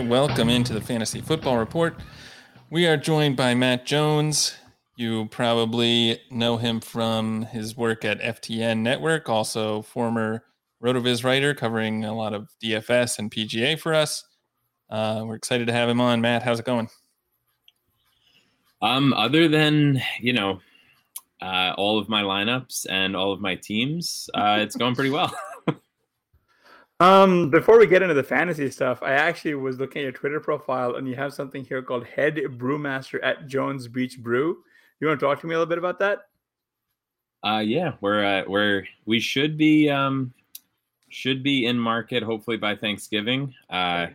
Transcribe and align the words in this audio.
Right, 0.00 0.08
welcome 0.08 0.48
into 0.48 0.72
the 0.72 0.80
Fantasy 0.80 1.20
Football 1.20 1.58
Report. 1.58 1.96
We 2.70 2.86
are 2.86 2.96
joined 2.96 3.36
by 3.36 3.54
Matt 3.54 3.84
Jones. 3.84 4.54
You 4.94 5.26
probably 5.26 6.20
know 6.30 6.56
him 6.56 6.78
from 6.78 7.42
his 7.42 7.76
work 7.76 8.04
at 8.04 8.20
FTN 8.20 8.78
Network, 8.78 9.28
also 9.28 9.82
former 9.82 10.44
RotoViz 10.84 11.24
writer 11.24 11.52
covering 11.52 12.04
a 12.04 12.14
lot 12.14 12.32
of 12.32 12.48
DFS 12.62 13.18
and 13.18 13.28
PGA 13.28 13.76
for 13.76 13.92
us. 13.92 14.22
Uh, 14.88 15.24
we're 15.26 15.34
excited 15.34 15.66
to 15.66 15.72
have 15.72 15.88
him 15.88 16.00
on. 16.00 16.20
Matt, 16.20 16.44
how's 16.44 16.60
it 16.60 16.66
going? 16.66 16.88
Um, 18.80 19.12
other 19.14 19.48
than 19.48 20.00
you 20.20 20.32
know, 20.32 20.60
uh, 21.42 21.72
all 21.76 21.98
of 21.98 22.08
my 22.08 22.22
lineups 22.22 22.86
and 22.88 23.16
all 23.16 23.32
of 23.32 23.40
my 23.40 23.56
teams, 23.56 24.30
uh, 24.34 24.58
it's 24.60 24.76
going 24.76 24.94
pretty 24.94 25.10
well. 25.10 25.34
Um, 27.00 27.50
before 27.50 27.78
we 27.78 27.86
get 27.86 28.02
into 28.02 28.14
the 28.14 28.24
fantasy 28.24 28.70
stuff, 28.70 29.02
I 29.02 29.12
actually 29.12 29.54
was 29.54 29.78
looking 29.78 30.00
at 30.00 30.02
your 30.02 30.12
Twitter 30.12 30.40
profile, 30.40 30.96
and 30.96 31.06
you 31.06 31.14
have 31.14 31.32
something 31.32 31.64
here 31.64 31.80
called 31.80 32.04
Head 32.04 32.34
Brewmaster 32.36 33.20
at 33.22 33.46
Jones 33.46 33.86
Beach 33.86 34.18
Brew. 34.18 34.58
You 35.00 35.06
want 35.06 35.20
to 35.20 35.26
talk 35.26 35.40
to 35.40 35.46
me 35.46 35.54
a 35.54 35.58
little 35.58 35.68
bit 35.68 35.78
about 35.78 36.00
that? 36.00 36.22
Uh, 37.44 37.60
yeah, 37.60 37.92
we're 38.00 38.24
uh, 38.24 38.42
we're 38.48 38.84
we 39.06 39.20
should 39.20 39.56
be 39.56 39.88
um 39.88 40.32
should 41.08 41.44
be 41.44 41.66
in 41.66 41.78
market 41.78 42.24
hopefully 42.24 42.56
by 42.56 42.74
Thanksgiving. 42.74 43.54
Uh, 43.70 44.08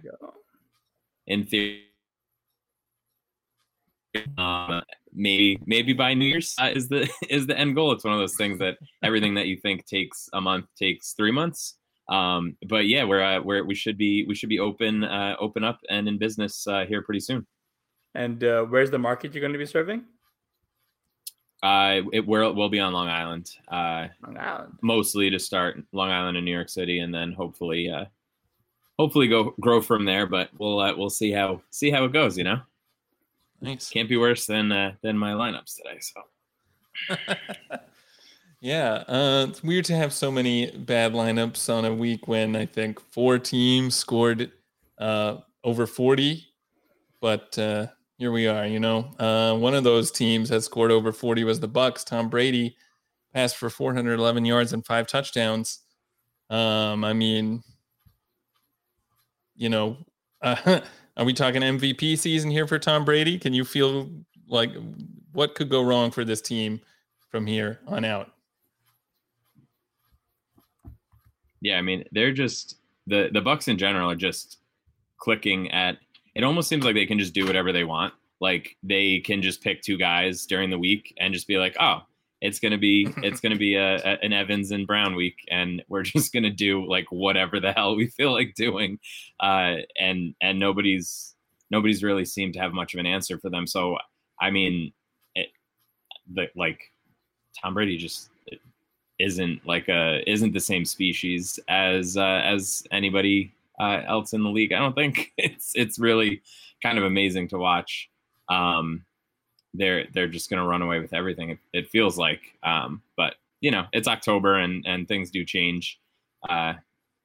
in 1.25 1.45
theory, 1.45 1.83
uh, 4.37 4.81
maybe 5.13 5.57
maybe 5.65 5.93
by 5.93 6.13
New 6.13 6.25
Year's 6.25 6.53
uh, 6.59 6.71
is 6.75 6.89
the 6.89 7.09
is 7.29 7.47
the 7.47 7.57
end 7.57 7.75
goal. 7.75 7.93
It's 7.93 8.03
one 8.03 8.13
of 8.13 8.19
those 8.19 8.35
things 8.35 8.59
that 8.59 8.77
everything 9.01 9.35
that 9.35 9.47
you 9.47 9.55
think 9.55 9.85
takes 9.85 10.29
a 10.33 10.41
month 10.41 10.65
takes 10.77 11.13
three 11.13 11.31
months. 11.31 11.75
Um, 12.09 12.57
but 12.67 12.85
yeah, 12.87 13.03
we're 13.05 13.23
uh, 13.23 13.41
we're 13.41 13.63
we 13.63 13.75
should 13.75 13.97
be 13.97 14.25
we 14.27 14.35
should 14.35 14.49
be 14.49 14.59
open 14.59 15.03
uh, 15.03 15.35
open 15.39 15.63
up 15.63 15.79
and 15.89 16.07
in 16.07 16.17
business 16.17 16.67
uh, 16.67 16.85
here 16.85 17.01
pretty 17.01 17.21
soon. 17.21 17.45
And 18.15 18.43
uh, 18.43 18.63
where's 18.65 18.91
the 18.91 18.99
market 18.99 19.33
you're 19.33 19.41
going 19.41 19.53
to 19.53 19.59
be 19.59 19.65
serving? 19.65 20.03
Uh, 21.63 22.01
it 22.11 22.27
will 22.27 22.53
will 22.53 22.67
be 22.69 22.79
on 22.81 22.91
Long 22.91 23.07
Island. 23.07 23.49
Uh, 23.71 24.07
Long 24.25 24.37
Island. 24.37 24.73
mostly 24.81 25.29
to 25.29 25.39
start 25.39 25.81
Long 25.93 26.11
Island 26.11 26.35
and 26.35 26.45
New 26.45 26.51
York 26.53 26.67
City, 26.69 26.99
and 26.99 27.13
then 27.13 27.31
hopefully, 27.31 27.89
uh, 27.89 28.05
hopefully 28.99 29.29
go 29.29 29.55
grow 29.61 29.81
from 29.81 30.03
there. 30.03 30.27
But 30.27 30.49
we'll 30.59 30.79
uh, 30.81 30.93
we'll 30.97 31.09
see 31.09 31.31
how 31.31 31.61
see 31.69 31.89
how 31.89 32.03
it 32.03 32.11
goes. 32.11 32.37
You 32.37 32.43
know, 32.43 32.59
Nice. 33.61 33.89
can't 33.89 34.09
be 34.09 34.17
worse 34.17 34.45
than 34.45 34.73
uh, 34.73 34.95
than 35.01 35.17
my 35.17 35.31
lineups 35.31 35.77
today. 35.77 35.99
So 36.01 37.15
yeah, 38.63 39.03
uh, 39.09 39.45
it's 39.49 39.61
weird 39.61 39.83
to 39.85 39.95
have 39.95 40.13
so 40.13 40.31
many 40.31 40.71
bad 40.71 41.11
lineups 41.11 41.71
on 41.71 41.83
a 41.83 41.93
week 41.93 42.29
when 42.29 42.55
I 42.55 42.65
think 42.65 42.97
four 43.11 43.37
teams 43.37 43.93
scored 43.93 44.53
uh, 44.97 45.39
over 45.65 45.85
40, 45.85 46.47
but 47.19 47.59
uh, 47.59 47.87
here 48.17 48.31
we 48.31 48.47
are. 48.47 48.65
You 48.65 48.79
know, 48.79 49.11
uh, 49.19 49.57
one 49.57 49.73
of 49.73 49.83
those 49.83 50.11
teams 50.11 50.47
that 50.47 50.61
scored 50.61 50.91
over 50.91 51.11
40 51.11 51.43
was 51.43 51.59
the 51.59 51.67
Bucs. 51.67 52.05
Tom 52.05 52.29
Brady 52.29 52.77
passed 53.33 53.57
for 53.57 53.69
411 53.69 54.45
yards 54.45 54.71
and 54.71 54.85
five 54.85 55.07
touchdowns. 55.07 55.79
Um, 56.49 57.03
I 57.03 57.11
mean, 57.11 57.63
you 59.55 59.67
know, 59.67 59.97
are 60.41 60.81
we 61.25 61.33
talking 61.33 61.63
MVP 61.63 62.17
season 62.17 62.49
here 62.49 62.65
for 62.65 62.79
Tom 62.79 63.03
Brady? 63.03 63.37
Can 63.37 63.53
you 63.53 63.65
feel 63.65 64.09
like 64.47 64.71
what 65.33 65.53
could 65.53 65.69
go 65.69 65.83
wrong 65.83 66.11
for 66.11 66.23
this 66.23 66.41
team 66.41 66.79
from 67.29 67.45
here 67.45 67.81
on 67.87 68.05
out? 68.05 68.29
Yeah, 71.63 71.77
I 71.77 71.81
mean 71.81 72.03
they're 72.11 72.33
just 72.33 72.75
the 73.07 73.29
the 73.33 73.41
Bucs 73.41 73.67
in 73.67 73.77
general 73.77 74.11
are 74.11 74.15
just 74.15 74.59
clicking 75.17 75.71
at. 75.71 75.97
It 76.35 76.43
almost 76.43 76.67
seems 76.67 76.83
like 76.83 76.95
they 76.95 77.05
can 77.05 77.19
just 77.19 77.33
do 77.33 77.45
whatever 77.45 77.71
they 77.71 77.85
want. 77.85 78.13
Like 78.41 78.75
they 78.83 79.19
can 79.21 79.41
just 79.41 79.63
pick 79.63 79.81
two 79.81 79.97
guys 79.97 80.45
during 80.45 80.69
the 80.69 80.77
week 80.77 81.13
and 81.19 81.33
just 81.33 81.47
be 81.47 81.57
like, 81.57 81.75
oh, 81.79 82.01
it's 82.41 82.59
gonna 82.59 82.77
be 82.77 83.07
it's 83.17 83.39
gonna 83.39 83.55
be 83.55 83.75
a, 83.75 83.95
a, 83.95 84.19
an 84.21 84.33
Evans 84.33 84.71
and 84.71 84.85
Brown 84.85 85.15
week, 85.15 85.37
and 85.49 85.81
we're 85.87 86.03
just 86.15 86.33
gonna 86.33 86.51
do 86.51 86.85
like 86.87 87.05
whatever 87.09 87.59
the 87.59 87.71
hell 87.71 87.95
we 87.95 88.07
feel 88.07 88.33
like 88.33 88.55
doing, 88.55 88.99
uh, 89.39 89.75
and 89.97 90.35
and 90.41 90.59
nobody's 90.59 91.33
nobody's 91.71 92.03
really 92.03 92.25
seemed 92.25 92.53
to 92.55 92.59
have 92.59 92.73
much 92.73 92.93
of 92.93 92.99
an 92.99 93.05
answer 93.05 93.39
for 93.39 93.49
them. 93.49 93.65
So 93.65 93.97
I 94.41 94.51
mean, 94.51 94.91
it, 95.33 95.47
the, 96.31 96.47
like 96.57 96.91
Tom 97.61 97.73
Brady 97.73 97.95
just 97.97 98.29
isn't 99.19 99.65
like 99.65 99.89
a 99.89 100.29
isn't 100.29 100.53
the 100.53 100.59
same 100.59 100.85
species 100.85 101.59
as 101.67 102.17
uh, 102.17 102.41
as 102.43 102.83
anybody 102.91 103.53
uh, 103.79 104.01
else 104.07 104.33
in 104.33 104.43
the 104.43 104.49
league. 104.49 104.73
I 104.73 104.79
don't 104.79 104.95
think 104.95 105.31
it's 105.37 105.73
it's 105.75 105.99
really 105.99 106.41
kind 106.81 106.97
of 106.97 107.03
amazing 107.03 107.47
to 107.49 107.57
watch. 107.57 108.09
Um, 108.49 109.05
they're 109.73 110.05
they're 110.13 110.27
just 110.27 110.49
going 110.49 110.61
to 110.61 110.67
run 110.67 110.81
away 110.81 110.99
with 110.99 111.13
everything. 111.13 111.51
It, 111.51 111.59
it 111.73 111.89
feels 111.89 112.17
like, 112.17 112.41
um, 112.63 113.01
but 113.17 113.35
you 113.61 113.71
know, 113.71 113.85
it's 113.93 114.07
October 114.07 114.59
and 114.59 114.85
and 114.85 115.07
things 115.07 115.31
do 115.31 115.45
change. 115.45 115.99
Uh, 116.47 116.73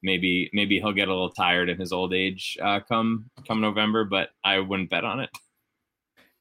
maybe 0.01 0.49
maybe 0.53 0.79
he'll 0.79 0.93
get 0.93 1.07
a 1.07 1.13
little 1.13 1.29
tired 1.29 1.69
in 1.69 1.77
his 1.77 1.91
old 1.91 2.13
age 2.13 2.57
uh, 2.61 2.79
come 2.79 3.29
come 3.47 3.61
November, 3.61 4.05
but 4.05 4.29
I 4.43 4.59
wouldn't 4.59 4.89
bet 4.89 5.03
on 5.03 5.19
it. 5.19 5.29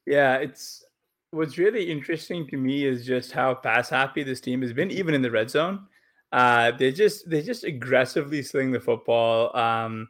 Yeah, 0.06 0.36
it's 0.36 0.84
what's 1.31 1.59
really 1.59 1.91
interesting 1.91 2.47
to 2.49 2.56
me 2.56 2.84
is 2.84 3.05
just 3.05 3.33
how 3.33 3.55
pass 3.55 3.91
happy 3.91 4.22
this 4.22 4.41
team 4.41 4.62
has 4.62 4.72
been, 4.72 4.91
even 4.91 5.15
in 5.15 5.22
the 5.22 5.31
red 5.31 5.50
zone. 5.50 5.87
Uh, 6.33 6.72
they 6.72 6.92
just 6.92 7.28
they 7.28 7.42
just 7.42 7.65
aggressively 7.65 8.42
sling 8.42 8.71
the 8.71 8.80
football. 8.80 9.57
Um, 9.57 10.09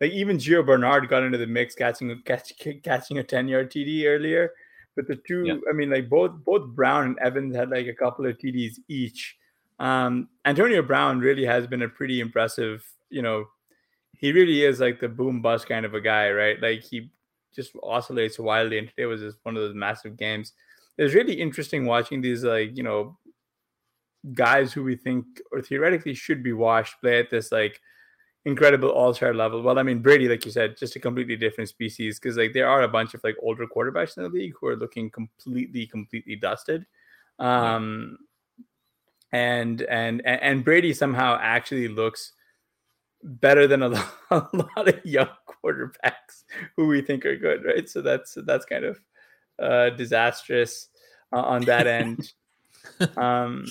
like 0.00 0.12
even 0.12 0.38
Gio 0.38 0.64
Bernard 0.64 1.08
got 1.08 1.22
into 1.22 1.38
the 1.38 1.46
mix, 1.46 1.74
catching 1.74 2.20
catch, 2.24 2.52
catching 2.82 3.18
a 3.18 3.24
ten 3.24 3.48
yard 3.48 3.70
TD 3.70 4.06
earlier. 4.06 4.52
But 4.94 5.08
the 5.08 5.16
two, 5.16 5.44
Yeah. 5.44 5.56
I 5.68 5.72
mean, 5.72 5.90
like 5.90 6.08
both 6.08 6.32
both 6.44 6.68
Brown 6.68 7.06
and 7.06 7.18
Evans 7.18 7.54
had 7.54 7.70
like 7.70 7.86
a 7.86 7.94
couple 7.94 8.26
of 8.26 8.38
TDs 8.38 8.78
each. 8.88 9.36
Um, 9.78 10.28
Antonio 10.44 10.82
Brown 10.82 11.18
really 11.18 11.44
has 11.44 11.66
been 11.66 11.82
a 11.82 11.88
pretty 11.88 12.20
impressive. 12.20 12.86
You 13.10 13.22
know, 13.22 13.46
he 14.16 14.32
really 14.32 14.64
is 14.64 14.80
like 14.80 15.00
the 15.00 15.08
boom 15.08 15.42
bust 15.42 15.68
kind 15.68 15.84
of 15.84 15.94
a 15.94 16.00
guy, 16.00 16.30
right? 16.30 16.60
Like 16.60 16.82
he 16.82 17.10
just 17.56 17.72
oscillates 17.82 18.38
wildly, 18.38 18.78
and 18.78 18.88
today 18.88 19.06
was 19.06 19.22
just 19.22 19.38
one 19.42 19.56
of 19.56 19.62
those 19.62 19.74
massive 19.74 20.16
games. 20.16 20.52
It's 20.98 21.14
really 21.14 21.34
interesting 21.34 21.86
watching 21.86 22.20
these 22.20 22.44
like 22.44 22.76
you 22.76 22.82
know 22.82 23.18
guys 24.34 24.72
who 24.72 24.82
we 24.82 24.96
think 24.96 25.24
or 25.52 25.62
theoretically 25.62 26.14
should 26.14 26.42
be 26.42 26.52
washed 26.52 27.00
play 27.00 27.18
at 27.18 27.30
this 27.30 27.52
like 27.52 27.80
incredible 28.44 28.90
all-star 28.90 29.34
level. 29.34 29.62
Well, 29.62 29.78
I 29.78 29.82
mean 29.82 30.00
Brady, 30.00 30.28
like 30.28 30.44
you 30.44 30.52
said, 30.52 30.76
just 30.76 30.96
a 30.96 31.00
completely 31.00 31.36
different 31.36 31.68
species 31.68 32.18
because 32.18 32.36
like 32.36 32.52
there 32.52 32.68
are 32.68 32.82
a 32.82 32.88
bunch 32.88 33.14
of 33.14 33.22
like 33.24 33.36
older 33.42 33.66
quarterbacks 33.66 34.16
in 34.16 34.22
the 34.22 34.28
league 34.28 34.54
who 34.60 34.68
are 34.68 34.76
looking 34.76 35.10
completely, 35.10 35.86
completely 35.86 36.36
dusted. 36.36 36.86
Um, 37.38 38.18
and 39.32 39.82
and 39.82 40.24
and 40.24 40.64
Brady 40.64 40.94
somehow 40.94 41.38
actually 41.40 41.88
looks 41.88 42.32
better 43.26 43.66
than 43.66 43.82
a 43.82 43.88
lot, 43.88 44.12
a 44.30 44.48
lot 44.52 44.88
of 44.88 45.04
young 45.04 45.28
quarterbacks 45.46 46.44
who 46.76 46.86
we 46.86 47.02
think 47.02 47.26
are 47.26 47.36
good, 47.36 47.64
right? 47.64 47.88
So 47.88 48.00
that's 48.00 48.36
that's 48.46 48.64
kind 48.64 48.84
of 48.84 49.00
uh, 49.58 49.90
disastrous 49.90 50.88
uh, 51.32 51.40
on 51.40 51.62
that 51.62 51.86
end. 51.86 52.32
um, 53.16 53.66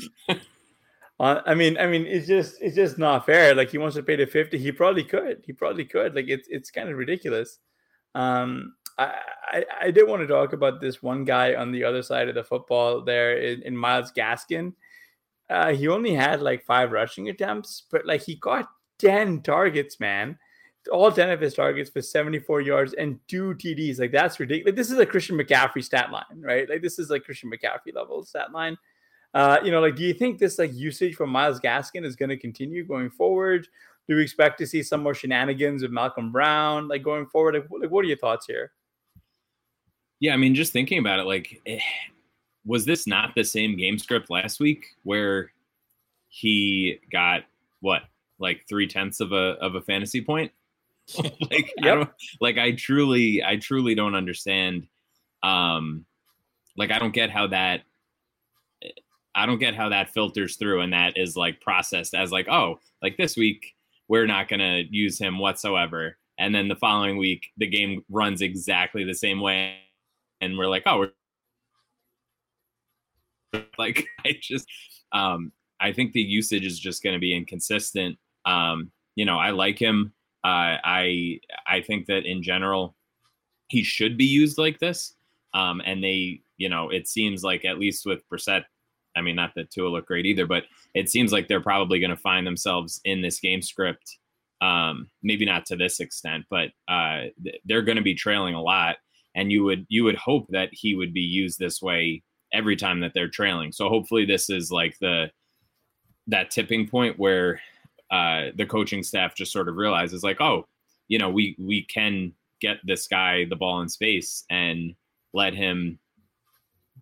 uh, 1.20 1.42
I 1.46 1.56
mean, 1.56 1.78
I 1.78 1.88
mean, 1.88 2.06
it's 2.06 2.28
just 2.28 2.62
it's 2.62 2.76
just 2.76 2.98
not 2.98 3.26
fair. 3.26 3.56
Like 3.56 3.72
he 3.72 3.78
wants 3.78 3.96
to 3.96 4.04
pay 4.04 4.18
the 4.18 4.26
fifty, 4.26 4.58
he 4.58 4.72
probably 4.72 5.04
could. 5.04 5.44
He 5.46 5.54
probably 5.54 5.86
could. 5.86 6.16
Like 6.16 6.28
it's 6.28 6.48
it's 6.50 6.72
kind 6.72 6.90
of 6.90 6.98
ridiculous. 6.98 7.60
Um, 8.14 8.76
I, 8.98 9.16
I, 9.48 9.66
I 9.82 9.92
did 9.92 10.08
want 10.08 10.22
to 10.22 10.28
talk 10.28 10.54
about 10.54 10.80
this 10.80 11.04
one 11.04 11.26
guy 11.26 11.56
on 11.56 11.72
the 11.72 11.84
other 11.84 12.02
side 12.02 12.30
of 12.30 12.36
the 12.36 12.44
football 12.44 13.02
there 13.02 13.38
in, 13.38 13.62
in 13.64 13.76
Myles 13.76 14.12
Gaskin. 14.12 14.74
Uh, 15.50 15.74
he 15.74 15.88
only 15.88 16.14
had 16.14 16.42
like 16.42 16.66
five 16.66 16.92
rushing 16.92 17.30
attempts, 17.30 17.84
but 17.92 18.06
like 18.06 18.24
he 18.24 18.36
got 18.36 18.68
10 19.00 19.42
targets, 19.42 20.00
man. 20.00 20.38
All 20.92 21.12
10 21.12 21.32
of 21.32 21.42
his 21.42 21.56
targets 21.56 21.90
for 21.90 22.02
74 22.02 22.62
yards 22.62 22.94
and 22.94 23.20
two 23.28 23.56
TDs. 23.56 24.00
Like 24.00 24.12
that's 24.12 24.40
ridiculous. 24.40 24.72
Like, 24.72 24.76
this 24.76 24.92
is 24.92 25.00
a 25.00 25.06
Christian 25.06 25.38
McCaffrey 25.38 25.84
stat 25.84 26.12
line, 26.12 26.24
right? 26.40 26.70
Like 26.70 26.82
this 26.82 27.00
is 27.00 27.10
like 27.10 27.24
Christian 27.24 27.52
McCaffrey 27.52 27.94
level 27.94 28.24
stat 28.24 28.52
line. 28.52 28.78
Uh, 29.34 29.58
you 29.64 29.72
know, 29.72 29.82
like 29.82 29.96
do 29.96 30.04
you 30.04 30.14
think 30.14 30.38
this 30.38 30.60
like 30.60 30.74
usage 30.74 31.16
from 31.16 31.30
Myles 31.30 31.60
Gaskin 31.60 32.06
is 32.06 32.16
going 32.16 32.30
to 32.30 32.38
continue 32.38 32.86
going 32.86 33.10
forward? 33.10 33.68
Do 34.08 34.16
we 34.16 34.22
expect 34.22 34.60
to 34.60 34.68
see 34.68 34.84
some 34.84 35.02
more 35.02 35.16
shenanigans 35.16 35.82
with 35.82 35.92
Malcolm 35.92 36.32
Brown 36.32 36.88
like 36.88 37.02
going 37.02 37.26
forward? 37.26 37.56
Like, 37.56 37.82
like 37.82 37.90
what 37.90 38.06
are 38.06 38.08
your 38.08 38.18
thoughts 38.18 38.46
here? 38.46 38.72
Yeah, 40.20 40.34
I 40.34 40.38
mean, 40.38 40.56
just 40.56 40.72
thinking 40.72 41.00
about 41.00 41.20
it, 41.20 41.26
like, 41.26 41.62
eh, 41.66 41.80
was 42.66 42.86
this 42.86 43.06
not 43.06 43.36
the 43.36 43.44
same 43.44 43.76
game 43.76 44.00
script 44.00 44.30
last 44.30 44.60
week 44.60 44.86
where 45.04 45.52
he 46.30 47.00
got 47.12 47.44
what, 47.82 48.04
like 48.40 48.66
three 48.68 48.88
tenths 48.88 49.20
of 49.20 49.32
a 49.32 49.56
of 49.62 49.76
a 49.76 49.82
fantasy 49.82 50.22
point? 50.22 50.52
like, 51.18 51.72
yep. 51.78 51.84
I 51.84 51.96
don't 51.96 52.10
like. 52.42 52.58
I 52.58 52.72
truly, 52.72 53.44
I 53.44 53.58
truly 53.58 53.96
don't 53.96 54.16
understand. 54.16 54.88
Um, 55.44 56.06
like, 56.78 56.92
I 56.92 57.00
don't 57.00 57.14
get 57.14 57.30
how 57.30 57.48
that. 57.48 57.82
I 59.36 59.46
don't 59.46 59.60
get 59.60 59.76
how 59.76 59.90
that 59.90 60.12
filters 60.12 60.56
through 60.56 60.80
and 60.80 60.94
that 60.94 61.18
is 61.18 61.36
like 61.36 61.60
processed 61.60 62.14
as 62.14 62.32
like, 62.32 62.48
oh, 62.48 62.80
like 63.02 63.18
this 63.18 63.36
week 63.36 63.76
we're 64.08 64.28
not 64.28 64.48
gonna 64.48 64.84
use 64.90 65.20
him 65.20 65.40
whatsoever, 65.40 66.18
and 66.40 66.56
then 66.56 66.70
the 66.70 66.76
following 66.76 67.18
week 67.18 67.48
the 67.58 67.68
game 67.68 68.04
runs 68.10 68.42
exactly 68.42 69.04
the 69.04 69.14
same 69.14 69.42
way 69.42 69.76
and 70.42 70.58
we're 70.58 70.68
like, 70.68 70.84
oh, 70.86 71.00
we're 73.54 73.64
like 73.78 74.08
I 74.26 74.38
just 74.40 74.68
um 75.12 75.52
I 75.80 75.92
think 75.92 76.14
the 76.14 76.22
usage 76.22 76.66
is 76.66 76.80
just 76.80 77.04
going 77.04 77.14
to 77.16 77.20
be 77.20 77.36
inconsistent. 77.36 78.18
Um, 78.46 78.92
you 79.16 79.26
know, 79.26 79.38
I 79.38 79.52
like 79.52 79.80
him. 79.80 80.14
Uh, 80.44 80.78
I 80.84 81.40
I 81.68 81.82
think 81.82 82.06
that 82.08 82.26
in 82.26 82.44
general 82.44 82.96
he 83.68 83.84
should 83.84 84.18
be 84.18 84.26
used 84.26 84.58
like 84.58 84.80
this. 84.80 85.16
Um, 85.54 85.82
and 85.86 86.04
they, 86.04 86.42
you 86.58 86.70
know, 86.70 86.90
it 86.90 87.08
seems 87.08 87.44
like 87.44 87.66
at 87.66 87.80
least 87.80 88.06
with 88.06 88.22
Brissett, 88.30 88.66
I 89.16 89.22
mean, 89.22 89.36
not 89.36 89.54
that 89.56 89.72
Tua 89.72 89.88
look 89.88 90.06
great 90.06 90.26
either, 90.26 90.46
but 90.46 90.66
it 90.94 91.10
seems 91.10 91.32
like 91.32 91.48
they're 91.48 91.62
probably 91.62 92.00
going 92.00 92.12
to 92.12 92.18
find 92.18 92.46
themselves 92.46 93.02
in 93.06 93.22
this 93.22 93.40
game 93.40 93.62
script. 93.62 94.20
Um, 94.62 95.10
maybe 95.24 95.46
not 95.46 95.66
to 95.68 95.76
this 95.76 96.00
extent, 96.00 96.46
but 96.50 96.70
uh, 96.88 97.24
they're 97.66 97.82
going 97.82 97.98
to 97.98 98.04
be 98.04 98.16
trailing 98.16 98.54
a 98.54 98.62
lot 98.62 98.98
and 99.36 99.52
you 99.52 99.64
would 99.64 99.86
you 99.90 100.04
would 100.04 100.16
hope 100.16 100.48
that 100.50 100.70
he 100.72 100.96
would 100.96 101.14
be 101.14 101.22
used 101.22 101.60
this 101.60 101.82
way 101.82 102.24
every 102.54 102.76
time 102.76 103.02
that 103.02 103.12
they're 103.14 103.30
trailing. 103.30 103.72
So 103.72 103.90
hopefully 103.90 104.26
this 104.26 104.50
is 104.50 104.72
like 104.72 104.98
the 105.00 105.30
that 106.28 106.50
tipping 106.50 106.88
point 106.88 107.20
where 107.20 107.62
uh, 108.12 108.48
the 108.56 108.66
coaching 108.66 109.04
staff 109.04 109.36
just 109.36 109.52
sort 109.52 109.68
of 109.68 109.76
realizes 109.76 110.24
like, 110.24 110.42
oh, 110.42 110.68
you 111.08 111.20
know, 111.20 111.30
we 111.30 111.56
we 111.60 111.84
can 111.84 112.34
get 112.62 112.78
this 112.84 113.08
guy 113.08 113.46
the 113.46 113.56
ball 113.56 113.82
in 113.82 113.90
space 113.90 114.44
and 114.50 114.96
let 115.34 115.54
him 115.54 116.00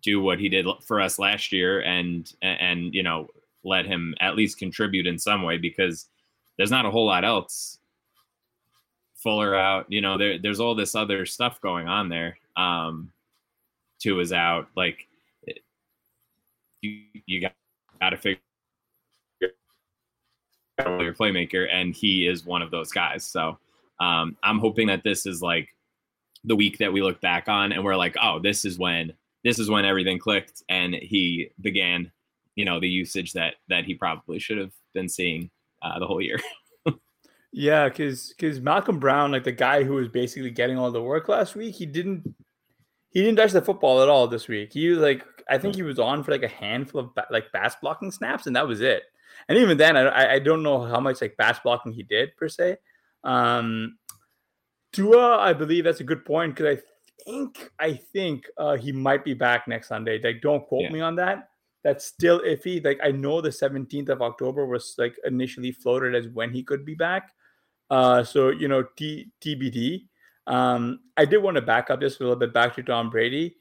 do 0.02 0.20
what 0.20 0.38
he 0.38 0.48
did 0.48 0.66
for 0.86 1.00
us 1.00 1.18
last 1.18 1.52
year 1.52 1.80
and 1.80 2.32
and 2.42 2.92
you 2.92 3.02
know 3.02 3.28
let 3.62 3.86
him 3.86 4.14
at 4.20 4.34
least 4.34 4.58
contribute 4.58 5.06
in 5.06 5.18
some 5.18 5.42
way 5.42 5.56
because 5.56 6.08
there's 6.58 6.70
not 6.70 6.84
a 6.84 6.90
whole 6.90 7.06
lot 7.06 7.24
else 7.24 7.78
Fuller 9.24 9.54
out. 9.54 9.86
You 9.88 10.02
know, 10.02 10.18
there, 10.18 10.38
there's 10.38 10.60
all 10.60 10.74
this 10.74 10.94
other 10.94 11.24
stuff 11.24 11.58
going 11.62 11.88
on 11.88 12.10
there. 12.10 12.36
Um, 12.58 13.10
Tua 13.98 14.20
is 14.20 14.34
out. 14.34 14.68
Like 14.76 15.08
you, 16.82 17.04
you 17.24 17.40
got, 17.40 17.54
got 18.02 18.10
to 18.10 18.18
figure 18.18 18.42
your 20.78 21.14
playmaker, 21.14 21.66
and 21.72 21.94
he 21.94 22.26
is 22.26 22.44
one 22.44 22.62
of 22.62 22.70
those 22.70 22.90
guys. 22.90 23.24
So 23.24 23.58
um, 24.00 24.36
I'm 24.42 24.58
hoping 24.58 24.88
that 24.88 25.04
this 25.04 25.26
is 25.26 25.42
like 25.42 25.68
the 26.44 26.56
week 26.56 26.78
that 26.78 26.92
we 26.92 27.02
look 27.02 27.20
back 27.20 27.48
on, 27.48 27.72
and 27.72 27.84
we're 27.84 27.96
like, 27.96 28.16
oh, 28.20 28.38
this 28.38 28.64
is 28.64 28.78
when 28.78 29.12
this 29.44 29.58
is 29.58 29.70
when 29.70 29.84
everything 29.84 30.18
clicked, 30.18 30.62
and 30.68 30.94
he 30.94 31.50
began, 31.60 32.10
you 32.56 32.64
know, 32.64 32.80
the 32.80 32.88
usage 32.88 33.32
that 33.34 33.54
that 33.68 33.84
he 33.84 33.94
probably 33.94 34.38
should 34.38 34.58
have 34.58 34.72
been 34.92 35.08
seeing 35.08 35.50
uh, 35.82 35.98
the 35.98 36.06
whole 36.06 36.20
year. 36.20 36.38
Yeah, 37.56 37.88
because 37.88 38.30
because 38.30 38.60
Malcolm 38.60 38.98
Brown, 38.98 39.30
like 39.30 39.44
the 39.44 39.52
guy 39.52 39.84
who 39.84 39.94
was 39.94 40.08
basically 40.08 40.50
getting 40.50 40.76
all 40.76 40.90
the 40.90 41.00
work 41.00 41.28
last 41.28 41.54
week, 41.54 41.76
he 41.76 41.86
didn't 41.86 42.34
he 43.10 43.20
didn't 43.22 43.36
touch 43.36 43.52
the 43.52 43.62
football 43.62 44.02
at 44.02 44.08
all 44.08 44.26
this 44.26 44.48
week. 44.48 44.72
He 44.72 44.88
was 44.88 44.98
like, 44.98 45.24
I 45.48 45.56
think 45.58 45.76
he 45.76 45.84
was 45.84 46.00
on 46.00 46.24
for 46.24 46.32
like 46.32 46.42
a 46.42 46.48
handful 46.48 47.02
of 47.02 47.14
ba- 47.14 47.28
like 47.30 47.52
pass 47.52 47.76
blocking 47.76 48.10
snaps, 48.10 48.48
and 48.48 48.56
that 48.56 48.66
was 48.66 48.80
it. 48.80 49.04
And 49.48 49.58
even 49.58 49.76
then, 49.76 49.96
I 49.96 50.34
I 50.34 50.38
don't 50.38 50.62
know 50.62 50.82
how 50.82 51.00
much 51.00 51.20
like 51.20 51.36
pass 51.36 51.58
blocking 51.60 51.92
he 51.92 52.02
did 52.02 52.36
per 52.36 52.48
se. 52.48 52.78
Um, 53.24 53.98
Tua, 54.92 55.38
I 55.38 55.52
believe 55.52 55.84
that's 55.84 56.00
a 56.00 56.04
good 56.04 56.24
point 56.24 56.54
because 56.54 56.78
I 56.78 56.82
think 57.24 57.70
I 57.80 57.94
think 58.12 58.46
uh, 58.56 58.76
he 58.76 58.92
might 58.92 59.24
be 59.24 59.34
back 59.34 59.66
next 59.66 59.88
Sunday. 59.88 60.20
Like, 60.22 60.40
don't 60.40 60.66
quote 60.66 60.82
yeah. 60.82 60.90
me 60.90 61.00
on 61.00 61.16
that. 61.16 61.48
That's 61.82 62.06
still 62.06 62.40
iffy. 62.40 62.82
Like, 62.82 63.00
I 63.02 63.10
know 63.10 63.40
the 63.40 63.50
17th 63.50 64.08
of 64.08 64.22
October 64.22 64.66
was 64.66 64.94
like 64.96 65.16
initially 65.24 65.72
floated 65.72 66.14
as 66.14 66.28
when 66.28 66.52
he 66.52 66.62
could 66.62 66.84
be 66.84 66.94
back. 66.94 67.30
Uh, 67.90 68.24
so 68.24 68.50
you 68.50 68.68
know, 68.68 68.84
T- 68.96 69.30
TBD. 69.40 70.06
Um, 70.46 71.00
I 71.16 71.24
did 71.24 71.38
want 71.38 71.56
to 71.56 71.62
back 71.62 71.90
up 71.90 72.00
just 72.00 72.20
a 72.20 72.22
little 72.22 72.36
bit 72.38 72.52
back 72.52 72.74
to 72.76 72.82
Tom 72.82 73.10
Brady. 73.10 73.56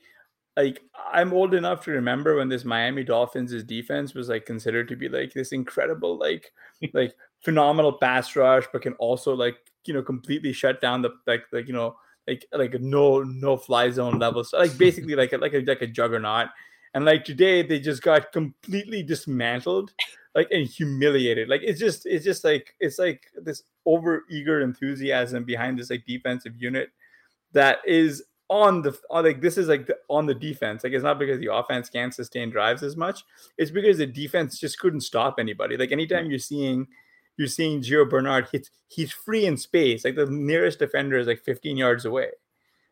Like 0.55 0.81
I'm 1.11 1.33
old 1.33 1.53
enough 1.53 1.83
to 1.85 1.91
remember 1.91 2.35
when 2.35 2.49
this 2.49 2.63
Miami 2.63 3.03
Dolphins' 3.03 3.63
defense 3.63 4.13
was 4.13 4.29
like 4.29 4.45
considered 4.45 4.87
to 4.89 4.95
be 4.95 5.09
like 5.09 5.33
this 5.33 5.51
incredible, 5.51 6.17
like 6.17 6.51
like 6.93 7.15
phenomenal 7.43 7.93
pass 7.93 8.35
rush, 8.35 8.65
but 8.71 8.81
can 8.81 8.93
also 8.93 9.33
like 9.33 9.57
you 9.85 9.93
know 9.93 10.03
completely 10.03 10.53
shut 10.53 10.79
down 10.81 11.01
the 11.01 11.11
like 11.27 11.43
like 11.51 11.67
you 11.67 11.73
know 11.73 11.95
like 12.27 12.45
like 12.53 12.79
no 12.79 13.23
no 13.23 13.57
fly 13.57 13.89
zone 13.89 14.19
level. 14.19 14.43
So 14.43 14.57
like 14.57 14.77
basically 14.77 15.15
like 15.15 15.33
a, 15.33 15.37
like 15.37 15.53
a 15.53 15.61
like 15.61 15.81
a 15.81 15.87
juggernaut. 15.87 16.49
And 16.95 17.05
like 17.05 17.25
today 17.25 17.63
they 17.63 17.79
just 17.79 18.03
got 18.03 18.31
completely 18.31 19.01
dismantled 19.01 19.91
like 20.35 20.47
and 20.51 20.67
humiliated. 20.67 21.49
Like 21.49 21.61
it's 21.63 21.79
just 21.79 22.05
it's 22.05 22.25
just 22.25 22.43
like 22.43 22.75
it's 22.79 22.99
like 22.99 23.23
this 23.35 23.63
over 23.85 24.25
eager 24.29 24.61
enthusiasm 24.61 25.43
behind 25.43 25.79
this 25.79 25.89
like 25.89 26.05
defensive 26.05 26.53
unit 26.57 26.89
that 27.53 27.79
is 27.85 28.23
on 28.53 28.83
the 28.83 28.95
oh, 29.09 29.21
like 29.21 29.41
this 29.41 29.57
is 29.57 29.67
like 29.67 29.87
the, 29.87 29.97
on 30.09 30.27
the 30.27 30.33
defense. 30.35 30.83
Like 30.83 30.93
it's 30.93 31.03
not 31.03 31.17
because 31.17 31.39
the 31.39 31.51
offense 31.51 31.89
can't 31.89 32.13
sustain 32.13 32.51
drives 32.51 32.83
as 32.83 32.95
much. 32.95 33.23
It's 33.57 33.71
because 33.71 33.97
the 33.97 34.05
defense 34.05 34.59
just 34.59 34.77
couldn't 34.77 35.01
stop 35.01 35.39
anybody. 35.39 35.75
Like 35.75 35.91
anytime 35.91 36.29
you're 36.29 36.37
seeing 36.37 36.87
you're 37.35 37.47
seeing 37.47 37.81
Gio 37.81 38.07
Bernard 38.07 38.47
hits 38.51 38.69
he's 38.89 39.11
free 39.11 39.47
in 39.47 39.57
space. 39.57 40.05
Like 40.05 40.15
the 40.15 40.27
nearest 40.27 40.77
defender 40.77 41.17
is 41.17 41.25
like 41.25 41.41
15 41.43 41.77
yards 41.77 42.05
away, 42.05 42.29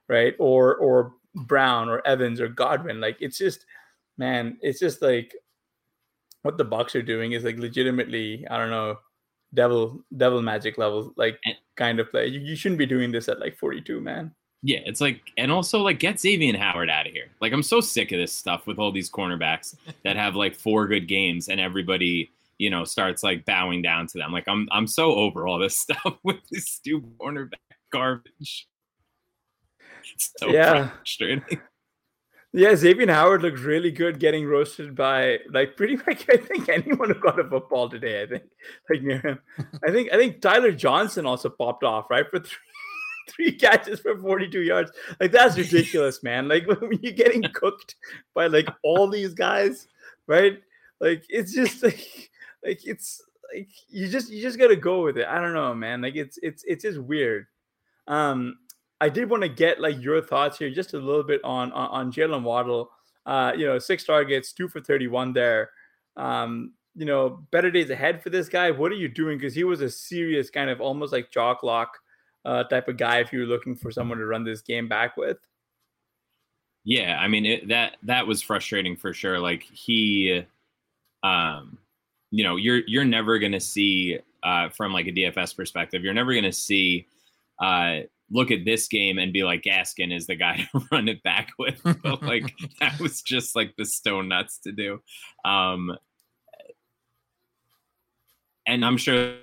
right? 0.10 0.34
Or 0.40 0.76
or 0.78 1.14
Brown 1.36 1.90
or 1.90 2.06
Evans 2.08 2.42
or 2.42 2.48
Godwin. 2.48 3.00
Like 3.00 3.18
it's 3.20 3.38
just 3.38 3.68
man, 4.18 4.58
it's 4.62 4.80
just 4.80 5.00
like 5.04 5.36
what 6.42 6.58
the 6.58 6.66
Bucs 6.66 6.96
are 6.96 7.04
doing 7.04 7.34
is 7.34 7.44
like 7.44 7.60
legitimately, 7.60 8.48
I 8.50 8.58
don't 8.58 8.72
know, 8.72 8.98
devil 9.54 10.04
devil 10.18 10.42
magic 10.42 10.80
level 10.80 11.14
like 11.18 11.40
kind 11.76 12.00
of 12.00 12.10
play. 12.10 12.26
You, 12.26 12.40
you 12.40 12.56
shouldn't 12.56 12.80
be 12.80 12.88
doing 12.88 13.12
this 13.12 13.30
at 13.30 13.40
like 13.40 13.60
42, 13.60 14.02
man. 14.02 14.34
Yeah, 14.64 14.80
it's 14.86 15.02
like, 15.02 15.22
and 15.38 15.52
also 15.52 15.80
like 15.80 16.00
get 16.00 16.20
Xavier 16.20 16.56
Howard 16.58 16.90
out 16.90 17.08
of 17.08 17.14
here. 17.14 17.28
Like 17.42 17.52
I'm 17.52 17.64
so 17.64 17.82
sick 17.82 18.12
of 18.12 18.20
this 18.20 18.32
stuff 18.32 18.68
with 18.68 18.78
all 18.78 18.92
these 18.92 19.10
cornerbacks 19.10 19.76
that 20.04 20.16
have 20.16 20.36
like 20.36 20.56
four 20.56 20.88
good 20.88 21.08
games 21.08 21.48
and 21.48 21.60
everybody, 21.60 22.32
you 22.60 22.70
know, 22.70 22.84
starts 22.84 23.24
like 23.24 23.46
bowing 23.46 23.82
down 23.82 24.06
to 24.08 24.18
them. 24.18 24.32
Like 24.32 24.48
I'm 24.48 24.68
I'm 24.72 24.88
so 24.88 25.16
over 25.16 25.48
all 25.48 25.58
this 25.58 25.78
stuff 25.80 26.18
with 26.24 26.38
this 26.52 26.66
stupid 26.70 27.18
cornerback 27.18 27.56
garbage. 27.92 28.68
It's 30.14 30.32
so 30.38 30.50
yeah. 30.50 30.90
frustrating. 30.90 31.44
Yeah, 32.54 32.76
Xavier 32.76 33.10
Howard 33.10 33.44
looks 33.44 33.62
really 33.62 33.92
good 33.92 34.20
getting 34.20 34.46
roasted 34.46 34.94
by 34.94 35.40
like 35.54 35.78
pretty 35.78 35.96
much 35.96 36.26
I 36.30 36.36
think 36.36 36.68
anyone 36.68 37.10
who 37.10 37.14
got 37.14 37.40
a 37.40 37.48
football 37.48 37.88
today, 37.88 38.24
I 38.24 38.26
think, 38.26 38.44
like 38.90 39.02
near 39.02 39.20
him. 39.20 39.40
I 39.88 39.92
think 39.92 40.12
I 40.12 40.18
think 40.18 40.42
Tyler 40.42 40.74
Johnson 40.74 41.26
also 41.26 41.50
popped 41.50 41.86
off, 41.86 42.10
right? 42.10 42.26
For 42.30 42.40
three, 42.40 42.58
three 43.32 43.52
catches 43.52 44.00
for 44.00 44.18
42 44.18 44.62
yards. 44.62 44.92
Like 45.20 45.32
that's 45.32 45.58
ridiculous, 45.58 46.24
man. 46.24 46.48
Like 46.48 46.68
when 46.82 47.00
you're 47.02 47.14
getting 47.14 47.44
cooked 47.54 47.96
by 48.34 48.48
like 48.48 48.68
all 48.84 49.08
these 49.08 49.34
guys, 49.34 49.88
right? 50.28 50.62
Like 51.00 51.24
it's 51.30 51.54
just 51.54 51.84
like 51.84 52.30
like 52.64 52.86
it's 52.86 53.22
like 53.54 53.70
you 53.90 54.08
just 54.08 54.30
you 54.30 54.42
just 54.42 54.60
gotta 54.60 54.76
go 54.76 55.04
with 55.04 55.18
it. 55.18 55.28
I 55.28 55.40
don't 55.40 55.54
know, 55.54 55.74
man. 55.74 56.02
Like 56.02 56.16
it's 56.16 56.38
it's 56.42 56.64
it's 56.66 56.84
just 56.84 57.00
weird. 57.00 57.48
Um, 58.08 58.58
I 59.00 59.10
did 59.10 59.30
want 59.30 59.44
to 59.44 59.50
get 59.50 59.82
like 59.82 60.02
your 60.02 60.22
thoughts 60.22 60.60
here, 60.60 60.70
just 60.70 60.94
a 60.94 61.00
little 61.00 61.24
bit 61.24 61.42
on 61.44 61.72
on, 61.72 61.90
on 61.90 62.12
Jalen 62.12 62.44
Waddle. 62.44 62.92
Uh, 63.26 63.54
you 63.56 63.66
know, 63.66 63.80
six 63.80 64.04
targets, 64.04 64.54
two 64.54 64.68
for 64.68 64.80
thirty-one 64.80 65.34
there. 65.34 65.72
Um, 66.18 66.74
you 66.96 67.06
know, 67.06 67.46
better 67.52 67.72
days 67.72 67.90
ahead 67.90 68.22
for 68.22 68.30
this 68.30 68.50
guy. 68.50 68.70
What 68.72 68.92
are 68.92 68.96
you 68.96 69.08
doing? 69.08 69.38
Because 69.38 69.56
he 69.56 69.64
was 69.64 69.82
a 69.82 69.90
serious 69.90 70.50
kind 70.50 70.70
of 70.70 70.82
almost 70.82 71.14
like 71.14 71.32
jock 71.32 71.64
lock 71.64 71.98
uh, 72.46 72.64
type 72.66 72.88
of 72.88 72.98
guy. 72.98 73.20
If 73.20 73.32
you're 73.32 73.46
looking 73.46 73.76
for 73.76 73.92
someone 73.92 74.18
to 74.18 74.26
run 74.26 74.44
this 74.44 74.62
game 74.62 74.88
back 74.88 75.18
with. 75.18 75.38
Yeah, 76.84 77.18
I 77.20 77.28
mean 77.28 77.46
it, 77.46 77.68
that 77.68 77.98
that 78.04 78.26
was 78.26 78.42
frustrating 78.42 78.96
for 78.96 79.14
sure. 79.14 79.40
Like 79.40 79.64
he, 79.64 80.44
um, 81.24 81.78
you 82.32 82.44
know, 82.44 82.56
you're 82.56 82.82
you're 82.88 83.06
never 83.06 83.38
gonna 83.40 83.60
see 83.60 84.20
uh, 84.44 84.70
from 84.70 84.94
like 84.94 85.08
a 85.08 85.12
DFS 85.12 85.56
perspective, 85.56 86.04
you're 86.04 86.14
never 86.14 86.34
gonna 86.34 86.52
see 86.52 87.06
uh, 87.60 88.00
look 88.32 88.50
at 88.50 88.66
this 88.66 88.88
game 88.88 89.20
and 89.20 89.34
be 89.34 89.44
like 89.44 89.62
Gaskin 89.62 90.16
is 90.16 90.26
the 90.26 90.36
guy 90.36 90.68
to 90.72 90.82
run 90.92 91.08
it 91.08 91.22
back 91.24 91.52
with. 91.60 91.80
But 92.04 92.24
like 92.24 92.52
that 92.80 93.00
was 93.00 93.22
just 93.22 93.56
like 93.56 93.76
the 93.78 93.86
stone 93.86 94.30
nuts 94.30 94.58
to 94.60 94.72
do. 94.72 95.02
Um, 95.46 95.96
and 98.66 98.86
I'm 98.86 98.98
sure 98.98 99.36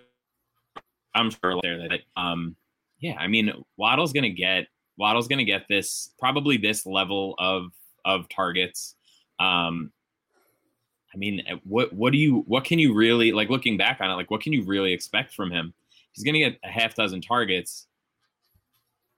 I'm 1.14 1.30
sure 1.30 1.60
there 1.62 1.88
that 1.88 2.00
um 2.16 2.56
yeah, 3.00 3.16
I 3.18 3.26
mean 3.26 3.52
Waddle's 3.76 4.12
gonna 4.12 4.28
get 4.28 4.66
Waddle's 4.96 5.28
gonna 5.28 5.44
get 5.44 5.66
this 5.68 6.10
probably 6.18 6.56
this 6.56 6.86
level 6.86 7.34
of 7.38 7.72
of 8.04 8.28
targets. 8.28 8.94
Um 9.38 9.92
I 11.14 11.16
mean, 11.16 11.42
eh, 11.46 11.56
what 11.64 11.92
what 11.92 12.12
do 12.12 12.18
you 12.18 12.44
what 12.46 12.64
can 12.64 12.78
you 12.78 12.94
really 12.94 13.32
like 13.32 13.50
looking 13.50 13.76
back 13.76 14.00
on 14.00 14.10
it? 14.10 14.14
Like, 14.14 14.30
what 14.30 14.40
can 14.40 14.52
you 14.52 14.64
really 14.64 14.92
expect 14.92 15.34
from 15.34 15.50
him? 15.50 15.72
He's 16.12 16.24
gonna 16.24 16.38
get 16.38 16.58
a 16.64 16.68
half 16.68 16.94
dozen 16.94 17.20
targets. 17.20 17.86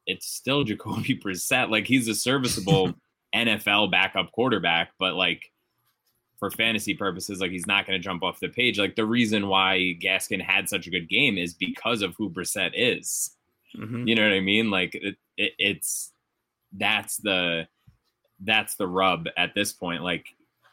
It's 0.07 0.27
still 0.27 0.65
Jacoby 0.65 1.19
Brissett. 1.19 1.71
Like 1.71 1.87
he's 1.87 2.09
a 2.09 2.15
serviceable 2.15 2.95
NFL 3.35 3.91
backup 3.91 4.33
quarterback, 4.33 4.93
but 4.99 5.15
like 5.15 5.51
for 6.41 6.51
fantasy 6.51 6.95
purposes, 6.95 7.41
like 7.41 7.53
he's 7.53 7.67
not 7.67 7.87
going 7.87 8.01
to 8.01 8.03
jump 8.03 8.23
off 8.25 8.41
the 8.41 8.49
page. 8.49 8.79
Like 8.79 8.97
the 8.97 9.05
reason 9.05 9.47
why 9.47 9.97
Gaskin 10.03 10.41
had 10.43 10.69
such 10.69 10.87
a 10.87 10.91
good 10.91 11.09
game 11.09 11.39
is 11.39 11.55
because 11.55 12.03
of 12.03 12.15
who 12.17 12.31
Brissett 12.31 12.73
is. 12.75 13.37
Mm-hmm. 13.77 14.09
You 14.09 14.15
know 14.15 14.23
what 14.23 14.33
I 14.33 14.41
mean? 14.41 14.71
Like 14.71 14.95
it, 14.95 15.17
it, 15.37 15.53
it's 15.59 16.13
that's 16.73 17.17
the 17.19 17.69
that's 18.41 18.77
the 18.77 18.87
rub 18.87 19.29
at 19.37 19.55
this 19.55 19.73
point. 19.73 20.03
Like 20.03 20.27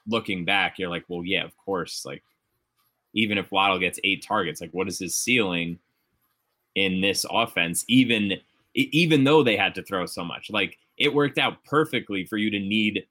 looking 0.08 0.46
back, 0.46 0.80
you're 0.80 0.90
like, 0.90 1.06
well, 1.08 1.24
yeah, 1.24 1.44
of 1.44 1.56
course. 1.58 2.06
Like 2.06 2.24
even 3.14 3.38
if 3.38 3.52
Waddle 3.52 3.80
gets 3.80 4.00
eight 4.04 4.24
targets, 4.26 4.62
like 4.62 4.72
what 4.72 4.88
is 4.88 5.00
his 5.00 5.16
ceiling 5.16 5.80
in 6.76 7.02
this 7.02 7.26
offense? 7.30 7.84
Even 7.88 8.34
even 8.74 9.24
though 9.24 9.44
they 9.44 9.58
had 9.58 9.76
to 9.76 9.84
throw 9.84 10.06
so 10.06 10.24
much, 10.24 10.50
like 10.52 10.78
it 10.98 11.14
worked 11.14 11.38
out 11.38 11.64
perfectly 11.64 12.26
for 12.26 12.38
you 12.38 12.52
to 12.52 12.60
need 12.60 13.06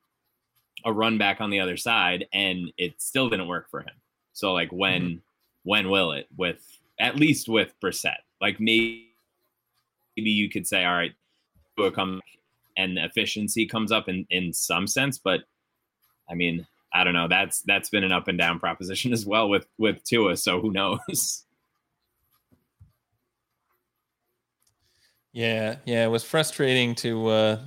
a 0.85 0.93
run 0.93 1.19
back 1.19 1.41
on 1.41 1.51
the 1.51 1.61
other 1.61 1.77
side, 1.77 2.27
and 2.33 2.73
it 2.79 3.01
still 3.01 3.29
didn't 3.29 3.49
work 3.49 3.69
for 3.71 3.81
him. 3.81 3.95
So 4.33 4.53
like 4.53 4.71
when 4.71 5.03
mm-hmm. 5.03 5.19
when 5.65 5.91
will 5.91 6.13
it 6.13 6.29
with 6.37 6.63
at 7.01 7.17
least 7.17 7.49
with 7.49 7.75
Brissett? 7.83 8.17
Like 8.41 8.61
maybe 8.61 9.06
maybe 10.17 10.31
you 10.31 10.49
could 10.49 10.67
say, 10.67 10.85
all 10.85 10.95
right, 10.95 11.13
come 11.95 12.21
and 12.77 12.99
efficiency 12.99 13.67
comes 13.67 13.93
up 13.93 14.09
in 14.09 14.27
in 14.31 14.53
some 14.53 14.87
sense, 14.87 15.19
but 15.19 15.41
I 16.29 16.35
mean, 16.35 16.67
I 16.93 17.05
don't 17.05 17.15
know. 17.15 17.29
That's 17.29 17.61
that's 17.63 17.91
been 17.91 18.05
an 18.05 18.13
up 18.13 18.29
and 18.29 18.39
down 18.39 18.59
proposition 18.59 19.13
as 19.13 19.27
well 19.27 19.49
with 19.49 19.67
with 19.79 20.03
Tua. 20.05 20.37
So 20.37 20.61
who 20.61 20.73
knows? 20.73 21.45
Yeah, 25.33 25.77
yeah, 25.85 26.07
it 26.07 26.09
was 26.09 26.25
frustrating 26.25 26.95
to 26.97 27.27
uh, 27.29 27.61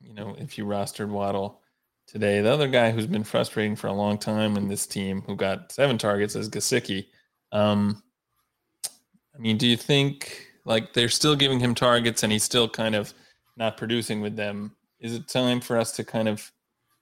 you 0.00 0.14
know 0.14 0.36
if 0.38 0.56
you 0.56 0.64
rostered 0.64 1.08
Waddle 1.08 1.60
today. 2.06 2.40
The 2.40 2.52
other 2.52 2.68
guy 2.68 2.90
who's 2.90 3.06
been 3.06 3.24
frustrating 3.24 3.74
for 3.74 3.88
a 3.88 3.92
long 3.92 4.18
time 4.18 4.56
in 4.56 4.68
this 4.68 4.86
team, 4.86 5.22
who 5.22 5.34
got 5.34 5.72
seven 5.72 5.98
targets, 5.98 6.36
is 6.36 6.48
Gesicki. 6.48 7.06
Um, 7.50 8.02
I 9.34 9.38
mean, 9.38 9.58
do 9.58 9.66
you 9.66 9.76
think 9.76 10.47
like 10.68 10.92
they're 10.92 11.08
still 11.08 11.34
giving 11.34 11.58
him 11.58 11.74
targets 11.74 12.22
and 12.22 12.30
he's 12.30 12.44
still 12.44 12.68
kind 12.68 12.94
of 12.94 13.14
not 13.56 13.78
producing 13.78 14.20
with 14.20 14.36
them? 14.36 14.76
Is 15.00 15.14
it 15.14 15.26
time 15.26 15.60
for 15.60 15.78
us 15.78 15.92
to 15.92 16.04
kind 16.04 16.28
of 16.28 16.52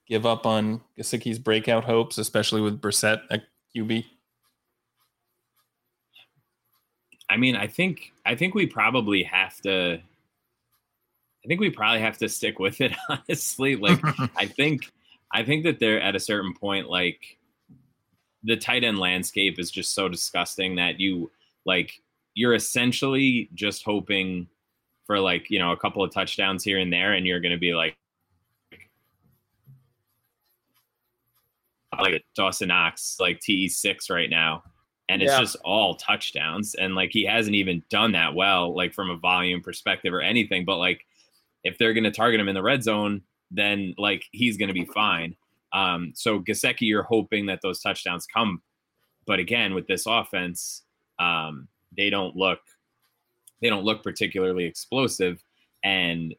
give 0.07 0.25
up 0.25 0.45
on 0.45 0.81
Gesicki's 0.97 1.37
breakout 1.37 1.83
hopes, 1.83 2.17
especially 2.17 2.61
with 2.61 2.81
Brissett 2.81 3.21
at 3.29 3.43
QB? 3.75 4.05
I 7.29 7.35
mean, 7.35 7.57
I 7.57 7.67
think 7.67 8.13
I 8.25 8.35
think 8.35 8.55
we 8.55 8.65
probably 8.65 9.21
have 9.23 9.59
to. 9.61 9.99
I 9.99 11.47
think 11.47 11.59
we 11.59 11.69
probably 11.69 11.99
have 11.99 12.17
to 12.19 12.29
stick 12.29 12.59
with 12.59 12.79
it. 12.79 12.93
Honestly, 13.09 13.75
like 13.75 13.99
I 14.37 14.45
think 14.45 14.89
I 15.33 15.43
think 15.43 15.65
that 15.65 15.79
they're 15.79 16.01
at 16.01 16.15
a 16.15 16.21
certain 16.21 16.53
point, 16.53 16.89
like 16.89 17.37
the 18.43 18.55
tight 18.55 18.85
end 18.85 18.97
landscape 18.97 19.59
is 19.59 19.69
just 19.69 19.93
so 19.93 20.07
disgusting 20.07 20.77
that 20.77 21.01
you 21.01 21.29
like 21.65 22.01
you're 22.37 22.53
essentially 22.53 23.49
just 23.55 23.83
hoping 23.83 24.47
for 25.07 25.19
like 25.19 25.49
you 25.49 25.57
know 25.57 25.71
a 25.71 25.77
couple 25.77 26.03
of 26.03 26.13
touchdowns 26.13 26.63
here 26.63 26.77
and 26.77 26.93
there, 26.93 27.13
and 27.13 27.25
you're 27.25 27.39
going 27.39 27.51
to 27.51 27.57
be 27.57 27.73
like 27.73 27.97
like 31.99 32.23
Dawson 32.35 32.67
Knox, 32.67 33.17
like 33.19 33.39
TE 33.39 33.67
six 33.69 34.11
right 34.11 34.29
now, 34.29 34.61
and 35.09 35.23
it's 35.23 35.31
yeah. 35.31 35.39
just 35.39 35.55
all 35.65 35.95
touchdowns. 35.95 36.75
And 36.75 36.93
like 36.93 37.09
he 37.11 37.25
hasn't 37.25 37.55
even 37.55 37.81
done 37.89 38.11
that 38.11 38.35
well, 38.35 38.75
like 38.75 38.93
from 38.93 39.09
a 39.09 39.17
volume 39.17 39.61
perspective 39.61 40.13
or 40.13 40.21
anything. 40.21 40.63
But 40.63 40.77
like 40.77 41.07
if 41.63 41.79
they're 41.79 41.93
going 41.95 42.03
to 42.03 42.11
target 42.11 42.39
him 42.39 42.49
in 42.49 42.53
the 42.53 42.61
red 42.61 42.83
zone, 42.83 43.23
then 43.49 43.95
like 43.97 44.25
he's 44.31 44.57
going 44.57 44.67
to 44.67 44.75
be 44.75 44.85
fine. 44.85 45.35
Um, 45.73 46.11
so 46.13 46.39
Gesicki, 46.39 46.81
you're 46.81 47.01
hoping 47.01 47.47
that 47.47 47.61
those 47.63 47.81
touchdowns 47.81 48.27
come, 48.27 48.61
but 49.25 49.39
again, 49.39 49.73
with 49.73 49.87
this 49.87 50.05
offense, 50.05 50.83
um, 51.17 51.67
they 51.97 52.09
don't 52.09 52.35
look 52.35 52.59
they 53.61 53.69
don't 53.69 53.83
look 53.83 54.03
particularly 54.03 54.65
explosive, 54.65 55.43
and 55.83 56.35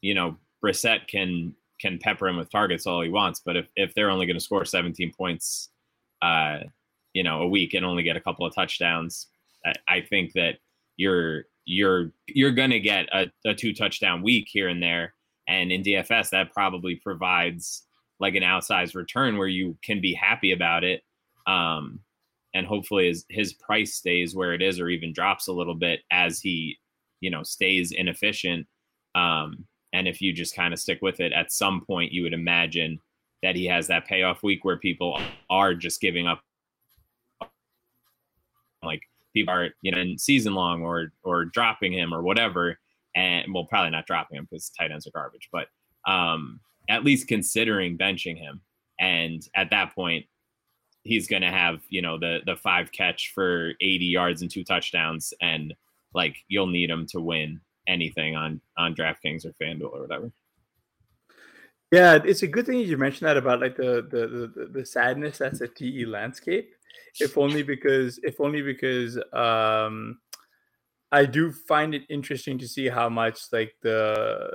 you 0.00 0.14
know 0.14 0.36
Brissett 0.64 1.06
can 1.08 1.54
can 1.80 1.98
pepper 1.98 2.28
him 2.28 2.36
with 2.36 2.50
targets 2.50 2.86
all 2.86 3.02
he 3.02 3.10
wants, 3.10 3.40
but 3.44 3.56
if 3.56 3.66
if 3.76 3.94
they're 3.94 4.10
only 4.10 4.26
going 4.26 4.36
to 4.36 4.44
score 4.44 4.64
17 4.64 5.12
points, 5.16 5.70
uh, 6.22 6.58
you 7.12 7.22
know, 7.22 7.42
a 7.42 7.48
week 7.48 7.74
and 7.74 7.84
only 7.84 8.02
get 8.02 8.16
a 8.16 8.20
couple 8.20 8.46
of 8.46 8.54
touchdowns, 8.54 9.28
I, 9.64 9.72
I 9.88 10.00
think 10.00 10.32
that 10.32 10.58
you're 10.96 11.44
you're 11.64 12.12
you're 12.26 12.52
going 12.52 12.70
to 12.70 12.80
get 12.80 13.06
a, 13.12 13.26
a 13.44 13.54
two 13.54 13.72
touchdown 13.72 14.22
week 14.22 14.48
here 14.48 14.68
and 14.68 14.82
there 14.82 15.14
and 15.48 15.70
in 15.70 15.82
DFS, 15.82 16.30
that 16.30 16.52
probably 16.52 16.96
provides 16.96 17.84
like 18.18 18.34
an 18.34 18.42
outsized 18.42 18.94
return 18.94 19.36
where 19.36 19.48
you 19.48 19.76
can 19.82 20.00
be 20.00 20.14
happy 20.14 20.52
about 20.52 20.84
it. 20.84 21.02
Um, 21.46 22.00
and 22.56 22.66
hopefully 22.66 23.08
his, 23.08 23.24
his 23.28 23.52
price 23.52 23.94
stays 23.94 24.34
where 24.34 24.54
it 24.54 24.62
is 24.62 24.80
or 24.80 24.88
even 24.88 25.12
drops 25.12 25.48
a 25.48 25.52
little 25.52 25.74
bit 25.74 26.00
as 26.10 26.40
he, 26.40 26.78
you 27.20 27.30
know, 27.30 27.42
stays 27.42 27.92
inefficient. 27.92 28.66
Um, 29.14 29.66
and 29.92 30.08
if 30.08 30.20
you 30.20 30.32
just 30.32 30.56
kind 30.56 30.72
of 30.72 30.80
stick 30.80 30.98
with 31.02 31.20
it, 31.20 31.32
at 31.32 31.52
some 31.52 31.84
point 31.86 32.12
you 32.12 32.22
would 32.22 32.32
imagine 32.34 33.00
that 33.42 33.56
he 33.56 33.66
has 33.66 33.86
that 33.88 34.06
payoff 34.06 34.42
week 34.42 34.64
where 34.64 34.78
people 34.78 35.20
are 35.50 35.74
just 35.74 36.00
giving 36.00 36.26
up 36.26 36.40
like 38.82 39.00
people 39.34 39.52
are 39.52 39.70
you 39.82 39.90
know 39.90 40.00
in 40.00 40.16
season 40.16 40.54
long 40.54 40.82
or 40.82 41.12
or 41.22 41.44
dropping 41.44 41.92
him 41.92 42.14
or 42.14 42.22
whatever 42.22 42.78
and 43.16 43.52
well, 43.52 43.64
probably 43.64 43.90
not 43.90 44.06
dropping 44.06 44.36
him 44.36 44.46
because 44.48 44.70
tight 44.70 44.92
ends 44.92 45.06
are 45.06 45.10
garbage, 45.10 45.48
but 45.50 45.68
um, 46.06 46.60
at 46.88 47.02
least 47.02 47.26
considering 47.26 47.98
benching 47.98 48.36
him. 48.36 48.60
And 49.00 49.42
at 49.56 49.70
that 49.70 49.94
point, 49.94 50.26
he's 51.06 51.28
going 51.28 51.42
to 51.42 51.50
have 51.50 51.80
you 51.88 52.02
know 52.02 52.18
the 52.18 52.40
the 52.44 52.56
five 52.56 52.92
catch 52.92 53.32
for 53.34 53.72
80 53.80 54.04
yards 54.06 54.42
and 54.42 54.50
two 54.50 54.64
touchdowns, 54.64 55.32
and 55.40 55.74
like 56.14 56.36
you'll 56.48 56.66
need 56.66 56.90
him 56.90 57.06
to 57.08 57.20
win 57.20 57.60
anything 57.88 58.36
on 58.36 58.60
on 58.76 58.94
DraftKings 58.94 59.44
or 59.44 59.52
FanDuel 59.60 59.92
or 59.92 60.02
whatever. 60.02 60.30
Yeah, 61.92 62.18
it's 62.24 62.42
a 62.42 62.48
good 62.48 62.66
thing 62.66 62.80
you 62.80 62.96
mentioned 62.96 63.28
that 63.28 63.36
about 63.36 63.60
like 63.60 63.76
the 63.76 64.06
the 64.10 64.52
the, 64.54 64.66
the 64.66 64.86
sadness 64.86 65.38
that's 65.38 65.60
a 65.60 65.68
TE 65.68 66.04
landscape. 66.04 66.72
If 67.20 67.38
only 67.38 67.62
because 67.62 68.18
if 68.22 68.40
only 68.40 68.62
because 68.62 69.18
um 69.32 70.18
I 71.12 71.24
do 71.24 71.52
find 71.52 71.94
it 71.94 72.02
interesting 72.10 72.58
to 72.58 72.68
see 72.68 72.88
how 72.88 73.08
much 73.08 73.40
like 73.52 73.74
the 73.82 74.50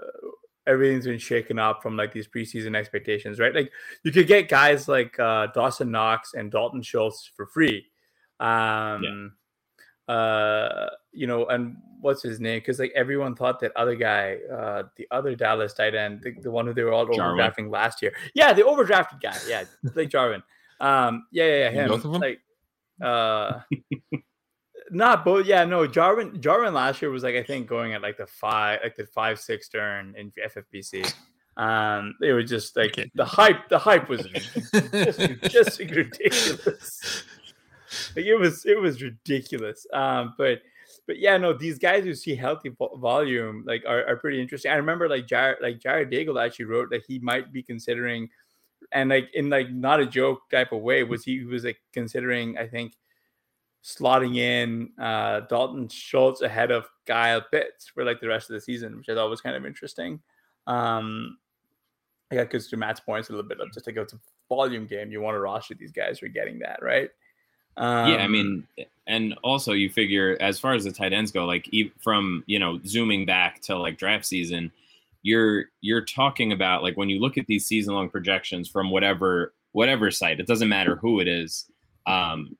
everything's 0.67 1.05
been 1.05 1.19
shaken 1.19 1.59
up 1.59 1.81
from 1.81 1.97
like 1.97 2.13
these 2.13 2.27
preseason 2.27 2.75
expectations, 2.75 3.39
right? 3.39 3.53
Like 3.53 3.71
you 4.03 4.11
could 4.11 4.27
get 4.27 4.49
guys 4.49 4.87
like 4.87 5.19
uh, 5.19 5.47
Dawson 5.47 5.91
Knox 5.91 6.33
and 6.33 6.51
Dalton 6.51 6.81
Schultz 6.81 7.29
for 7.35 7.47
free. 7.47 7.85
Um, 8.39 9.31
yeah. 10.07 10.13
uh, 10.13 10.89
you 11.11 11.27
know, 11.27 11.45
and 11.47 11.77
what's 11.99 12.23
his 12.23 12.39
name? 12.39 12.59
Because 12.59 12.79
like 12.79 12.91
everyone 12.95 13.35
thought 13.35 13.59
that 13.61 13.71
other 13.75 13.95
guy, 13.95 14.37
uh, 14.51 14.83
the 14.97 15.07
other 15.11 15.35
Dallas 15.35 15.73
tight 15.73 15.95
end, 15.95 16.21
the, 16.23 16.33
the 16.41 16.51
one 16.51 16.67
who 16.67 16.73
they 16.73 16.83
were 16.83 16.93
all 16.93 17.05
Jarwin. 17.11 17.39
overdrafting 17.39 17.71
last 17.71 18.01
year. 18.01 18.13
Yeah, 18.33 18.53
the 18.53 18.63
overdrafted 18.63 19.21
guy. 19.21 19.37
Yeah, 19.47 19.63
like 19.95 20.09
Jarwin. 20.09 20.43
Um, 20.79 21.27
yeah, 21.31 21.45
yeah, 21.45 21.55
yeah 21.57 21.69
him. 21.69 21.87
Both 21.89 22.05
of 22.05 22.11
them? 22.13 22.21
Like, 22.21 22.39
uh, 23.01 23.59
not 24.91 25.25
both. 25.25 25.45
Yeah, 25.45 25.65
no. 25.65 25.87
Jarwin, 25.87 26.41
Jarwin 26.41 26.73
last 26.73 27.01
year 27.01 27.09
was 27.09 27.23
like 27.23 27.35
I 27.35 27.43
think 27.43 27.67
going 27.67 27.93
at 27.93 28.01
like 28.01 28.17
the 28.17 28.27
five, 28.27 28.79
like 28.83 28.95
the 28.95 29.05
five 29.05 29.39
six 29.39 29.69
turn 29.69 30.13
in 30.17 30.31
FFPC. 30.31 31.13
Um, 31.57 32.15
it 32.21 32.33
was 32.33 32.49
just 32.49 32.75
like 32.75 32.95
the 33.15 33.25
hype. 33.25 33.69
The 33.69 33.79
hype 33.79 34.09
was 34.09 34.21
just, 34.27 35.41
just 35.43 35.79
ridiculous. 35.79 37.23
Like 38.15 38.25
it 38.25 38.35
was, 38.35 38.65
it 38.65 38.79
was 38.79 39.01
ridiculous. 39.01 39.85
Um, 39.93 40.33
but 40.37 40.61
but 41.07 41.19
yeah, 41.19 41.37
no, 41.37 41.53
these 41.53 41.79
guys 41.79 42.03
who 42.03 42.13
see 42.13 42.35
healthy 42.35 42.69
vo- 42.69 42.95
volume 42.97 43.63
like 43.65 43.83
are, 43.87 44.05
are 44.07 44.17
pretty 44.17 44.41
interesting. 44.41 44.71
I 44.71 44.75
remember 44.75 45.09
like 45.09 45.27
Jared, 45.27 45.57
like 45.61 45.79
Jared 45.79 46.11
Daigle 46.11 46.43
actually 46.43 46.65
wrote 46.65 46.89
that 46.91 47.03
he 47.07 47.19
might 47.19 47.51
be 47.51 47.63
considering, 47.63 48.29
and 48.91 49.09
like 49.09 49.29
in 49.33 49.49
like 49.49 49.71
not 49.71 49.99
a 49.99 50.05
joke 50.05 50.49
type 50.49 50.71
of 50.71 50.81
way, 50.81 51.03
was 51.03 51.23
he 51.23 51.43
was 51.43 51.63
like 51.65 51.79
considering, 51.91 52.57
I 52.57 52.67
think, 52.67 52.93
slotting 53.83 54.37
in 54.37 54.91
uh 54.99 55.41
Dalton 55.41 55.87
Schultz 55.89 56.41
ahead 56.41 56.69
of 56.71 56.85
Kyle 57.07 57.41
Pitts 57.41 57.87
for 57.87 58.05
like 58.05 58.21
the 58.21 58.27
rest 58.27 58.49
of 58.49 58.53
the 58.53 58.61
season, 58.61 58.97
which 58.97 59.09
I 59.09 59.15
thought 59.15 59.29
was 59.29 59.41
kind 59.41 59.55
of 59.55 59.65
interesting. 59.65 60.19
Um, 60.67 61.37
yeah, 62.31 62.43
because 62.43 62.69
to 62.69 62.77
Matt's 62.77 62.99
points 62.99 63.29
a 63.29 63.33
little 63.33 63.47
bit 63.47 63.59
of 63.59 63.73
just 63.73 63.87
like 63.87 63.97
it's 63.97 64.13
a 64.13 64.19
volume 64.47 64.85
game, 64.85 65.11
you 65.11 65.21
want 65.21 65.35
to 65.35 65.39
roster 65.39 65.73
these 65.73 65.91
guys 65.91 66.19
who 66.19 66.27
are 66.27 66.29
getting 66.29 66.59
that 66.59 66.79
right. 66.81 67.09
Um, 67.77 68.11
yeah, 68.11 68.17
I 68.17 68.27
mean, 68.27 68.67
and 69.07 69.35
also 69.43 69.71
you 69.71 69.89
figure 69.89 70.37
as 70.39 70.59
far 70.59 70.73
as 70.73 70.83
the 70.83 70.91
tight 70.91 71.13
ends 71.13 71.31
go, 71.31 71.45
like 71.45 71.69
from 71.99 72.43
you 72.45 72.59
know 72.59 72.79
zooming 72.85 73.25
back 73.25 73.61
to 73.63 73.77
like 73.77 73.97
draft 73.97 74.25
season, 74.25 74.71
you're 75.23 75.65
you're 75.81 76.05
talking 76.05 76.51
about 76.51 76.83
like 76.83 76.97
when 76.97 77.09
you 77.09 77.19
look 77.19 77.37
at 77.37 77.47
these 77.47 77.65
season 77.65 77.93
long 77.93 78.09
projections 78.09 78.69
from 78.69 78.91
whatever 78.91 79.53
whatever 79.71 80.11
site, 80.11 80.39
it 80.39 80.47
doesn't 80.47 80.69
matter 80.69 80.95
who 80.95 81.19
it 81.19 81.27
is. 81.27 81.65
Um, 82.05 82.57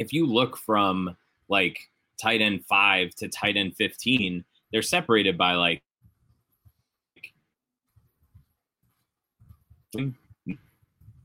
if 0.00 0.14
you 0.14 0.26
look 0.26 0.56
from 0.56 1.14
like 1.48 1.90
tight 2.20 2.40
end 2.40 2.64
five 2.64 3.14
to 3.16 3.28
tight 3.28 3.56
end 3.56 3.76
fifteen, 3.76 4.44
they're 4.72 4.82
separated 4.82 5.38
by 5.38 5.52
like 5.54 5.82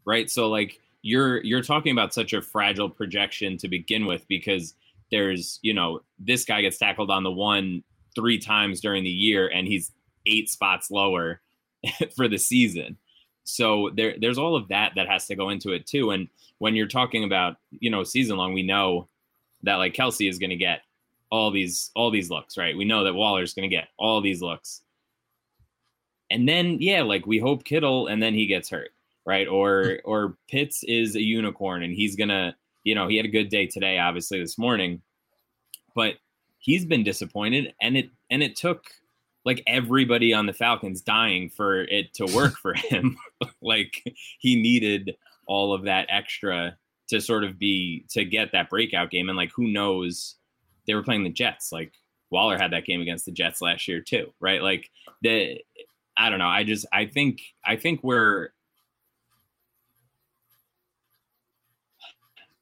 right. 0.06 0.30
So 0.30 0.50
like 0.50 0.80
you're 1.02 1.42
you're 1.44 1.62
talking 1.62 1.94
about 1.94 2.14
such 2.14 2.34
a 2.34 2.42
fragile 2.42 2.90
projection 2.90 3.58
to 3.58 3.70
begin 3.70 4.06
with 4.06 4.28
because 4.28 4.76
there's 5.10 5.60
you 5.62 5.74
know 5.74 6.02
this 6.20 6.44
guy 6.44 6.62
gets 6.62 6.78
tackled 6.78 7.10
on 7.10 7.24
the 7.24 7.32
one 7.32 7.82
three 8.14 8.38
times 8.38 8.82
during 8.82 9.04
the 9.04 9.10
year 9.10 9.48
and 9.48 9.68
he's 9.68 9.92
eight 10.26 10.50
spots 10.50 10.92
lower 10.92 11.42
for 12.16 12.28
the 12.28 12.38
season 12.38 12.98
so 13.46 13.90
there 13.96 14.16
there's 14.20 14.38
all 14.38 14.56
of 14.56 14.68
that 14.68 14.94
that 14.96 15.08
has 15.08 15.26
to 15.28 15.36
go 15.36 15.50
into 15.50 15.72
it 15.72 15.88
too. 15.88 16.12
And 16.12 16.28
when 16.58 16.76
you're 16.76 16.88
talking 16.88 17.24
about 17.24 17.58
you 17.72 17.90
know 17.90 18.04
season 18.04 18.38
long 18.38 18.54
we 18.54 18.64
know 18.64 19.08
that 19.64 19.76
like 19.76 19.94
Kelce 19.94 20.30
is 20.30 20.38
going 20.38 20.50
to 20.50 20.56
get 20.56 20.82
all 21.32 21.52
these 21.52 21.92
all 21.96 22.12
these 22.12 22.30
looks 22.30 22.58
right? 22.58 22.76
We 22.76 22.86
know 22.86 23.04
that 23.06 23.16
waller's 23.16 23.54
going 23.54 23.70
to 23.70 23.76
get 23.76 23.88
all 23.98 24.20
these 24.22 24.42
looks. 24.42 24.82
And 26.30 26.50
then 26.50 26.78
yeah 26.82 27.04
like 27.04 27.26
we 27.26 27.40
hope 27.40 27.64
kittle 27.64 28.08
and 28.08 28.22
then 28.22 28.34
he 28.34 28.46
gets 28.46 28.70
hurt 28.70 28.92
right? 29.26 29.48
Or 29.48 30.00
or 30.06 30.38
Pitts 30.50 30.84
is 30.84 31.16
a 31.16 31.22
unicorn 31.22 31.84
and 31.84 31.94
he's 31.94 32.16
gonna, 32.16 32.56
you 32.84 32.96
know, 32.96 33.08
he 33.08 33.18
had 33.18 33.26
a 33.26 33.30
good 33.30 33.50
day 33.50 33.68
today, 33.68 33.98
obviously 33.98 34.40
this 34.40 34.58
morning, 34.58 35.02
but 35.96 36.16
he's 36.60 36.86
been 36.86 37.04
disappointed, 37.04 37.74
and 37.82 37.98
it 37.98 38.10
and 38.30 38.42
it 38.42 38.56
took 38.56 38.86
like 39.46 39.64
everybody 39.68 40.34
on 40.34 40.46
the 40.46 40.54
Falcons 40.54 41.02
dying 41.02 41.50
for 41.50 41.84
it 41.84 42.14
to 42.16 42.26
work 42.36 42.58
for 42.58 42.74
him. 42.76 43.18
like 43.62 44.04
he 44.40 44.62
needed 44.62 45.16
all 45.48 45.74
of 45.74 45.84
that 45.84 46.08
extra 46.10 46.78
to 47.08 47.22
sort 47.22 47.44
of 47.44 47.60
be 47.60 48.06
to 48.10 48.26
get 48.26 48.52
that 48.52 48.70
breakout 48.70 49.12
game, 49.12 49.30
and 49.30 49.38
like 49.38 49.52
who 49.56 49.68
knows, 49.68 50.36
they 50.88 50.94
were 50.94 51.04
playing 51.04 51.24
the 51.24 51.30
Jets, 51.30 51.72
like. 51.72 51.94
Waller 52.32 52.58
had 52.58 52.72
that 52.72 52.86
game 52.86 53.02
against 53.02 53.26
the 53.26 53.32
Jets 53.32 53.62
last 53.62 53.88
year 53.88 54.02
too, 54.02 54.34
right? 54.42 54.62
Like 54.62 54.90
the 55.22 55.62
I 56.18 56.30
don't 56.30 56.40
know. 56.40 56.48
I 56.48 56.64
just 56.64 56.86
I 56.92 57.06
think 57.06 57.40
I 57.64 57.76
think 57.76 58.04
we're 58.04 58.50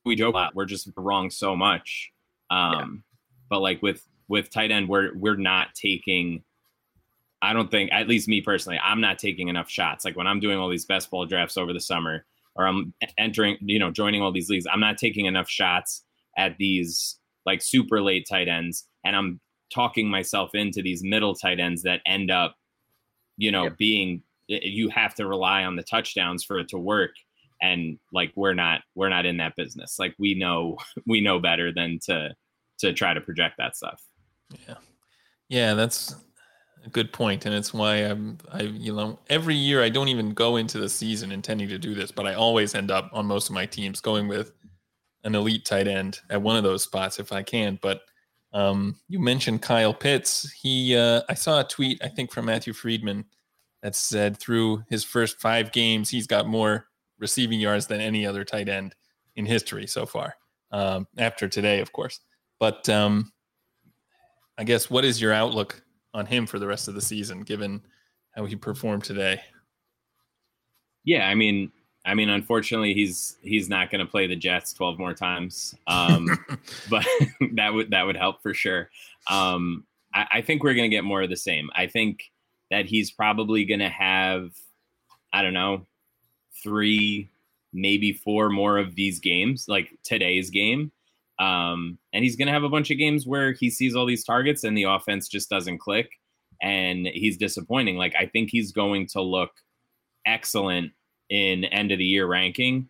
we 0.06 0.16
joke 0.16 0.34
a 0.34 0.38
lot. 0.38 0.56
We're 0.56 0.66
just 0.66 0.90
wrong 0.96 1.30
so 1.30 1.56
much. 1.56 2.12
Um, 2.50 2.74
Yeah. 2.74 2.86
But 3.50 3.60
like 3.62 3.82
with 3.82 4.08
with 4.28 4.50
tight 4.50 4.72
end, 4.72 4.90
we're 4.90 5.14
we're 5.16 5.36
not 5.36 5.76
taking. 5.76 6.44
I 7.44 7.54
don't 7.54 7.70
think, 7.70 7.92
at 7.92 8.08
least 8.08 8.28
me 8.28 8.42
personally, 8.42 8.80
I'm 8.84 9.02
not 9.02 9.20
taking 9.20 9.50
enough 9.50 9.70
shots. 9.70 10.06
Like 10.06 10.16
when 10.16 10.28
I'm 10.28 10.40
doing 10.40 10.58
all 10.58 10.70
these 10.70 10.86
best 10.86 11.12
ball 11.12 11.26
drafts 11.26 11.58
over 11.58 11.74
the 11.74 11.80
summer, 11.80 12.26
or 12.56 12.66
I'm 12.66 12.94
entering, 13.18 13.58
you 13.62 13.80
know, 13.80 13.92
joining 13.92 14.22
all 14.22 14.32
these 14.32 14.50
leagues, 14.50 14.66
I'm 14.72 14.80
not 14.80 14.98
taking 14.98 15.26
enough 15.26 15.50
shots 15.50 16.04
at 16.38 16.58
these 16.58 17.20
like 17.46 17.62
super 17.62 18.02
late 18.02 18.26
tight 18.30 18.48
ends, 18.48 18.88
and 19.04 19.16
I'm 19.16 19.40
talking 19.74 20.08
myself 20.10 20.56
into 20.56 20.82
these 20.82 21.04
middle 21.04 21.36
tight 21.36 21.60
ends 21.60 21.84
that 21.84 22.02
end 22.06 22.32
up, 22.32 22.56
you 23.38 23.52
know, 23.52 23.64
Yep. 23.66 23.78
being 23.78 24.24
you 24.48 24.90
have 24.90 25.16
to 25.16 25.28
rely 25.28 25.64
on 25.64 25.76
the 25.76 25.84
touchdowns 25.84 26.44
for 26.44 26.60
it 26.60 26.68
to 26.70 26.78
work 26.78 27.12
and 27.62 27.98
like 28.12 28.32
we're 28.36 28.54
not 28.54 28.82
we're 28.94 29.10
not 29.10 29.26
in 29.26 29.38
that 29.38 29.56
business 29.56 29.98
like 29.98 30.14
we 30.20 30.36
know 30.36 30.78
we 31.08 31.22
know 31.22 31.40
better 31.40 31.72
than 31.74 31.98
to 32.04 32.30
to 32.78 32.92
try 32.94 33.14
to 33.14 33.22
project 33.22 33.56
that 33.58 33.76
stuff 33.76 34.04
Yeah, 34.68 34.76
yeah, 35.48 35.74
that's 35.76 36.12
a 36.12 36.16
good 36.90 37.14
point, 37.14 37.46
and 37.46 37.56
it's 37.56 37.74
why 37.74 37.98
I'm 37.98 38.38
I 38.52 38.64
you 38.64 38.96
know 38.96 39.20
every 39.30 39.56
year 39.56 39.84
I 39.84 39.90
don't 39.90 40.10
even 40.10 40.34
go 40.34 40.58
into 40.58 40.80
the 40.80 40.90
season 40.90 41.32
intending 41.32 41.70
to 41.70 41.78
do 41.78 41.94
this, 41.94 42.12
but 42.12 42.28
I 42.28 42.34
always 42.34 42.76
end 42.76 42.92
up 42.92 43.10
on 43.14 43.26
most 43.26 43.50
of 43.50 43.56
my 43.56 43.66
teams 43.66 44.02
going 44.02 44.28
with 44.28 44.52
an 45.24 45.36
elite 45.36 45.66
tight 45.66 45.88
end 45.88 46.20
at 46.30 46.42
one 46.42 46.56
of 46.56 46.64
those 46.64 46.84
spots 46.84 47.20
if 47.20 47.32
I 47.32 47.44
can. 47.44 47.80
But 47.82 48.02
um, 48.54 48.98
you 49.08 49.20
mentioned 49.20 49.62
Kyle 49.62 49.94
Pitts. 49.94 50.52
He 50.52 50.96
uh, 50.96 51.22
I 51.30 51.34
saw 51.34 51.62
a 51.62 51.64
tweet 51.64 52.02
I 52.04 52.10
think 52.10 52.32
from 52.32 52.46
Matthew 52.46 52.74
Friedman 52.74 53.26
that 53.82 53.96
said 53.96 54.38
through 54.38 54.84
his 54.90 55.04
first 55.04 55.40
five 55.42 55.72
games 55.72 56.10
he's 56.10 56.28
got 56.28 56.48
more 56.48 56.88
receiving 57.20 57.60
yards 57.60 57.88
than 57.88 58.02
any 58.02 58.26
other 58.26 58.44
tight 58.44 58.70
end 58.70 58.96
in 59.36 59.46
history 59.46 59.88
so 59.88 60.06
far. 60.06 60.36
Um, 60.72 61.08
after 61.18 61.48
today, 61.48 61.82
of 61.82 61.92
course, 61.94 62.20
but 62.60 62.90
um, 62.90 63.32
I 64.58 64.64
guess 64.64 64.90
what 64.90 65.06
is 65.06 65.22
your 65.22 65.32
outlook 65.32 65.84
on 66.14 66.26
him 66.26 66.46
for 66.46 66.60
the 66.60 66.68
rest 66.68 66.88
of 66.88 66.94
the 66.94 67.02
season, 67.02 67.42
given 67.42 67.82
how 68.36 68.46
he 68.46 68.56
performed 68.56 69.04
today? 69.04 69.42
yeah 71.04 71.28
i 71.28 71.36
mean 71.36 71.72
i 72.06 72.14
mean 72.14 72.30
unfortunately 72.30 72.94
he's 72.94 73.38
he's 73.42 73.70
not 73.70 73.92
going 73.92 74.00
to 74.00 74.10
play 74.10 74.28
the 74.28 74.36
jets 74.36 74.74
12 74.74 75.00
more 75.00 75.14
times. 75.14 75.76
Um 75.88 76.28
but 76.90 77.06
that 77.54 77.74
would 77.74 77.92
that 77.92 78.04
would 78.04 78.18
help 78.18 78.42
for 78.42 78.54
sure. 78.54 78.90
Um 79.30 79.86
i, 80.14 80.28
I 80.34 80.42
think 80.42 80.64
we're 80.64 80.74
going 80.74 80.90
to 80.90 80.96
get 80.96 81.04
more 81.04 81.22
of 81.22 81.30
the 81.30 81.38
same. 81.38 81.70
I 81.76 81.88
think 81.88 82.32
that 82.72 82.86
he's 82.86 83.12
probably 83.12 83.66
going 83.66 83.82
to 83.82 83.90
have 83.90 84.52
i 85.32 85.42
don't 85.42 85.54
know 85.54 85.86
three 86.64 87.30
maybe 87.74 88.14
four 88.14 88.50
more 88.50 88.78
of 88.78 88.96
these 88.96 89.20
games 89.20 89.66
like 89.68 89.98
today's 90.04 90.50
game 90.50 90.92
um 91.40 91.98
and 92.14 92.24
he's 92.24 92.36
going 92.36 92.48
to 92.48 92.54
have 92.54 92.64
a 92.64 92.70
bunch 92.70 92.92
of 92.92 92.98
games 92.98 93.26
where 93.26 93.54
he 93.54 93.70
sees 93.70 93.96
all 93.96 94.06
these 94.06 94.24
targets 94.24 94.64
and 94.64 94.78
the 94.78 94.84
offense 94.84 95.28
just 95.28 95.50
doesn't 95.50 95.80
click. 95.80 96.10
And 96.62 97.08
he's 97.08 97.38
disappointing. 97.38 97.98
Like 97.98 98.16
i 98.16 98.26
think 98.26 98.50
he's 98.50 98.72
going 98.72 99.08
to 99.08 99.22
look 99.22 99.52
excellent 100.26 100.92
in 101.30 101.66
end 101.66 101.92
of 101.92 101.98
the 101.98 102.06
year 102.06 102.28
ranking 102.28 102.88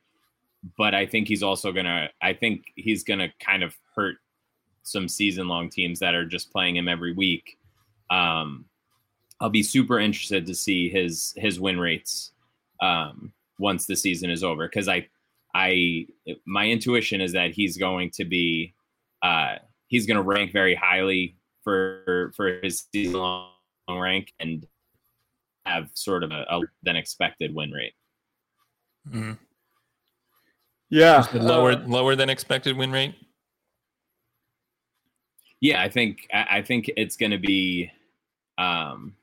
but 0.78 0.94
i 0.94 1.06
think 1.06 1.28
he's 1.28 1.44
also 1.44 1.72
gonna 1.72 2.10
i 2.22 2.34
think 2.34 2.66
he's 2.76 3.04
gonna 3.04 3.30
kind 3.40 3.64
of 3.64 3.76
hurt 3.96 4.18
some 4.84 5.08
season 5.08 5.48
long 5.48 5.70
teams 5.70 6.00
that 6.00 6.14
are 6.14 6.26
just 6.26 6.52
playing 6.52 6.76
him 6.76 6.88
every 6.88 7.14
week. 7.14 7.58
Um 8.10 8.66
i'll 9.40 9.50
be 9.50 9.64
super 9.64 10.00
interested 10.00 10.46
to 10.46 10.54
see 10.54 10.90
his 10.90 11.34
his 11.38 11.60
win 11.60 11.80
rates 11.80 12.32
um 12.82 13.34
once 13.60 13.86
the 13.86 13.96
season 13.96 14.30
is 14.30 14.44
over 14.44 14.68
because 14.68 14.88
i 14.88 15.06
i 15.54 16.06
my 16.46 16.68
intuition 16.68 17.22
is 17.22 17.34
that 17.34 17.52
he's 17.52 17.78
going 17.78 18.10
to 18.10 18.26
be 18.26 18.74
uh 19.22 19.56
he's 19.88 20.06
going 20.06 20.18
to 20.18 20.24
rank 20.24 20.52
very 20.52 20.76
highly 20.76 21.36
for 21.64 22.32
for 22.36 22.60
his 22.64 22.86
season 22.92 23.16
long 23.20 23.52
rank 23.90 24.34
and 24.40 24.66
have 25.66 25.90
sort 25.94 26.24
of 26.24 26.32
a, 26.32 26.46
a 26.50 26.62
than 26.84 26.96
expected 26.96 27.54
win 27.54 27.72
rate 27.72 27.94
Mhm. 29.10 29.38
Yeah, 30.90 31.26
lower 31.34 31.72
uh, 31.72 31.84
lower 31.88 32.16
than 32.16 32.30
expected 32.30 32.78
win 32.78 32.92
rate. 32.92 33.16
Yeah, 35.60 35.82
I 35.82 35.90
think 35.90 36.28
I, 36.34 36.58
I 36.58 36.62
think 36.62 36.92
it's 36.98 37.18
going 37.18 37.32
to 37.32 37.38
be. 37.38 37.92
Um, 38.58 39.16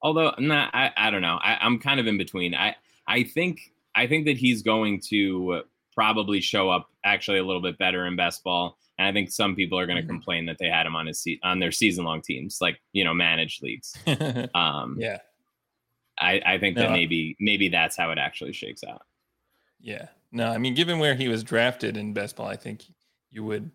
although 0.00 0.32
not, 0.38 0.74
I 0.74 0.90
I 0.96 1.10
don't 1.10 1.22
know. 1.22 1.38
I, 1.42 1.58
I'm 1.60 1.78
kind 1.78 2.00
of 2.00 2.06
in 2.06 2.16
between. 2.18 2.54
I 2.54 2.76
I 3.06 3.24
think 3.24 3.72
I 3.94 4.06
think 4.06 4.26
that 4.26 4.36
he's 4.36 4.62
going 4.62 5.00
to 5.08 5.62
probably 5.94 6.40
show 6.40 6.70
up 6.70 6.90
actually 7.04 7.38
a 7.38 7.44
little 7.44 7.62
bit 7.62 7.78
better 7.78 8.06
in 8.06 8.16
best 8.16 8.42
ball, 8.42 8.76
and 8.98 9.06
I 9.06 9.12
think 9.12 9.30
some 9.30 9.54
people 9.54 9.78
are 9.78 9.86
going 9.86 9.96
to 9.98 10.02
Mhm. 10.02 10.08
complain 10.08 10.46
that 10.46 10.58
they 10.58 10.68
had 10.68 10.86
him 10.86 10.96
on 10.96 11.06
his 11.06 11.20
se- 11.20 11.40
on 11.42 11.58
their 11.60 11.70
season 11.72 12.04
long 12.04 12.20
teams, 12.22 12.58
like 12.60 12.80
you 12.92 13.04
know 13.04 13.14
managed 13.14 13.62
leagues. 13.62 13.96
Um, 14.54 14.96
yeah, 14.98 15.18
I 16.18 16.40
I 16.44 16.58
think 16.58 16.76
that 16.76 16.90
maybe 16.90 17.36
maybe 17.40 17.68
that's 17.68 17.96
how 17.96 18.10
it 18.10 18.18
actually 18.18 18.52
shakes 18.52 18.82
out. 18.84 19.02
yeah. 19.80 20.08
no, 20.32 20.48
I 20.50 20.58
mean, 20.58 20.74
given 20.74 20.98
where 20.98 21.14
he 21.14 21.28
was 21.28 21.44
drafted 21.44 21.96
in 21.96 22.12
best 22.12 22.36
ball, 22.36 22.46
I 22.48 22.56
think 22.56 22.84
you 23.30 23.44
would 23.44 23.70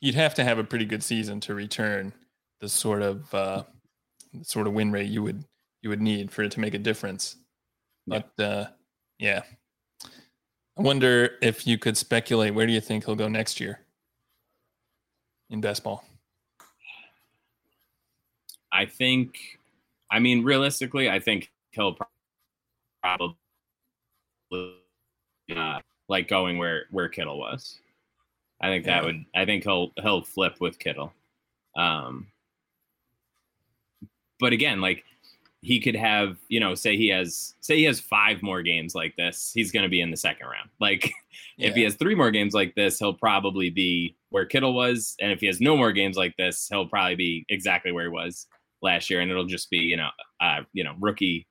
you'd 0.00 0.14
have 0.14 0.34
to 0.34 0.44
have 0.44 0.58
a 0.58 0.64
pretty 0.64 0.84
good 0.84 1.02
season 1.02 1.40
to 1.40 1.54
return 1.54 2.12
the 2.60 2.68
sort 2.68 3.02
of 3.02 3.34
uh, 3.34 3.64
sort 4.42 4.66
of 4.68 4.72
win 4.74 4.92
rate 4.92 5.08
you 5.10 5.22
would 5.24 5.44
you 5.82 5.90
would 5.90 6.00
need 6.00 6.30
for 6.30 6.42
it 6.44 6.52
to 6.52 6.60
make 6.60 6.74
a 6.74 6.78
difference. 6.78 7.36
But 8.06 8.30
uh, 8.38 8.66
yeah, 9.18 9.42
I 10.78 10.82
wonder 10.82 11.30
if 11.42 11.66
you 11.66 11.76
could 11.76 11.96
speculate 11.96 12.54
where 12.54 12.66
do 12.66 12.72
you 12.72 12.80
think 12.80 13.04
he'll 13.04 13.16
go 13.16 13.28
next 13.28 13.60
year 13.60 13.80
in 15.50 15.60
best 15.60 15.82
ball? 15.82 16.04
I 18.72 18.86
think, 18.86 19.38
I 20.10 20.18
mean, 20.18 20.44
realistically, 20.44 21.10
I 21.10 21.18
think 21.18 21.50
he'll 21.70 21.96
probably 23.02 23.36
uh, 25.54 25.80
like 26.08 26.28
going 26.28 26.58
where 26.58 26.84
where 26.90 27.08
Kittle 27.08 27.38
was. 27.38 27.80
I 28.60 28.68
think 28.68 28.84
that 28.84 29.04
would. 29.04 29.24
I 29.34 29.44
think 29.44 29.64
he'll 29.64 29.92
he'll 30.00 30.22
flip 30.22 30.60
with 30.60 30.78
Kittle. 30.78 31.12
Um, 31.76 32.26
but 34.40 34.52
again, 34.52 34.80
like 34.80 35.04
he 35.60 35.80
could 35.80 35.96
have, 35.96 36.36
you 36.48 36.60
know, 36.60 36.74
say 36.74 36.96
he 36.96 37.08
has 37.08 37.54
say 37.60 37.76
he 37.76 37.84
has 37.84 37.98
five 37.98 38.42
more 38.42 38.62
games 38.62 38.94
like 38.94 39.16
this, 39.16 39.50
he's 39.52 39.72
going 39.72 39.82
to 39.82 39.88
be 39.88 40.00
in 40.00 40.10
the 40.10 40.16
second 40.16 40.46
round. 40.46 40.70
Like 40.80 41.12
yeah. 41.56 41.68
if 41.68 41.74
he 41.74 41.82
has 41.82 41.96
three 41.96 42.14
more 42.14 42.30
games 42.30 42.54
like 42.54 42.74
this, 42.76 42.98
he'll 42.98 43.14
probably 43.14 43.68
be 43.68 44.16
where 44.30 44.46
Kittle 44.46 44.74
was, 44.74 45.16
and 45.20 45.32
if 45.32 45.40
he 45.40 45.46
has 45.46 45.60
no 45.60 45.76
more 45.76 45.92
games 45.92 46.16
like 46.16 46.36
this, 46.36 46.68
he'll 46.68 46.86
probably 46.86 47.16
be 47.16 47.44
exactly 47.48 47.90
where 47.90 48.04
he 48.04 48.10
was 48.10 48.46
last 48.80 49.10
year, 49.10 49.20
and 49.20 49.30
it'll 49.30 49.46
just 49.46 49.68
be, 49.70 49.78
you 49.78 49.96
know, 49.96 50.08
uh, 50.40 50.60
you 50.72 50.84
know, 50.84 50.94
rookie 51.00 51.46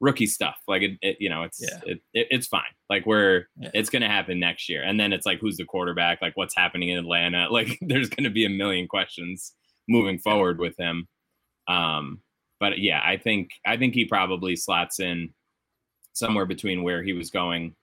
rookie 0.00 0.26
stuff. 0.26 0.56
Like 0.68 0.82
it, 0.82 0.98
it 1.02 1.16
you 1.18 1.28
know, 1.28 1.42
it's 1.42 1.60
yeah. 1.60 1.80
it, 1.86 2.00
it, 2.12 2.26
it's 2.30 2.46
fine. 2.46 2.62
Like 2.90 3.06
we're 3.06 3.46
yeah. 3.58 3.70
it's 3.74 3.90
going 3.90 4.02
to 4.02 4.08
happen 4.08 4.38
next 4.38 4.68
year, 4.68 4.82
and 4.82 4.98
then 5.00 5.12
it's 5.12 5.26
like 5.26 5.40
who's 5.40 5.56
the 5.56 5.64
quarterback? 5.64 6.20
Like 6.20 6.36
what's 6.36 6.56
happening 6.56 6.90
in 6.90 6.98
Atlanta? 6.98 7.48
Like 7.58 7.78
there's 7.80 8.08
going 8.08 8.24
to 8.24 8.30
be 8.30 8.44
a 8.44 8.50
million 8.50 8.86
questions 8.86 9.54
moving 9.88 10.18
forward 10.18 10.58
with 10.58 10.76
him. 10.78 11.08
Um, 11.66 12.20
but 12.60 12.78
yeah, 12.78 13.00
I 13.04 13.16
think 13.16 13.50
I 13.66 13.76
think 13.76 13.94
he 13.94 14.04
probably 14.04 14.56
slots 14.56 15.00
in 15.00 15.32
somewhere 16.12 16.46
between 16.46 16.82
where 16.82 17.02
he 17.02 17.12
was 17.12 17.30
going 17.30 17.74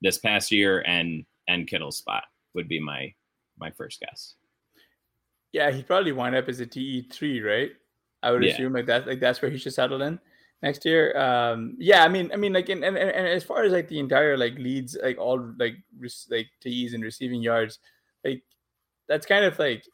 this 0.00 0.18
past 0.18 0.50
year 0.50 0.82
and 0.86 1.24
and 1.48 1.66
Kittle's 1.66 1.98
spot 1.98 2.24
would 2.54 2.68
be 2.68 2.80
my 2.80 3.12
my 3.58 3.70
first 3.70 4.00
guess. 4.00 4.34
Yeah, 5.52 5.70
he 5.70 5.82
probably 5.82 6.12
wind 6.12 6.34
up 6.34 6.48
as 6.48 6.60
a 6.60 6.66
TE 6.66 7.08
three, 7.10 7.40
right? 7.40 7.70
I 8.22 8.30
would 8.30 8.42
yeah. 8.42 8.52
assume 8.52 8.72
like 8.72 8.86
that 8.86 9.06
like 9.06 9.20
that's 9.20 9.40
where 9.40 9.50
he 9.50 9.58
should 9.58 9.74
settle 9.74 10.02
in 10.02 10.18
next 10.64 10.84
year. 10.84 11.16
Um, 11.16 11.76
yeah, 11.78 12.02
I 12.04 12.08
mean, 12.08 12.30
I 12.32 12.36
mean, 12.36 12.54
like, 12.54 12.70
and, 12.70 12.82
and, 12.82 12.96
and 12.96 13.28
as 13.28 13.44
far 13.44 13.64
as 13.64 13.72
like 13.72 13.86
the 13.88 13.98
entire 13.98 14.36
like 14.36 14.54
leads, 14.54 14.96
like 15.00 15.18
all 15.18 15.52
like 15.58 15.76
like 16.30 16.48
TEs 16.62 16.94
and 16.94 17.04
receiving 17.04 17.42
yards, 17.42 17.78
like 18.24 18.42
that's 19.06 19.26
kind 19.26 19.44
of 19.44 19.58
like, 19.58 19.84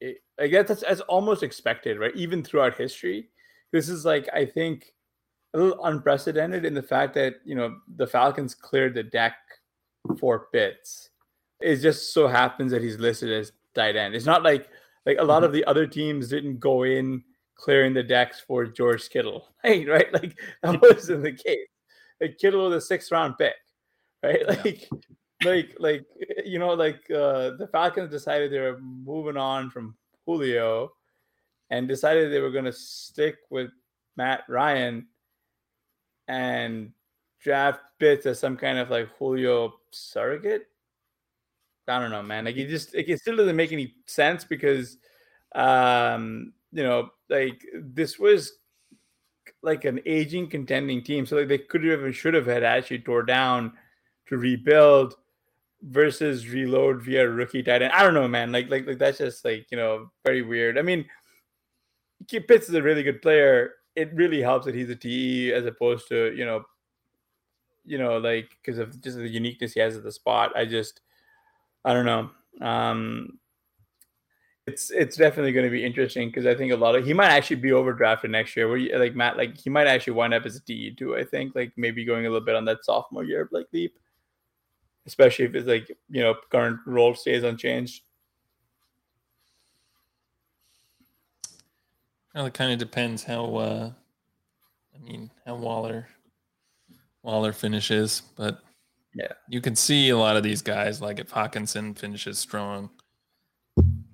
it, 0.00 0.18
like 0.38 0.52
that's 0.52 0.82
that's 0.82 1.00
almost 1.02 1.42
expected, 1.42 1.98
right? 1.98 2.14
Even 2.14 2.44
throughout 2.44 2.76
history, 2.76 3.28
this 3.72 3.88
is 3.88 4.04
like 4.04 4.28
I 4.32 4.44
think 4.44 4.92
a 5.54 5.58
little 5.58 5.84
unprecedented 5.84 6.64
in 6.64 6.74
the 6.74 6.82
fact 6.82 7.14
that 7.14 7.36
you 7.44 7.54
know 7.54 7.76
the 7.96 8.06
Falcons 8.06 8.54
cleared 8.54 8.94
the 8.94 9.02
deck 9.02 9.34
for 10.18 10.46
Pitts. 10.52 11.10
It 11.60 11.76
just 11.76 12.14
so 12.14 12.26
happens 12.26 12.72
that 12.72 12.82
he's 12.82 12.98
listed 12.98 13.30
as 13.32 13.52
tight 13.74 13.96
end. 13.96 14.14
It's 14.14 14.26
not 14.26 14.42
like 14.42 14.68
like 15.06 15.18
a 15.18 15.24
lot 15.24 15.38
mm-hmm. 15.38 15.46
of 15.46 15.52
the 15.52 15.64
other 15.64 15.86
teams 15.86 16.28
didn't 16.28 16.58
go 16.58 16.84
in 16.84 17.22
clearing 17.54 17.92
the 17.92 18.02
decks 18.02 18.40
for 18.40 18.66
George 18.66 19.08
Kittle, 19.10 19.48
right? 19.64 19.86
Right, 19.86 20.12
like 20.12 20.38
that 20.62 20.80
wasn't 20.80 21.22
the 21.22 21.32
case. 21.32 21.68
Like 22.20 22.38
Kittle 22.38 22.68
was 22.68 22.84
a 22.84 22.86
sixth 22.86 23.12
round 23.12 23.36
pick, 23.38 23.54
right? 24.22 24.42
Like, 24.64 24.88
yeah. 25.42 25.50
like, 25.50 25.76
like 25.78 26.06
you 26.44 26.58
know, 26.58 26.74
like 26.74 27.00
uh, 27.10 27.56
the 27.56 27.68
Falcons 27.72 28.10
decided 28.10 28.52
they 28.52 28.58
were 28.58 28.78
moving 28.78 29.38
on 29.38 29.70
from 29.70 29.94
Julio, 30.26 30.92
and 31.70 31.88
decided 31.88 32.32
they 32.32 32.40
were 32.40 32.50
going 32.50 32.64
to 32.64 32.72
stick 32.72 33.36
with 33.50 33.70
Matt 34.16 34.42
Ryan 34.48 35.06
and 36.28 36.92
draft 37.40 37.80
Pitts 37.98 38.26
as 38.26 38.38
some 38.38 38.56
kind 38.56 38.78
of 38.78 38.90
like 38.90 39.08
Julio 39.18 39.74
surrogate. 39.90 40.66
I 41.88 41.98
don't 41.98 42.10
know, 42.10 42.22
man. 42.22 42.44
Like 42.44 42.56
it 42.56 42.68
just 42.68 42.94
like, 42.94 43.08
it 43.08 43.20
still 43.20 43.36
doesn't 43.36 43.56
make 43.56 43.72
any 43.72 43.94
sense 44.06 44.44
because 44.44 44.98
um, 45.54 46.52
you 46.72 46.82
know, 46.82 47.10
like 47.28 47.64
this 47.74 48.18
was 48.18 48.52
like 49.62 49.84
an 49.84 50.00
aging 50.06 50.48
contending 50.48 51.02
team. 51.02 51.26
So 51.26 51.36
like 51.36 51.48
they 51.48 51.58
could 51.58 51.84
have 51.84 52.04
and 52.04 52.14
should 52.14 52.34
have 52.34 52.46
had 52.46 52.62
actually 52.62 53.00
tore 53.00 53.22
down 53.22 53.72
to 54.26 54.36
rebuild 54.36 55.14
versus 55.82 56.48
reload 56.48 57.02
via 57.02 57.28
rookie 57.28 57.62
tight 57.62 57.82
end. 57.82 57.92
I 57.92 58.02
don't 58.02 58.14
know, 58.14 58.28
man. 58.28 58.52
Like 58.52 58.70
like 58.70 58.86
like 58.86 58.98
that's 58.98 59.18
just 59.18 59.44
like, 59.44 59.66
you 59.70 59.76
know, 59.76 60.10
very 60.24 60.42
weird. 60.42 60.78
I 60.78 60.82
mean, 60.82 61.04
Pitts 62.38 62.68
is 62.68 62.74
a 62.74 62.82
really 62.82 63.02
good 63.02 63.22
player. 63.22 63.72
It 63.96 64.14
really 64.14 64.40
helps 64.40 64.66
that 64.66 64.74
he's 64.74 64.90
a 64.90 64.94
TE 64.94 65.52
as 65.52 65.66
opposed 65.66 66.08
to, 66.08 66.32
you 66.36 66.44
know, 66.44 66.62
you 67.84 67.98
know, 67.98 68.18
like 68.18 68.50
because 68.62 68.78
of 68.78 69.00
just 69.00 69.16
the 69.16 69.28
uniqueness 69.28 69.72
he 69.72 69.80
has 69.80 69.96
at 69.96 70.04
the 70.04 70.12
spot. 70.12 70.52
I 70.54 70.64
just 70.64 71.00
I 71.84 71.92
don't 71.92 72.06
know. 72.06 72.30
Um 72.64 73.40
it's 74.66 74.90
it's 74.90 75.16
definitely 75.16 75.52
going 75.52 75.64
to 75.64 75.70
be 75.70 75.84
interesting 75.84 76.28
because 76.28 76.46
I 76.46 76.54
think 76.54 76.72
a 76.72 76.76
lot 76.76 76.94
of 76.94 77.04
he 77.04 77.12
might 77.12 77.30
actually 77.30 77.56
be 77.56 77.70
overdrafted 77.70 78.30
next 78.30 78.56
year. 78.56 78.68
Where 78.68 78.76
you, 78.76 78.96
like 78.96 79.14
Matt, 79.14 79.36
like 79.36 79.56
he 79.56 79.70
might 79.70 79.86
actually 79.86 80.12
wind 80.12 80.34
up 80.34 80.46
as 80.46 80.56
a 80.56 80.60
DE 80.60 80.94
too. 80.94 81.16
I 81.16 81.24
think 81.24 81.54
like 81.54 81.72
maybe 81.76 82.04
going 82.04 82.26
a 82.26 82.30
little 82.30 82.44
bit 82.44 82.54
on 82.54 82.64
that 82.66 82.84
sophomore 82.84 83.24
year 83.24 83.48
like 83.52 83.66
leap, 83.72 83.98
especially 85.06 85.46
if 85.46 85.54
it's 85.54 85.66
like 85.66 85.88
you 86.08 86.22
know 86.22 86.34
current 86.50 86.78
role 86.86 87.14
stays 87.14 87.42
unchanged. 87.42 88.02
Well, 92.34 92.46
it 92.46 92.54
kind 92.54 92.72
of 92.72 92.78
depends 92.78 93.24
how. 93.24 93.56
uh 93.56 93.90
I 94.94 94.98
mean, 95.02 95.30
how 95.46 95.54
Waller 95.56 96.08
Waller 97.22 97.52
finishes, 97.52 98.22
but 98.36 98.62
yeah, 99.14 99.32
you 99.48 99.60
can 99.60 99.76
see 99.76 100.10
a 100.10 100.16
lot 100.16 100.36
of 100.36 100.42
these 100.42 100.62
guys. 100.62 101.00
Like 101.02 101.18
if 101.18 101.30
Hockenson 101.30 101.98
finishes 101.98 102.38
strong, 102.38 102.90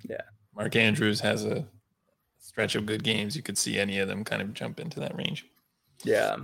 yeah, 0.08 0.22
Mark 0.54 0.74
Andrews 0.76 1.20
has 1.20 1.44
a 1.44 1.66
stretch 2.38 2.74
of 2.74 2.86
good 2.86 3.04
games, 3.04 3.36
you 3.36 3.42
could 3.42 3.58
see 3.58 3.78
any 3.78 3.98
of 3.98 4.08
them 4.08 4.24
kind 4.24 4.42
of 4.42 4.54
jump 4.54 4.80
into 4.80 5.00
that 5.00 5.16
range. 5.16 5.46
Yeah. 6.04 6.36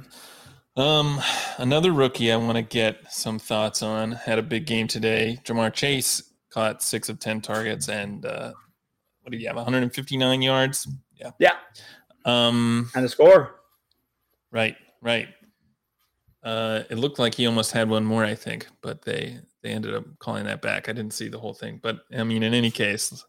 Um, 0.76 1.20
another 1.58 1.92
rookie 1.92 2.32
I 2.32 2.37
want 2.37 2.56
to 2.56 2.62
get 2.62 3.12
some 3.12 3.38
thoughts 3.38 3.82
on 3.82 4.12
had 4.12 4.38
a 4.38 4.42
big 4.42 4.66
game 4.66 4.87
today. 4.88 5.38
Ja'Marr 5.44 5.72
Chase 5.72 6.22
caught 6.50 6.82
six 6.82 7.08
of 7.08 7.18
ten 7.18 7.40
targets 7.40 7.88
and 7.88 8.24
uh, 8.24 8.52
what 9.22 9.32
do 9.32 9.38
you 9.38 9.46
have? 9.48 9.56
159 9.56 10.42
yards. 10.42 10.88
Yeah. 11.22 11.30
Yeah. 11.38 11.56
Um, 12.24 12.90
and 12.94 13.04
a 13.04 13.08
score. 13.08 13.61
Right. 14.50 14.76
Right. 15.00 15.28
Uh, 16.42 16.82
it 16.90 16.98
looked 16.98 17.18
like 17.18 17.35
he 17.35 17.46
almost 17.46 17.72
had 17.72 17.88
one 17.88 18.04
more, 18.04 18.24
I 18.24 18.35
think, 18.35 18.66
but 18.82 19.02
they 19.02 19.38
they 19.62 19.70
ended 19.70 19.94
up 19.94 20.04
calling 20.18 20.44
that 20.44 20.61
back. 20.61 20.88
I 20.88 20.92
didn't 20.92 21.12
see 21.14 21.28
the 21.28 21.38
whole 21.38 21.54
thing, 21.54 21.78
but 21.80 22.00
I 22.16 22.24
mean, 22.24 22.42
in 22.42 22.52
any 22.52 22.70
case, 22.70 23.24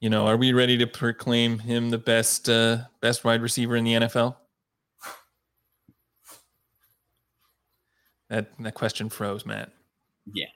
you 0.00 0.08
know, 0.08 0.26
are 0.26 0.38
we 0.38 0.54
ready 0.54 0.78
to 0.78 0.86
proclaim 0.86 1.58
him 1.58 1.90
the 1.90 1.98
best 1.98 2.48
uh, 2.48 2.78
best 3.02 3.24
wide 3.24 3.42
receiver 3.42 3.76
in 3.76 3.84
the 3.84 3.92
NFL? 3.94 4.36
That 8.30 8.48
that 8.60 8.74
question 8.74 9.10
froze, 9.10 9.44
Matt. 9.44 9.70
Yeah, 10.32 10.46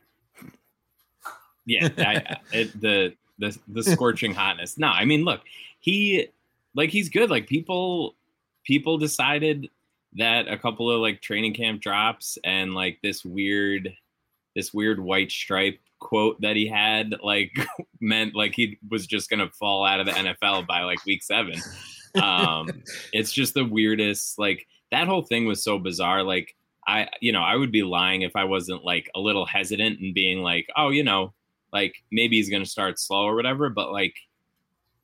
yeah. 1.66 1.88
I, 1.98 2.36
it, 2.52 2.80
the 2.80 3.14
the 3.38 3.58
the 3.68 3.82
scorching 3.82 4.32
hotness. 4.32 4.78
No, 4.78 4.88
I 4.88 5.04
mean, 5.04 5.24
look, 5.24 5.42
he 5.80 6.28
like 6.74 6.90
he's 6.90 7.08
good. 7.08 7.30
Like 7.30 7.46
people 7.46 8.14
people 8.64 8.98
decided 8.98 9.68
that 10.16 10.48
a 10.48 10.58
couple 10.58 10.90
of 10.90 11.00
like 11.00 11.20
training 11.20 11.54
camp 11.54 11.80
drops 11.80 12.38
and 12.44 12.74
like 12.74 12.98
this 13.02 13.24
weird 13.24 13.92
this 14.54 14.74
weird 14.74 15.00
white 15.00 15.30
stripe 15.30 15.78
quote 16.00 16.40
that 16.40 16.56
he 16.56 16.66
had 16.66 17.14
like 17.22 17.56
meant 18.00 18.34
like 18.34 18.54
he 18.54 18.78
was 18.88 19.06
just 19.06 19.30
gonna 19.30 19.50
fall 19.50 19.84
out 19.84 20.00
of 20.00 20.06
the 20.06 20.12
NFL 20.12 20.66
by 20.66 20.82
like 20.82 21.04
week 21.04 21.22
seven. 21.22 21.60
Um, 22.20 22.68
it's 23.12 23.32
just 23.32 23.54
the 23.54 23.64
weirdest. 23.64 24.38
Like 24.38 24.66
that 24.90 25.06
whole 25.08 25.22
thing 25.22 25.46
was 25.46 25.62
so 25.62 25.78
bizarre. 25.78 26.22
Like 26.22 26.56
I, 26.86 27.08
you 27.20 27.32
know, 27.32 27.42
I 27.42 27.56
would 27.56 27.70
be 27.70 27.82
lying 27.82 28.22
if 28.22 28.34
I 28.34 28.44
wasn't 28.44 28.84
like 28.84 29.08
a 29.14 29.20
little 29.20 29.46
hesitant 29.46 30.00
and 30.00 30.14
being 30.14 30.42
like, 30.42 30.66
oh, 30.76 30.88
you 30.88 31.04
know, 31.04 31.32
like 31.72 31.94
maybe 32.10 32.36
he's 32.36 32.50
gonna 32.50 32.66
start 32.66 32.98
slow 32.98 33.24
or 33.24 33.36
whatever. 33.36 33.68
But 33.68 33.92
like 33.92 34.16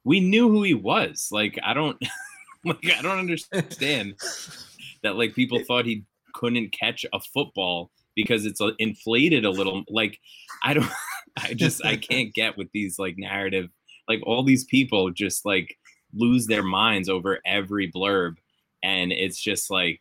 we 0.07 0.21
knew 0.21 0.49
who 0.49 0.63
he 0.63 0.73
was. 0.73 1.29
Like 1.33 1.59
I 1.63 1.75
don't, 1.75 2.01
like 2.65 2.87
I 2.97 3.03
don't 3.03 3.19
understand 3.19 4.15
that 5.03 5.17
like 5.17 5.35
people 5.35 5.63
thought 5.67 5.85
he 5.85 6.05
couldn't 6.33 6.71
catch 6.71 7.05
a 7.13 7.21
football 7.21 7.91
because 8.15 8.47
it's 8.47 8.61
uh, 8.61 8.71
inflated 8.79 9.45
a 9.45 9.51
little. 9.51 9.83
Like 9.91 10.19
I 10.63 10.75
don't, 10.75 10.89
I 11.37 11.55
just 11.55 11.85
I 11.85 11.97
can't 11.97 12.33
get 12.33 12.57
with 12.57 12.71
these 12.73 12.99
like 12.99 13.19
narrative. 13.19 13.69
Like 14.09 14.21
all 14.25 14.45
these 14.45 14.65
people 14.65 15.11
just 15.11 15.45
like 15.45 15.77
lose 16.15 16.47
their 16.47 16.63
minds 16.63 17.09
over 17.09 17.41
every 17.45 17.91
blurb, 17.91 18.37
and 18.85 19.11
it's 19.13 19.41
just 19.41 19.71
like, 19.71 20.01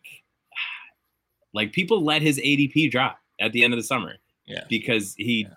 like 1.52 1.72
people 1.72 2.04
let 2.04 2.22
his 2.22 2.38
ADP 2.38 2.92
drop 2.92 3.18
at 3.40 3.52
the 3.52 3.64
end 3.64 3.74
of 3.74 3.78
the 3.78 3.84
summer 3.84 4.14
Yeah. 4.46 4.64
Because 4.68 5.14
he, 5.18 5.48
Yeah. 5.48 5.54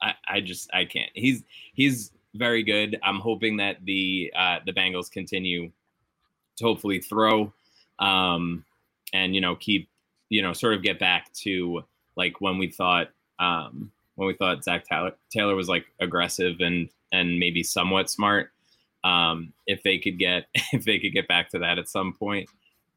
I, 0.00 0.36
I 0.36 0.40
just 0.40 0.70
I 0.72 0.86
can't. 0.86 1.10
He's 1.12 1.42
he's 1.74 2.12
very 2.34 2.62
good. 2.62 2.98
I'm 3.02 3.20
hoping 3.20 3.56
that 3.58 3.84
the 3.84 4.32
uh, 4.36 4.58
the 4.64 4.72
Bengals 4.72 5.10
continue 5.10 5.70
to 6.56 6.64
hopefully 6.64 7.00
throw, 7.00 7.52
um, 7.98 8.64
and 9.12 9.34
you 9.34 9.40
know 9.40 9.56
keep 9.56 9.88
you 10.28 10.42
know 10.42 10.52
sort 10.52 10.74
of 10.74 10.82
get 10.82 10.98
back 10.98 11.32
to 11.44 11.84
like 12.16 12.40
when 12.40 12.58
we 12.58 12.68
thought 12.68 13.08
um, 13.38 13.92
when 14.16 14.26
we 14.28 14.34
thought 14.34 14.64
Zac 14.64 14.84
Taylor, 14.86 15.12
Taylor 15.30 15.54
was 15.54 15.68
like 15.68 15.86
aggressive 16.00 16.60
and 16.60 16.88
and 17.12 17.38
maybe 17.38 17.62
somewhat 17.62 18.10
smart. 18.10 18.50
Um, 19.04 19.52
if 19.66 19.82
they 19.82 19.98
could 19.98 20.18
get 20.18 20.46
if 20.72 20.84
they 20.84 20.98
could 20.98 21.12
get 21.12 21.28
back 21.28 21.50
to 21.50 21.60
that 21.60 21.78
at 21.78 21.88
some 21.88 22.12
point, 22.12 22.48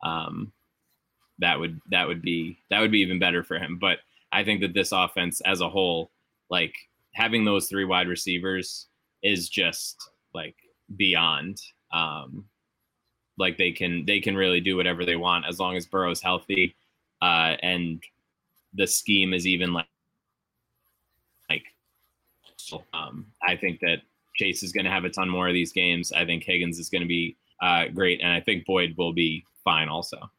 um, 0.04 0.52
that 1.39 1.60
would 1.60 1.80
that 1.89 2.08
would 2.08 2.22
be 2.22 2.58
that 2.70 2.80
would 2.80 2.91
be 2.91 3.02
even 3.02 3.20
better 3.20 3.44
for 3.44 3.58
him. 3.58 3.78
But 3.80 4.00
I 4.32 4.44
think 4.44 4.62
that 4.62 4.74
this 4.74 4.91
offense 4.91 5.41
as 5.41 5.62
a 5.62 5.70
whole, 5.70 6.10
like 6.50 6.74
having 7.13 7.46
those 7.46 7.67
three 7.67 7.86
wide 7.86 8.08
receivers, 8.08 8.88
is 9.24 9.50
just 9.50 10.10
like 10.34 10.56
beyond. 10.96 11.62
Um, 11.94 12.46
like 13.38 13.58
they 13.58 13.72
can 13.72 14.06
they 14.06 14.20
can 14.20 14.36
really 14.36 14.62
do 14.62 14.78
whatever 14.78 15.06
they 15.06 15.16
want 15.16 15.46
as 15.48 15.60
long 15.60 15.76
as 15.76 15.86
Burrow's 15.86 16.22
healthy, 16.22 16.76
uh, 17.22 17.56
and 17.62 18.02
the 18.74 18.88
scheme 18.88 19.34
is 19.34 19.48
even 19.48 19.74
like 19.74 19.88
like. 21.50 21.64
Um, 22.94 23.26
I 23.46 23.56
think 23.56 23.80
that 23.82 23.98
Chase 24.36 24.64
is 24.64 24.72
going 24.72 24.86
to 24.86 24.92
have 24.92 25.04
a 25.04 25.10
ton 25.10 25.28
more 25.28 25.48
of 25.48 25.54
these 25.54 25.74
games. 25.74 26.12
I 26.12 26.26
think 26.26 26.44
Higgins 26.44 26.80
is 26.80 26.90
going 26.90 27.02
to 27.02 27.08
be 27.08 27.36
uh, 27.62 27.88
great, 27.88 28.22
and 28.22 28.32
I 28.32 28.40
think 28.40 28.66
Boyd 28.66 28.96
will 28.98 29.14
be 29.14 29.44
fine 29.64 29.90
also. 29.90 30.30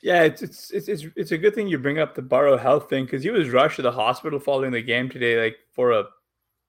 Yeah, 0.00 0.22
it's 0.22 0.42
it's 0.42 0.70
it's 0.70 0.88
it's, 0.88 1.04
it's 1.16 1.32
a 1.32 1.38
good 1.38 1.54
thing 1.54 1.66
you 1.66 1.78
bring 1.78 1.98
up 1.98 2.14
the 2.14 2.22
Burrow 2.22 2.56
health 2.56 2.88
thing 2.88 3.04
because 3.04 3.22
he 3.22 3.30
was 3.30 3.50
rushed 3.50 3.76
to 3.76 3.82
the 3.82 3.90
hospital 3.90 4.38
following 4.38 4.70
the 4.70 4.82
game 4.82 5.08
today, 5.08 5.42
like 5.42 5.56
for 5.72 5.92
a 5.92 6.04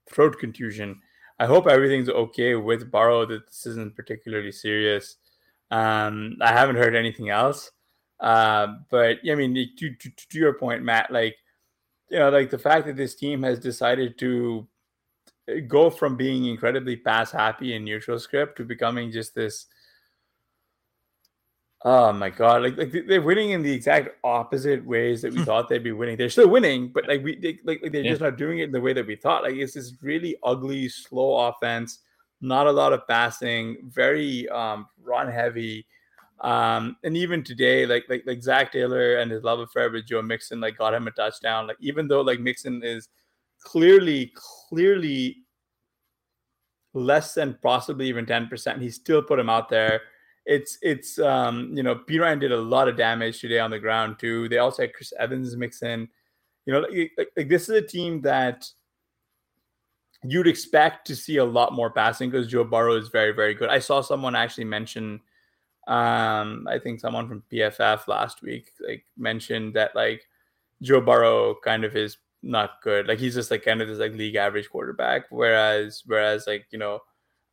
throat 0.09 0.37
contusion. 0.39 1.01
I 1.39 1.45
hope 1.45 1.67
everything's 1.67 2.09
okay 2.09 2.55
with 2.55 2.91
Burrow. 2.91 3.25
That 3.25 3.47
this 3.47 3.65
isn't 3.65 3.95
particularly 3.95 4.51
serious. 4.51 5.15
Um, 5.71 6.37
I 6.41 6.51
haven't 6.51 6.75
heard 6.75 6.95
anything 6.95 7.29
else. 7.29 7.71
Uh, 8.19 8.67
but 8.89 9.19
I 9.29 9.35
mean, 9.35 9.53
to, 9.53 9.95
to 9.95 10.09
to 10.09 10.37
your 10.37 10.53
point, 10.53 10.83
Matt, 10.83 11.11
like 11.11 11.37
you 12.09 12.19
know, 12.19 12.29
like 12.29 12.49
the 12.49 12.57
fact 12.57 12.87
that 12.87 12.97
this 12.97 13.15
team 13.15 13.43
has 13.43 13.59
decided 13.59 14.17
to 14.19 14.67
go 15.67 15.89
from 15.89 16.15
being 16.15 16.45
incredibly 16.45 16.95
pass 16.95 17.31
happy 17.31 17.75
and 17.75 17.85
neutral 17.85 18.19
script 18.19 18.57
to 18.57 18.63
becoming 18.63 19.11
just 19.11 19.33
this 19.33 19.67
Oh 21.85 22.11
my 22.11 22.29
god! 22.29 22.61
Like 22.63 22.77
like 22.77 22.91
they're 23.07 23.21
winning 23.21 23.51
in 23.51 23.61
the 23.61 23.71
exact 23.71 24.09
opposite 24.25 24.85
ways 24.85 25.21
that 25.21 25.33
we 25.33 25.45
thought 25.45 25.69
they'd 25.69 25.81
be 25.83 25.93
winning. 25.93 26.17
They're 26.17 26.29
still 26.29 26.49
winning, 26.49 26.91
but 26.91 27.07
like 27.07 27.23
we 27.23 27.37
they, 27.37 27.57
like, 27.63 27.81
like 27.81 27.93
they're 27.93 28.03
Yeah. 28.03 28.11
just 28.11 28.21
not 28.21 28.37
doing 28.37 28.59
it 28.59 28.63
in 28.65 28.71
the 28.73 28.81
way 28.81 28.91
that 28.91 29.07
we 29.07 29.15
thought. 29.15 29.43
Like 29.43 29.55
it's 29.55 29.75
this 29.75 29.93
really 30.01 30.35
ugly, 30.43 30.89
slow 30.89 31.47
offense. 31.47 31.99
Not 32.41 32.67
a 32.67 32.71
lot 32.71 32.91
of 32.91 33.07
passing. 33.07 33.77
Very 33.85 34.47
um, 34.49 34.87
run 35.01 35.31
heavy. 35.31 35.85
Um, 36.41 36.97
and 37.05 37.15
even 37.15 37.43
today, 37.45 37.85
like 37.85 38.05
like 38.09 38.23
like 38.25 38.41
Zac 38.43 38.73
Taylor 38.73 39.15
and 39.17 39.31
his 39.31 39.43
love 39.43 39.59
affair 39.59 39.89
with 39.89 40.05
Joe 40.05 40.21
Mixon, 40.21 40.59
like 40.59 40.77
got 40.77 40.93
him 40.93 41.07
a 41.07 41.11
touchdown. 41.11 41.65
Like 41.67 41.77
even 41.79 42.09
though 42.09 42.21
like 42.21 42.41
Mixon 42.41 42.81
is 42.83 43.07
clearly 43.63 44.33
clearly 44.69 45.37
less 46.93 47.33
than 47.35 47.57
possibly 47.61 48.07
even 48.07 48.25
ten 48.25 48.47
percent, 48.47 48.81
he 48.81 48.89
still 48.89 49.21
put 49.21 49.39
him 49.39 49.49
out 49.49 49.69
there 49.69 50.01
it's 50.49 50.79
it's 50.81 51.19
um 51.19 51.71
you 51.77 51.83
know 51.83 52.01
B 52.07 52.17
Ryan 52.17 52.39
did 52.39 52.51
a 52.51 52.57
lot 52.57 52.87
of 52.87 52.97
damage 52.97 53.39
today 53.39 53.59
on 53.59 53.69
the 53.69 53.79
ground 53.79 54.17
too. 54.17 54.49
They 54.49 54.57
also 54.57 54.81
had 54.81 54.93
Chris 54.93 55.13
Evans 55.17 55.55
mix 55.55 55.83
in. 55.83 56.09
You 56.65 56.73
know, 56.73 56.79
like, 56.81 57.11
like, 57.17 57.31
like 57.37 57.49
this 57.49 57.63
is 57.63 57.69
a 57.69 57.81
team 57.81 58.21
that 58.21 58.67
you'd 60.23 60.47
expect 60.47 61.05
to 61.07 61.15
see 61.15 61.37
a 61.37 61.45
lot 61.45 61.73
more 61.73 61.91
passing 61.91 62.29
because 62.29 62.47
Joe 62.47 62.63
Burrow 62.63 62.95
is 62.95 63.09
very 63.09 63.31
very 63.31 63.53
good. 63.53 63.69
I 63.69 63.77
saw 63.77 64.01
someone 64.01 64.35
actually 64.35 64.65
mention, 64.65 65.21
um, 65.87 66.67
I 66.67 66.79
think 66.83 66.99
someone 66.99 67.27
from 67.27 67.43
PFF 67.51 68.07
last 68.07 68.41
week 68.41 68.71
like 68.85 69.05
mentioned 69.17 69.75
that 69.75 69.95
like 69.95 70.23
Joe 70.81 70.99
Burrow 70.99 71.55
kind 71.63 71.83
of 71.83 71.95
is 71.95 72.17
not 72.41 72.81
good. 72.81 73.07
Like 73.07 73.19
he's 73.19 73.35
just 73.35 73.51
like 73.51 73.63
kind 73.63 73.81
of 73.83 73.87
this 73.87 73.99
like 73.99 74.13
league 74.13 74.35
average 74.35 74.69
quarterback. 74.69 75.25
Whereas 75.29 76.01
whereas 76.07 76.47
like 76.47 76.65
you 76.71 76.79
know 76.79 77.01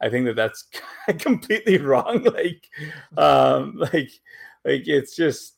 I 0.00 0.08
think 0.08 0.26
that 0.26 0.36
that's 0.36 0.66
completely 1.18 1.78
wrong. 1.78 2.24
Like, 2.24 2.68
um, 3.16 3.76
like, 3.76 4.10
like 4.64 4.86
it's 4.86 5.16
just 5.16 5.54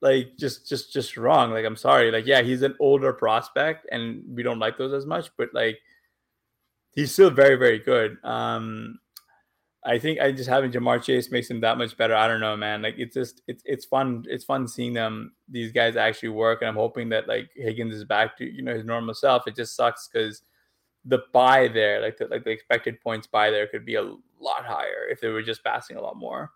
like 0.00 0.36
just 0.36 0.68
just 0.68 0.92
just 0.92 1.16
wrong. 1.16 1.50
Like, 1.52 1.64
I'm 1.64 1.76
sorry. 1.76 2.10
Like, 2.10 2.26
yeah, 2.26 2.42
he's 2.42 2.62
an 2.62 2.76
older 2.80 3.12
prospect, 3.12 3.86
and 3.90 4.22
we 4.28 4.42
don't 4.42 4.58
like 4.58 4.78
those 4.78 4.92
as 4.92 5.06
much. 5.06 5.30
But 5.36 5.48
like, 5.54 5.78
he's 6.92 7.12
still 7.12 7.30
very 7.30 7.56
very 7.56 7.78
good. 7.78 8.18
Um, 8.24 8.98
I 9.84 9.98
think 9.98 10.20
I 10.20 10.30
just 10.30 10.48
having 10.48 10.70
Ja'Marr 10.70 11.02
Chase 11.02 11.32
makes 11.32 11.50
him 11.50 11.60
that 11.62 11.78
much 11.78 11.96
better. 11.96 12.14
I 12.14 12.28
don't 12.28 12.40
know, 12.40 12.56
man. 12.56 12.82
Like, 12.82 12.94
it's 12.98 13.14
just 13.14 13.42
it's 13.48 13.62
it's 13.66 13.84
fun. 13.84 14.24
It's 14.28 14.44
fun 14.44 14.68
seeing 14.68 14.92
them 14.92 15.32
these 15.48 15.72
guys 15.72 15.96
actually 15.96 16.28
work, 16.28 16.62
and 16.62 16.68
I'm 16.68 16.76
hoping 16.76 17.08
that 17.08 17.26
like 17.26 17.50
Higgins 17.56 17.94
is 17.94 18.04
back 18.04 18.36
to 18.38 18.44
you 18.44 18.62
know 18.62 18.74
his 18.74 18.84
normal 18.84 19.14
self. 19.14 19.48
It 19.48 19.56
just 19.56 19.74
sucks 19.74 20.08
because 20.12 20.42
the 21.04 21.20
buy 21.32 21.68
there, 21.68 22.00
like 22.00 22.16
the 22.16 22.26
like 22.26 22.44
the 22.44 22.50
expected 22.50 23.00
points 23.00 23.26
buy 23.26 23.50
there, 23.50 23.66
could 23.66 23.84
be 23.84 23.96
a 23.96 24.02
lot 24.02 24.64
higher 24.64 25.08
if 25.10 25.20
they 25.20 25.28
were 25.28 25.42
just 25.42 25.64
passing 25.64 25.96
a 25.96 26.00
lot 26.00 26.16
more. 26.16 26.50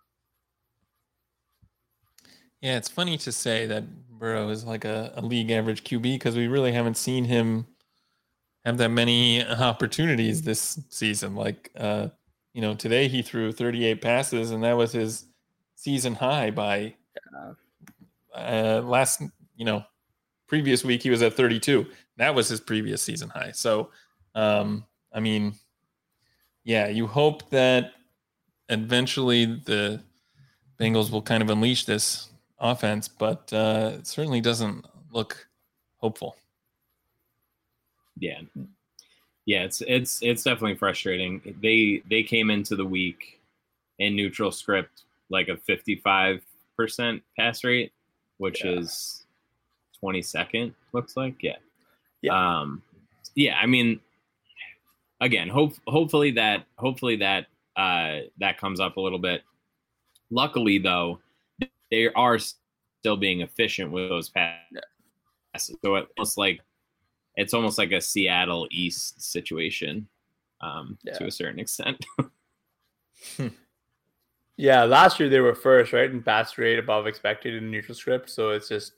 Yeah, 2.60 2.76
it's 2.76 2.88
funny 2.88 3.18
to 3.18 3.32
say 3.32 3.66
that 3.66 3.84
Burrow 4.08 4.48
is 4.48 4.64
like 4.64 4.84
a, 4.84 5.12
a 5.16 5.22
league 5.22 5.50
average 5.50 5.84
QB 5.84 6.02
because 6.02 6.36
we 6.36 6.48
really 6.48 6.72
haven't 6.72 6.96
seen 6.96 7.24
him 7.24 7.66
have 8.64 8.78
that 8.78 8.90
many 8.90 9.44
opportunities 9.46 10.42
this 10.42 10.80
season. 10.88 11.34
Like, 11.34 11.70
uh, 11.76 12.08
you 12.52 12.62
know, 12.62 12.74
today 12.74 13.08
he 13.08 13.22
threw 13.22 13.52
38 13.52 14.00
passes, 14.00 14.50
and 14.50 14.64
that 14.64 14.76
was 14.76 14.92
his 14.92 15.26
season 15.74 16.14
high 16.14 16.50
by 16.50 16.94
uh, 18.34 18.80
last, 18.82 19.22
you 19.54 19.64
know, 19.64 19.84
previous 20.48 20.84
week 20.84 21.02
he 21.02 21.10
was 21.10 21.22
at 21.22 21.34
32. 21.34 21.86
That 22.16 22.34
was 22.34 22.48
his 22.48 22.60
previous 22.60 23.02
season 23.02 23.28
high. 23.28 23.52
So, 23.52 23.90
um, 24.36 24.84
I 25.12 25.18
mean, 25.18 25.54
yeah, 26.62 26.86
you 26.88 27.06
hope 27.08 27.50
that 27.50 27.92
eventually 28.68 29.46
the 29.46 30.00
Bengals 30.78 31.10
will 31.10 31.22
kind 31.22 31.42
of 31.42 31.50
unleash 31.50 31.84
this 31.86 32.28
offense, 32.60 33.08
but 33.08 33.52
uh, 33.52 33.92
it 33.94 34.06
certainly 34.06 34.40
doesn't 34.40 34.84
look 35.10 35.48
hopeful. 35.98 36.36
Yeah, 38.18 38.40
yeah, 39.46 39.64
it's 39.64 39.82
it's 39.86 40.22
it's 40.22 40.42
definitely 40.42 40.76
frustrating. 40.76 41.40
They 41.62 42.02
they 42.08 42.22
came 42.22 42.50
into 42.50 42.76
the 42.76 42.84
week 42.84 43.40
in 43.98 44.14
neutral 44.16 44.50
script 44.52 45.02
like 45.30 45.48
a 45.48 45.56
fifty 45.56 45.96
five 45.96 46.42
percent 46.76 47.22
pass 47.38 47.64
rate, 47.64 47.92
which 48.38 48.64
Yeah. 48.64 48.72
is 48.72 49.24
twenty 49.98 50.22
second. 50.22 50.74
Looks 50.92 51.16
like 51.16 51.42
yeah, 51.42 51.56
Yeah. 52.22 52.60
Um, 52.60 52.82
yeah. 53.34 53.58
I 53.58 53.66
mean, 53.66 54.00
again, 55.20 55.48
hope 55.48 55.74
hopefully 55.86 56.30
that 56.32 56.64
hopefully 56.76 57.16
that 57.16 57.46
uh 57.76 58.20
that 58.38 58.58
comes 58.58 58.80
up 58.80 58.96
a 58.96 59.00
little 59.00 59.18
bit. 59.18 59.42
Luckily, 60.30 60.78
though, 60.78 61.20
they 61.90 62.08
are 62.14 62.38
still 62.38 63.16
being 63.16 63.42
efficient 63.42 63.92
with 63.92 64.08
those 64.08 64.30
passes. 64.30 65.76
So 65.82 65.94
it's 65.96 66.10
almost 66.16 66.38
like 66.38 66.60
it's 67.36 67.54
almost 67.54 67.78
like 67.78 67.92
a 67.92 68.00
Seattle 68.00 68.66
East 68.70 69.22
situation 69.22 70.08
um, 70.60 70.98
to 71.14 71.26
a 71.26 71.30
certain 71.30 71.60
extent. 71.60 72.04
Yeah, 74.56 74.84
last 74.84 75.20
year 75.20 75.28
they 75.28 75.40
were 75.40 75.54
first, 75.54 75.92
right, 75.92 76.10
in 76.10 76.22
pass 76.22 76.56
rate 76.56 76.78
above 76.78 77.06
expected 77.06 77.54
in 77.54 77.70
neutral 77.70 77.94
script. 77.94 78.30
So 78.30 78.50
it's 78.50 78.68
just, 78.68 78.92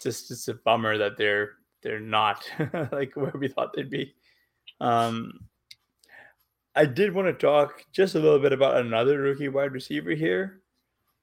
just 0.00 0.30
it's 0.30 0.46
a 0.48 0.54
bummer 0.54 0.96
that 0.98 1.16
they're 1.16 1.54
they're 1.82 2.00
not 2.00 2.48
like 2.92 3.14
where 3.16 3.34
we 3.38 3.48
thought 3.48 3.72
they'd 3.74 3.90
be. 3.90 4.14
Um, 4.80 5.40
I 6.74 6.84
did 6.84 7.12
want 7.12 7.26
to 7.26 7.32
talk 7.32 7.84
just 7.92 8.14
a 8.14 8.20
little 8.20 8.38
bit 8.38 8.52
about 8.52 8.76
another 8.76 9.20
rookie 9.20 9.48
wide 9.48 9.72
receiver 9.72 10.10
here, 10.10 10.60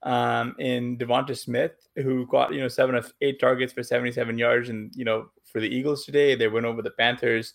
um, 0.04 0.56
in 0.60 0.98
DeVonta 0.98 1.38
Smith, 1.38 1.88
who 1.96 2.26
got 2.28 2.54
you 2.54 2.60
know 2.60 2.68
seven 2.68 2.96
of 2.96 3.14
eight 3.22 3.40
targets 3.40 3.74
for 3.74 3.84
seventy-seven 3.84 4.38
yards, 4.38 4.70
and 4.70 4.92
you 4.96 5.06
know 5.06 5.30
for 5.46 5.62
the 5.62 5.70
Eagles 5.70 6.06
today 6.06 6.36
they 6.36 6.48
went 6.48 6.66
over 6.66 6.82
the 6.82 6.92
Panthers. 6.92 7.54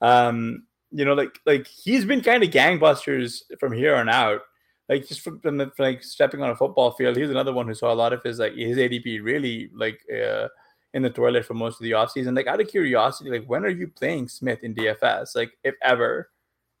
Um, 0.00 0.64
you 0.90 1.04
know, 1.04 1.14
like 1.14 1.38
like 1.46 1.66
he's 1.66 2.04
been 2.04 2.22
kind 2.22 2.42
of 2.42 2.50
gangbusters 2.50 3.42
from 3.58 3.72
here 3.72 3.94
on 3.94 4.08
out 4.08 4.42
like 4.88 5.08
just 5.08 5.20
from, 5.20 5.40
from, 5.40 5.58
from, 5.58 5.72
like 5.78 6.02
stepping 6.02 6.42
on 6.42 6.50
a 6.50 6.56
football 6.56 6.90
field, 6.92 7.16
he's 7.16 7.30
another 7.30 7.52
one 7.52 7.66
who 7.66 7.74
saw 7.74 7.92
a 7.92 7.94
lot 7.94 8.12
of 8.12 8.22
his 8.22 8.38
like 8.38 8.54
his 8.54 8.76
ADP 8.76 9.22
really 9.22 9.70
like 9.74 10.00
uh, 10.12 10.48
in 10.94 11.02
the 11.02 11.10
toilet 11.10 11.44
for 11.44 11.54
most 11.54 11.80
of 11.80 11.84
the 11.84 11.92
offseason. 11.92 12.36
Like 12.36 12.46
out 12.46 12.60
of 12.60 12.68
curiosity, 12.68 13.30
like 13.30 13.46
when 13.46 13.64
are 13.64 13.70
you 13.70 13.88
playing 13.88 14.28
Smith 14.28 14.62
in 14.62 14.74
DFS? 14.74 15.34
Like 15.34 15.52
if 15.64 15.74
ever. 15.82 16.30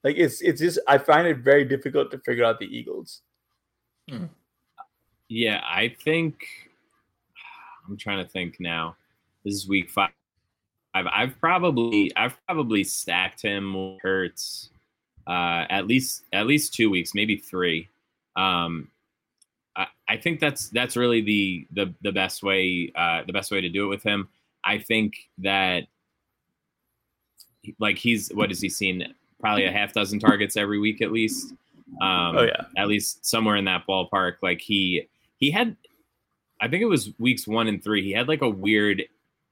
Like 0.04 0.16
it's 0.16 0.40
it's 0.40 0.60
just 0.60 0.80
I 0.88 0.98
find 0.98 1.28
it 1.28 1.38
very 1.38 1.64
difficult 1.64 2.10
to 2.10 2.18
figure 2.18 2.44
out 2.44 2.58
the 2.58 2.66
Eagles. 2.66 3.22
yeah, 5.28 5.62
I 5.64 5.94
think 6.04 6.44
I'm 7.88 7.96
trying 7.96 8.24
to 8.24 8.28
think 8.28 8.58
now. 8.58 8.96
This 9.44 9.54
is 9.54 9.68
week 9.68 9.90
five. 9.90 10.10
I've, 10.94 11.06
I've 11.06 11.40
probably 11.40 12.10
I've 12.16 12.36
probably 12.46 12.82
stacked 12.84 13.42
him 13.42 13.96
Hurts 14.02 14.70
uh, 15.26 15.64
at 15.70 15.86
least 15.86 16.24
at 16.32 16.46
least 16.46 16.74
two 16.74 16.90
weeks, 16.90 17.14
maybe 17.14 17.36
three. 17.36 17.88
Um, 18.36 18.88
I, 19.76 19.86
I 20.08 20.16
think 20.16 20.40
that's 20.40 20.68
that's 20.70 20.96
really 20.96 21.20
the 21.20 21.66
the 21.72 21.94
the 22.02 22.12
best 22.12 22.42
way 22.42 22.92
uh, 22.94 23.22
the 23.26 23.32
best 23.32 23.50
way 23.50 23.60
to 23.60 23.68
do 23.68 23.84
it 23.86 23.88
with 23.88 24.02
him. 24.02 24.28
I 24.64 24.78
think 24.78 25.14
that 25.38 25.84
like 27.78 27.98
he's 27.98 28.30
what 28.30 28.50
has 28.50 28.60
he 28.60 28.68
seen? 28.68 29.14
Probably 29.40 29.64
a 29.64 29.72
half 29.72 29.92
dozen 29.92 30.18
targets 30.20 30.56
every 30.56 30.78
week 30.78 31.02
at 31.02 31.12
least. 31.12 31.52
Um, 32.00 32.36
Oh, 32.38 32.42
yeah. 32.44 32.64
at 32.76 32.88
least 32.88 33.24
somewhere 33.26 33.56
in 33.56 33.64
that 33.66 33.86
ballpark. 33.88 34.36
Like 34.42 34.60
he 34.60 35.08
he 35.36 35.50
had, 35.50 35.76
I 36.60 36.68
think 36.68 36.82
it 36.82 36.86
was 36.86 37.10
weeks 37.18 37.46
one 37.46 37.68
and 37.68 37.82
three. 37.82 38.02
He 38.02 38.12
had 38.12 38.28
like 38.28 38.42
a 38.42 38.48
weird, 38.48 39.02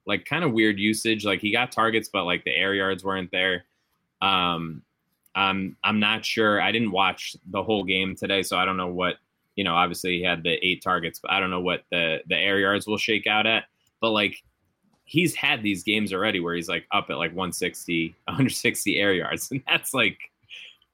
like 0.07 0.25
kind 0.25 0.43
of 0.43 0.53
weird 0.53 0.79
usage. 0.79 1.25
Like 1.25 1.41
he 1.41 1.51
got 1.51 1.71
targets, 1.71 2.09
but 2.11 2.23
like 2.25 2.43
the 2.45 2.55
air 2.55 2.73
yards 2.73 3.03
weren't 3.03 3.31
there. 3.31 3.65
Um, 4.21 4.81
um, 5.35 5.75
I'm 5.83 5.99
not 5.99 6.25
sure. 6.25 6.61
I 6.61 6.71
didn't 6.71 6.91
watch 6.91 7.35
the 7.51 7.61
whole 7.63 7.83
game 7.83 8.15
today, 8.15 8.43
so 8.43 8.57
I 8.57 8.65
don't 8.65 8.77
know 8.77 8.87
what 8.87 9.15
you 9.61 9.65
know. 9.65 9.75
Obviously, 9.75 10.17
he 10.17 10.23
had 10.23 10.41
the 10.41 10.57
eight 10.65 10.81
targets, 10.81 11.19
but 11.19 11.29
I 11.29 11.39
don't 11.39 11.51
know 11.51 11.61
what 11.61 11.83
the 11.91 12.17
the 12.27 12.35
air 12.35 12.57
yards 12.57 12.87
will 12.87 12.97
shake 12.97 13.27
out 13.27 13.45
at. 13.45 13.65
But 13.99 14.09
like 14.09 14.41
he's 15.03 15.35
had 15.35 15.61
these 15.61 15.83
games 15.83 16.11
already 16.11 16.39
where 16.39 16.55
he's 16.55 16.67
like 16.67 16.87
up 16.91 17.11
at 17.11 17.17
like 17.17 17.29
160 17.31 18.15
160 18.25 18.97
air 18.97 19.13
yards 19.13 19.51
and 19.51 19.61
that's 19.67 19.93
like 19.93 20.17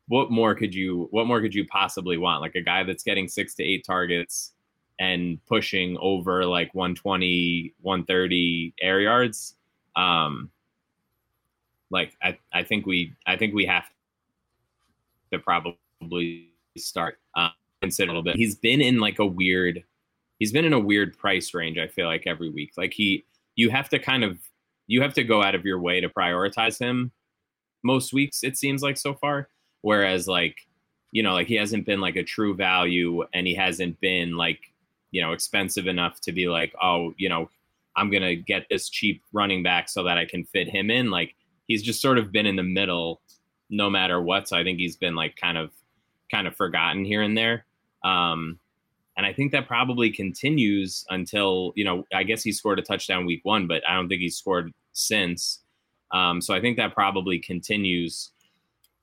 what 0.08 0.32
more 0.32 0.54
could 0.54 0.74
you 0.74 1.08
what 1.12 1.28
more 1.28 1.40
could 1.40 1.54
you 1.54 1.66
possibly 1.68 2.18
want 2.18 2.42
like 2.42 2.56
a 2.56 2.62
guy 2.62 2.84
that's 2.84 3.04
getting 3.04 3.28
six 3.28 3.54
to 3.56 3.64
eight 3.64 3.86
targets 3.86 4.54
and 5.00 5.40
pushing 5.46 5.96
over 6.02 6.46
like 6.46 6.74
120 6.74 7.74
130 7.80 8.74
air 8.82 9.02
yards 9.02 9.56
um 9.96 10.50
like 11.92 12.18
i 12.24 12.38
i 12.54 12.64
think 12.64 12.86
we 12.86 13.14
i 13.28 13.38
think 13.38 13.54
we 13.54 13.66
have 13.66 13.86
to 15.32 15.40
probably 15.40 16.50
start 16.76 17.20
uh, 17.36 17.50
consider 17.82 18.12
a 18.12 18.14
little 18.14 18.24
bit. 18.24 18.36
He's 18.36 18.56
been 18.56 18.82
in 18.82 19.00
like 19.00 19.20
a 19.20 19.26
weird 19.26 19.84
he's 20.40 20.52
been 20.52 20.66
in 20.66 20.74
a 20.74 20.80
weird 20.80 21.18
price 21.18 21.54
range 21.54 21.78
i 21.80 21.88
feel 21.88 22.06
like 22.08 22.28
every 22.28 22.50
week. 22.50 22.74
Like 22.78 22.94
he 22.94 23.26
you 23.56 23.70
have 23.70 23.90
to 23.90 24.00
kind 24.00 24.24
of 24.24 24.40
you 24.88 25.02
have 25.02 25.14
to 25.16 25.24
go 25.24 25.44
out 25.44 25.56
of 25.56 25.66
your 25.66 25.80
way 25.80 26.00
to 26.00 26.10
prioritize 26.10 26.80
him 26.80 27.12
most 27.84 28.14
weeks 28.14 28.44
it 28.44 28.58
seems 28.58 28.82
like 28.82 28.98
so 28.98 29.14
far. 29.14 29.50
Whereas 29.82 30.28
like 30.28 30.58
you 31.12 31.24
know 31.24 31.34
like 31.34 31.48
he 31.48 31.56
hasn't 31.56 31.86
been 31.86 32.02
like 32.02 32.16
a 32.16 32.24
true 32.24 32.56
value 32.56 33.24
and 33.34 33.48
he 33.48 33.56
hasn't 33.56 34.00
been 34.00 34.36
like 34.36 34.60
you 35.12 35.22
know 35.22 35.32
expensive 35.32 35.88
enough 35.88 36.20
to 36.22 36.32
be 36.32 36.48
like 36.48 36.74
oh 36.82 37.14
you 37.18 37.30
know 37.30 37.50
i'm 37.96 38.10
gonna 38.10 38.36
get 38.36 38.68
this 38.70 38.90
cheap 38.90 39.24
running 39.32 39.64
back 39.64 39.88
so 39.88 40.04
that 40.04 40.18
i 40.18 40.26
can 40.26 40.44
fit 40.46 40.70
him 40.70 40.90
in. 40.90 41.10
Like 41.10 41.36
he's 41.68 41.84
just 41.84 42.02
sort 42.02 42.18
of 42.18 42.32
been 42.32 42.46
in 42.46 42.56
the 42.56 42.64
middle 42.64 43.22
no 43.70 43.90
matter 43.90 44.22
what. 44.22 44.48
So 44.48 44.58
i 44.58 44.64
think 44.64 44.80
he's 44.80 44.96
been 44.96 45.16
like 45.16 45.36
kind 45.36 45.58
of 45.58 45.72
kind 46.30 46.48
of 46.48 46.56
forgotten 46.56 47.06
here 47.06 47.22
and 47.22 47.38
there 47.38 47.66
um 48.04 48.60
and 49.18 49.26
I 49.26 49.34
think 49.34 49.52
that 49.52 49.68
probably 49.68 50.12
continues 50.12 51.04
until, 51.10 51.74
you 51.76 51.84
know, 51.84 52.06
I 52.14 52.22
guess 52.22 52.44
he 52.44 52.52
scored 52.52 52.78
a 52.78 52.84
touchdown 52.84 53.26
week 53.26 53.44
one, 53.44 53.66
but 53.66 53.82
I 53.90 53.96
don't 53.96 54.08
think 54.08 54.22
he's 54.22 54.38
scored 54.38 54.72
since. 54.94 55.62
Um, 56.12 56.40
so 56.40 56.54
I 56.54 56.62
think 56.62 56.78
that 56.78 56.94
probably 56.94 57.40
continues 57.40 58.30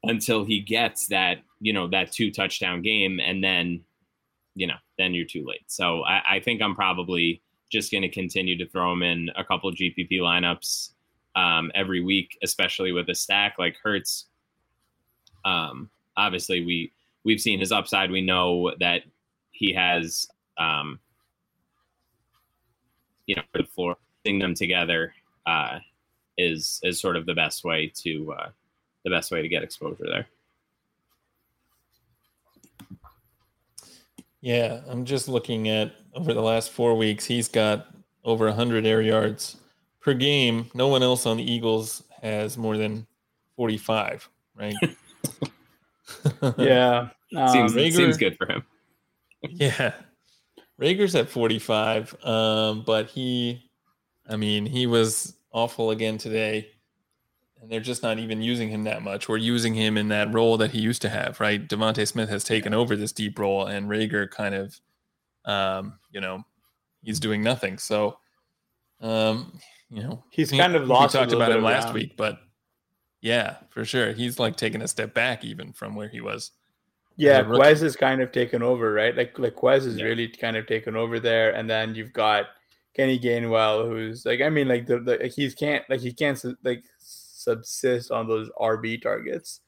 until 0.05 0.45
he 0.45 0.61
gets 0.61 1.09
that, 1.09 1.39
you 1.61 1.73
know, 1.73 1.89
that 1.89 2.13
two 2.13 2.31
touchdown 2.31 2.81
game. 2.81 3.19
And 3.19 3.43
then, 3.43 3.83
you 4.55 4.69
know, 4.69 4.77
then 4.99 5.15
you're 5.15 5.27
too 5.27 5.45
late. 5.45 5.65
So 5.67 6.03
I, 6.05 6.37
I 6.37 6.41
think 6.41 6.63
I'm 6.63 6.77
probably 6.77 7.43
just 7.73 7.91
going 7.91 8.03
to 8.03 8.09
continue 8.09 8.57
to 8.59 8.69
throw 8.69 8.93
him 8.93 9.03
in 9.03 9.31
a 9.37 9.43
couple 9.43 9.73
GPP 9.73 10.13
lineups 10.21 10.91
um, 11.35 11.73
every 11.75 12.01
week, 12.01 12.39
especially 12.45 12.93
with 12.93 13.09
a 13.09 13.17
stack 13.17 13.57
like 13.59 13.77
Hurts. 13.83 14.27
Um, 15.45 15.91
obviously, 16.17 16.65
we 16.65 16.93
we've 17.25 17.41
seen 17.41 17.61
his 17.61 17.73
upside. 17.73 18.11
We 18.11 18.21
know 18.21 18.73
that 18.81 19.03
he 19.53 19.73
has 19.73 20.29
um 20.59 20.99
you 23.27 23.35
know 23.35 23.43
good 23.55 23.69
floor 23.69 23.97
putting 24.23 24.39
them 24.39 24.55
together 24.55 25.13
uh 25.47 25.79
is 26.39 26.81
is 26.83 27.01
sort 27.01 27.17
of 27.17 27.27
the 27.27 27.35
best 27.35 27.65
way 27.65 27.91
to 28.03 28.33
uh 28.39 28.49
the 29.05 29.11
best 29.11 29.31
way 29.31 29.43
to 29.43 29.49
get 29.49 29.63
exposure 29.63 30.05
there 30.07 30.27
Yeah, 34.45 34.83
I'm 34.89 35.07
just 35.07 35.27
looking 35.27 35.71
at 35.71 35.95
over 36.13 36.35
the 36.35 36.43
last 36.43 36.71
four 36.71 36.95
weeks, 36.99 37.25
he's 37.25 37.49
got 37.49 37.87
over 38.25 38.45
100 38.45 38.85
air 38.85 39.01
yards 39.01 39.57
per 40.03 40.13
game. 40.13 40.67
No 40.75 40.89
one 40.89 41.03
else 41.03 41.25
on 41.25 41.39
the 41.39 41.51
Eagles 41.51 42.03
has 42.21 42.59
more 42.59 42.77
than 42.77 43.07
45, 43.57 44.29
right? 44.55 44.75
Yeah. 46.59 47.09
Um, 47.37 47.49
seems 47.49 47.73
Reagor- 47.75 47.97
seems 47.97 48.17
good 48.17 48.37
for 48.37 48.47
him 48.47 48.63
Yeah. 49.43 49.93
Reagor's 50.81 51.17
at 51.17 51.29
45, 51.29 52.15
um, 52.25 52.85
but 52.87 53.09
he, 53.11 53.69
I 54.29 54.37
mean, 54.37 54.67
he 54.67 54.87
was 54.87 55.35
awful 55.53 55.91
again 55.91 56.17
today. 56.17 56.69
And 57.61 57.69
they're 57.73 57.81
just 57.81 58.05
not 58.05 58.21
even 58.21 58.41
using 58.41 58.69
him 58.69 58.85
that 58.85 59.03
much. 59.03 59.29
We're 59.29 59.39
using 59.39 59.75
him 59.75 59.97
in 59.99 60.09
that 60.09 60.33
role 60.33 60.57
that 60.59 60.71
he 60.71 60.81
used 60.81 61.03
to 61.03 61.09
have, 61.09 61.41
right? 61.41 61.67
DeVonta 61.67 62.07
Smith 62.07 62.29
has 62.29 62.45
taken 62.45 62.73
over 62.73 62.95
this 62.95 63.11
deep 63.11 63.37
role, 63.39 63.67
and 63.67 63.89
Reagor 63.89 64.31
kind 64.31 64.55
of, 64.55 64.81
um, 65.45 65.99
you 66.13 66.21
know, 66.21 66.45
he's 67.03 67.19
doing 67.19 67.43
nothing. 67.43 67.79
So, 67.79 68.19
um, 69.01 69.59
you 69.91 70.03
know, 70.05 70.23
He's 70.31 70.51
he- 70.51 70.59
kind 70.59 70.77
of 70.77 70.87
lost 70.87 71.15
We 71.15 71.19
talked 71.21 71.31
little 71.31 71.43
about 71.43 71.51
bit 71.53 71.59
him 71.59 71.65
last 71.65 71.85
ground. 71.85 71.95
week, 71.95 72.17
but 72.17 72.39
yeah, 73.25 73.57
for 73.71 73.87
sure, 73.87 74.13
he's 74.13 74.39
like 74.39 74.55
taking 74.55 74.83
a 74.83 74.87
step 74.89 75.15
back 75.15 75.45
even 75.45 75.73
from 75.73 75.95
where 75.97 76.09
he 76.09 76.21
was. 76.21 76.51
Yeah. 77.17 77.43
Quez 77.43 77.83
is 77.83 77.97
kind 77.97 78.21
of 78.21 78.33
taken 78.33 78.63
over, 78.63 78.93
right? 78.93 79.17
Like 79.17 79.39
like 79.39 79.55
Quez 79.57 79.87
is 79.87 79.97
Yeah. 79.97 80.05
really 80.05 80.29
kind 80.29 80.59
of 80.59 80.67
taken 80.67 80.95
over 80.95 81.19
there, 81.19 81.55
and 81.55 81.69
then 81.71 81.95
you've 81.95 82.13
got 82.13 82.49
Kenny 82.95 83.19
Gainwell, 83.19 83.89
who's 83.89 84.27
like, 84.27 84.43
I 84.43 84.51
mean, 84.51 84.69
like 84.69 84.87
the, 84.87 85.01
the 85.01 85.33
he's 85.35 85.55
can't 85.55 85.83
like 85.89 86.01
he 86.01 86.13
can't 86.13 86.39
like 86.65 86.85
subsist 86.99 88.11
on 88.11 88.29
those 88.29 88.51
RB 88.61 89.01
targets, 89.01 89.61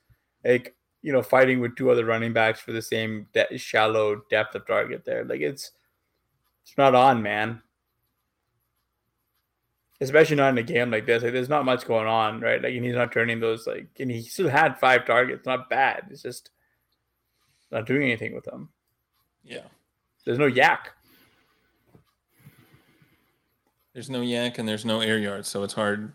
like 0.44 0.76
you 1.00 1.12
know, 1.12 1.22
fighting 1.22 1.60
with 1.60 1.76
two 1.76 1.90
other 1.90 2.04
running 2.04 2.34
backs 2.34 2.60
for 2.60 2.72
the 2.72 2.82
same 2.82 3.26
de- 3.32 3.56
shallow 3.56 4.20
depth 4.28 4.54
of 4.54 4.66
target 4.66 5.02
there. 5.06 5.24
Like 5.24 5.40
it's 5.40 5.70
it's 6.62 6.76
not 6.76 6.94
on, 6.94 7.22
man. 7.22 7.62
Especially 10.00 10.36
not 10.36 10.50
in 10.50 10.58
a 10.58 10.62
game 10.62 10.90
like 10.90 11.06
this. 11.06 11.22
Like 11.22 11.32
there's 11.32 11.48
not 11.48 11.64
much 11.64 11.86
going 11.86 12.06
on, 12.06 12.40
right? 12.40 12.62
Like 12.62 12.74
and 12.74 12.84
he's 12.84 12.94
not 12.94 13.12
turning 13.12 13.40
those 13.40 13.66
like 13.66 13.88
and 13.98 14.10
he 14.10 14.22
still 14.22 14.48
had 14.48 14.78
five 14.78 15.06
targets. 15.06 15.46
Not 15.46 15.70
bad. 15.70 16.08
It's 16.10 16.22
just 16.22 16.50
not 17.70 17.86
doing 17.86 18.02
anything 18.02 18.34
with 18.34 18.44
them. 18.44 18.68
Yeah. 19.42 19.64
There's 20.24 20.38
no 20.38 20.50
YAC. 20.50 20.78
There's 23.94 24.10
no 24.10 24.20
YAC 24.20 24.58
and 24.58 24.68
there's 24.68 24.84
no 24.84 25.00
air 25.00 25.18
yards, 25.18 25.48
so 25.48 25.62
it's 25.62 25.72
hard, 25.72 26.12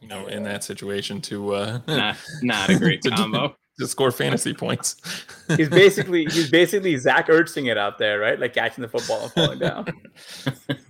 you 0.00 0.08
know, 0.08 0.26
in 0.26 0.42
that 0.44 0.64
situation 0.64 1.20
to 1.22 1.54
uh 1.54 1.80
not 1.86 2.16
not 2.42 2.70
a 2.70 2.78
great 2.78 3.02
To 3.02 3.10
combo 3.10 3.54
to 3.80 3.86
score 3.86 4.10
fantasy 4.10 4.54
points. 4.54 4.96
He's 5.56 5.68
basically 5.68 6.24
he's 6.24 6.50
basically 6.50 6.96
Zach 6.96 7.28
Ertzing 7.28 7.70
it 7.70 7.76
out 7.76 7.98
there, 7.98 8.18
right? 8.18 8.38
Like 8.38 8.54
catching 8.54 8.82
the 8.82 8.88
football 8.88 9.24
and 9.24 9.32
falling 9.32 9.58
down. 9.58 9.86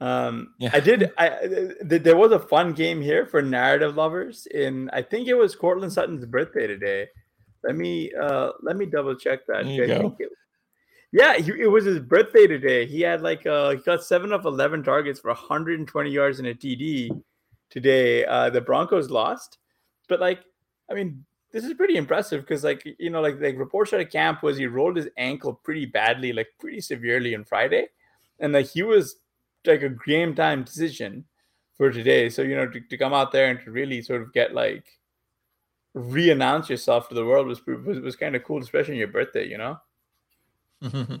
Um, 0.00 0.54
yeah. 0.58 0.70
I 0.72 0.80
did. 0.80 1.12
I 1.18 1.28
th- 1.88 2.02
there 2.02 2.16
was 2.16 2.32
a 2.32 2.38
fun 2.38 2.72
game 2.72 3.02
here 3.02 3.26
for 3.26 3.42
narrative 3.42 3.96
lovers. 3.96 4.46
In 4.46 4.88
I 4.92 5.02
think 5.02 5.28
it 5.28 5.34
was 5.34 5.54
Courtland 5.54 5.92
Sutton's 5.92 6.24
birthday 6.24 6.66
today. 6.66 7.08
Let 7.62 7.76
me 7.76 8.10
uh 8.14 8.52
let 8.62 8.76
me 8.76 8.86
double 8.86 9.14
check 9.14 9.46
that. 9.46 9.66
It, 9.66 10.30
yeah, 11.12 11.36
he, 11.36 11.50
it 11.50 11.70
was 11.70 11.84
his 11.84 11.98
birthday 11.98 12.46
today. 12.46 12.86
He 12.86 13.02
had 13.02 13.20
like 13.20 13.46
uh 13.46 13.70
he 13.70 13.76
got 13.78 14.02
seven 14.02 14.32
of 14.32 14.46
eleven 14.46 14.82
targets 14.82 15.20
for 15.20 15.28
120 15.28 16.10
yards 16.10 16.40
in 16.40 16.46
a 16.46 16.54
TD 16.54 17.10
today. 17.68 18.24
Uh, 18.24 18.48
the 18.48 18.62
Broncos 18.62 19.10
lost, 19.10 19.58
but 20.08 20.18
like 20.18 20.40
I 20.90 20.94
mean 20.94 21.26
this 21.52 21.64
is 21.64 21.74
pretty 21.74 21.96
impressive 21.96 22.40
because 22.40 22.64
like 22.64 22.86
you 22.98 23.10
know 23.10 23.20
like 23.20 23.38
like 23.38 23.58
reports 23.58 23.92
out 23.92 24.00
of 24.00 24.08
camp 24.08 24.42
was 24.42 24.56
he 24.56 24.66
rolled 24.66 24.96
his 24.96 25.08
ankle 25.18 25.52
pretty 25.52 25.84
badly 25.84 26.32
like 26.32 26.48
pretty 26.58 26.80
severely 26.80 27.34
on 27.34 27.44
Friday, 27.44 27.88
and 28.38 28.54
like 28.54 28.70
he 28.70 28.82
was 28.82 29.16
like 29.66 29.82
a 29.82 29.90
game 30.06 30.34
time 30.34 30.64
decision 30.64 31.24
for 31.76 31.90
today. 31.90 32.28
So 32.28 32.42
you 32.42 32.56
know 32.56 32.68
to, 32.68 32.80
to 32.80 32.96
come 32.96 33.12
out 33.12 33.32
there 33.32 33.50
and 33.50 33.60
to 33.64 33.70
really 33.70 34.02
sort 34.02 34.22
of 34.22 34.32
get 34.32 34.54
like 34.54 34.84
re-announce 35.94 36.70
yourself 36.70 37.08
to 37.08 37.14
the 37.14 37.24
world 37.24 37.46
was 37.46 37.64
was, 37.66 38.00
was 38.00 38.16
kind 38.16 38.36
of 38.36 38.44
cool, 38.44 38.62
especially 38.62 38.94
on 38.94 38.98
your 38.98 39.08
birthday. 39.08 39.46
You 39.46 39.58
know. 39.58 39.80
um, 40.82 41.20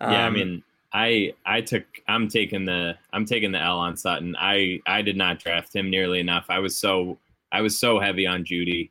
yeah, 0.00 0.26
I 0.26 0.30
mean, 0.30 0.62
I 0.92 1.34
I 1.44 1.60
took 1.60 1.84
I'm 2.08 2.28
taking 2.28 2.64
the 2.64 2.96
I'm 3.12 3.24
taking 3.24 3.52
the 3.52 3.60
L 3.60 3.78
on 3.78 3.96
Sutton. 3.96 4.36
I 4.38 4.80
I 4.86 5.02
did 5.02 5.16
not 5.16 5.38
draft 5.38 5.74
him 5.74 5.90
nearly 5.90 6.20
enough. 6.20 6.46
I 6.48 6.58
was 6.58 6.78
so 6.78 7.18
I 7.52 7.60
was 7.60 7.78
so 7.78 8.00
heavy 8.00 8.26
on 8.26 8.44
Jeudy, 8.44 8.90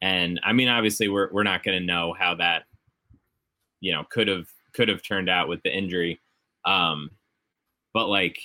and 0.00 0.40
I 0.42 0.52
mean, 0.52 0.68
obviously, 0.68 1.08
we're 1.08 1.30
we're 1.32 1.42
not 1.42 1.62
going 1.62 1.78
to 1.78 1.84
know 1.86 2.14
how 2.18 2.34
that 2.36 2.64
you 3.80 3.92
know 3.92 4.04
could 4.10 4.28
have 4.28 4.46
could 4.72 4.88
have 4.88 5.02
turned 5.02 5.28
out 5.28 5.48
with 5.48 5.62
the 5.62 5.72
injury. 5.72 6.20
Um, 6.64 7.10
but 7.92 8.08
like 8.08 8.38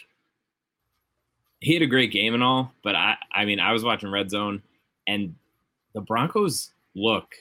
he 1.60 1.74
had 1.74 1.84
a 1.84 1.88
great 1.88 2.12
game 2.12 2.34
and 2.34 2.44
all, 2.44 2.74
but 2.84 2.96
I 2.96 3.18
I 3.32 3.46
mean 3.46 3.60
I 3.60 3.72
was 3.72 3.84
watching 3.84 4.10
Red 4.10 4.30
Zone 4.30 4.62
and 5.08 5.36
the 5.94 6.02
Broncos 6.02 6.72
look 6.96 7.34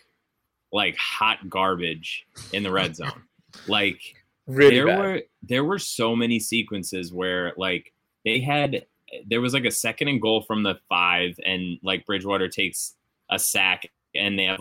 like 0.73 0.97
hot 0.97 1.49
garbage 1.49 2.27
in 2.53 2.63
the 2.63 2.71
red 2.71 2.97
zone. 2.97 3.23
like 3.67 4.01
really 4.47 4.75
there 4.77 4.87
bad. 4.87 4.99
were 4.99 5.23
there 5.43 5.65
were 5.65 5.79
so 5.79 6.15
many 6.17 6.39
sequences 6.39 7.13
where 7.13 7.53
like 7.57 7.93
they 8.25 8.41
had 8.41 8.85
there 9.27 9.41
was 9.41 9.55
like 9.55 9.65
a 9.65 9.71
second 9.71 10.09
and 10.09 10.21
goal 10.21 10.43
from 10.43 10.63
the 10.63 10.79
five 10.89 11.39
and 11.45 11.79
like 11.83 12.05
Bridgewater 12.07 12.49
takes 12.49 12.95
a 13.31 13.39
sack 13.39 13.91
and 14.15 14.39
they 14.39 14.45
have 14.45 14.61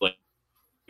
like 0.00 0.16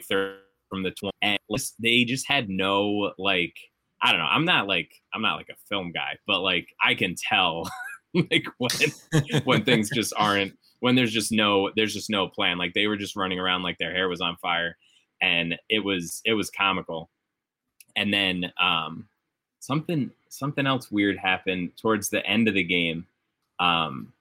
third 0.02 0.38
from 0.68 0.82
the 0.82 0.90
20 0.90 1.12
and 1.22 1.38
they 1.78 2.04
just 2.04 2.26
had 2.28 2.48
no 2.48 3.12
like 3.18 3.54
I 4.02 4.12
don't 4.12 4.20
know. 4.20 4.26
I'm 4.26 4.44
not 4.44 4.68
like 4.68 4.90
I'm 5.12 5.22
not 5.22 5.36
like 5.36 5.48
a 5.50 5.56
film 5.68 5.92
guy, 5.92 6.18
but 6.26 6.40
like 6.40 6.68
I 6.82 6.94
can 6.94 7.14
tell 7.16 7.68
like 8.14 8.46
when 8.58 9.42
when 9.44 9.64
things 9.64 9.90
just 9.94 10.12
aren't 10.16 10.54
when 10.80 10.94
there's 10.94 11.12
just 11.12 11.32
no 11.32 11.70
there's 11.76 11.94
just 11.94 12.10
no 12.10 12.28
plan. 12.28 12.58
Like 12.58 12.74
they 12.74 12.86
were 12.86 12.96
just 12.96 13.16
running 13.16 13.38
around 13.38 13.62
like 13.62 13.78
their 13.78 13.92
hair 13.92 14.08
was 14.08 14.20
on 14.20 14.36
fire 14.36 14.76
and 15.20 15.56
it 15.68 15.80
was 15.80 16.20
it 16.24 16.34
was 16.34 16.50
comical. 16.50 17.10
And 17.96 18.12
then 18.12 18.52
um 18.60 19.08
something 19.60 20.10
something 20.28 20.66
else 20.66 20.90
weird 20.90 21.18
happened 21.18 21.72
towards 21.80 22.08
the 22.08 22.24
end 22.24 22.48
of 22.48 22.54
the 22.54 22.62
game. 22.62 23.06
Um 23.58 24.12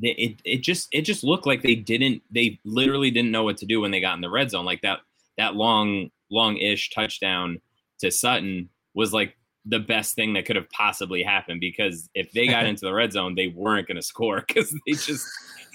it 0.00 0.36
it 0.44 0.58
just 0.58 0.88
it 0.92 1.02
just 1.02 1.24
looked 1.24 1.46
like 1.46 1.62
they 1.62 1.74
didn't 1.74 2.22
they 2.30 2.60
literally 2.64 3.10
didn't 3.10 3.30
know 3.30 3.44
what 3.44 3.56
to 3.56 3.66
do 3.66 3.80
when 3.80 3.90
they 3.90 4.00
got 4.00 4.14
in 4.14 4.20
the 4.20 4.30
red 4.30 4.50
zone. 4.50 4.64
Like 4.64 4.82
that 4.82 5.00
that 5.38 5.54
long 5.54 6.10
long 6.30 6.56
ish 6.56 6.90
touchdown 6.90 7.60
to 8.00 8.10
Sutton 8.10 8.68
was 8.94 9.12
like 9.12 9.36
the 9.64 9.78
best 9.80 10.14
thing 10.14 10.32
that 10.34 10.46
could 10.46 10.56
have 10.56 10.70
possibly 10.70 11.22
happened 11.22 11.60
because 11.60 12.08
if 12.14 12.30
they 12.32 12.46
got 12.46 12.66
into 12.66 12.84
the 12.84 12.92
red 12.92 13.12
zone, 13.12 13.34
they 13.34 13.48
weren't 13.48 13.88
going 13.88 13.96
to 13.96 14.02
score 14.02 14.42
because 14.46 14.70
they 14.86 14.92
just 14.92 15.26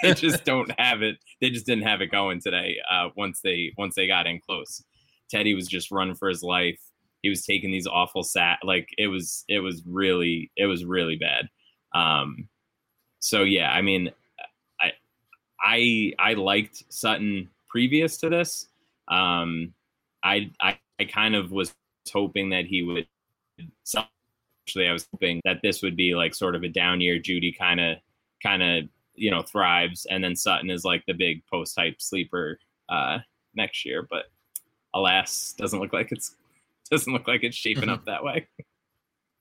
they 0.01 0.13
just 0.13 0.43
don't 0.45 0.71
have 0.79 1.01
it. 1.01 1.17
They 1.39 1.49
just 1.49 1.65
didn't 1.65 1.83
have 1.83 2.01
it 2.01 2.11
going 2.11 2.41
today. 2.41 2.77
Uh, 2.89 3.09
once 3.15 3.41
they 3.43 3.73
once 3.77 3.95
they 3.95 4.07
got 4.07 4.27
in 4.27 4.39
close, 4.39 4.83
Teddy 5.29 5.53
was 5.53 5.67
just 5.67 5.91
running 5.91 6.15
for 6.15 6.29
his 6.29 6.43
life. 6.43 6.79
He 7.21 7.29
was 7.29 7.45
taking 7.45 7.71
these 7.71 7.85
awful 7.85 8.23
sat 8.23 8.59
like 8.63 8.89
it 8.97 9.07
was 9.07 9.43
it 9.47 9.59
was 9.59 9.83
really 9.85 10.51
it 10.55 10.65
was 10.65 10.85
really 10.85 11.17
bad. 11.17 11.47
Um, 11.93 12.47
so 13.19 13.43
yeah, 13.43 13.71
I 13.71 13.81
mean, 13.81 14.11
I 14.79 14.91
I 15.63 16.13
I 16.17 16.33
liked 16.33 16.83
Sutton 16.89 17.49
previous 17.69 18.17
to 18.17 18.29
this. 18.29 18.67
Um, 19.11 19.73
I 20.23 20.51
I 20.59 20.79
I 20.99 21.05
kind 21.05 21.35
of 21.35 21.51
was 21.51 21.73
hoping 22.11 22.49
that 22.49 22.65
he 22.65 22.83
would. 22.83 23.07
Actually, 24.67 24.87
I 24.87 24.93
was 24.93 25.07
hoping 25.11 25.41
that 25.43 25.57
this 25.61 25.81
would 25.81 25.95
be 25.95 26.15
like 26.15 26.33
sort 26.33 26.55
of 26.55 26.63
a 26.63 26.69
down 26.69 27.01
year. 27.01 27.19
Jeudy 27.19 27.55
kind 27.57 27.79
of, 27.79 27.97
kind 28.41 28.63
of, 28.63 28.85
you 29.15 29.29
know, 29.29 29.41
thrives, 29.41 30.05
and 30.09 30.23
then 30.23 30.35
Sutton 30.35 30.69
is 30.69 30.85
like 30.85 31.03
the 31.07 31.13
big 31.13 31.43
post 31.47 31.75
type 31.75 32.01
sleeper 32.01 32.59
uh, 32.89 33.19
next 33.55 33.85
year. 33.85 34.07
But 34.09 34.25
alas, 34.93 35.53
doesn't 35.57 35.79
look 35.79 35.93
like 35.93 36.11
it's 36.11 36.35
doesn't 36.89 37.11
look 37.11 37.27
like 37.27 37.43
it's 37.43 37.57
shaping 37.57 37.89
up 37.89 38.05
that 38.05 38.23
way. 38.23 38.47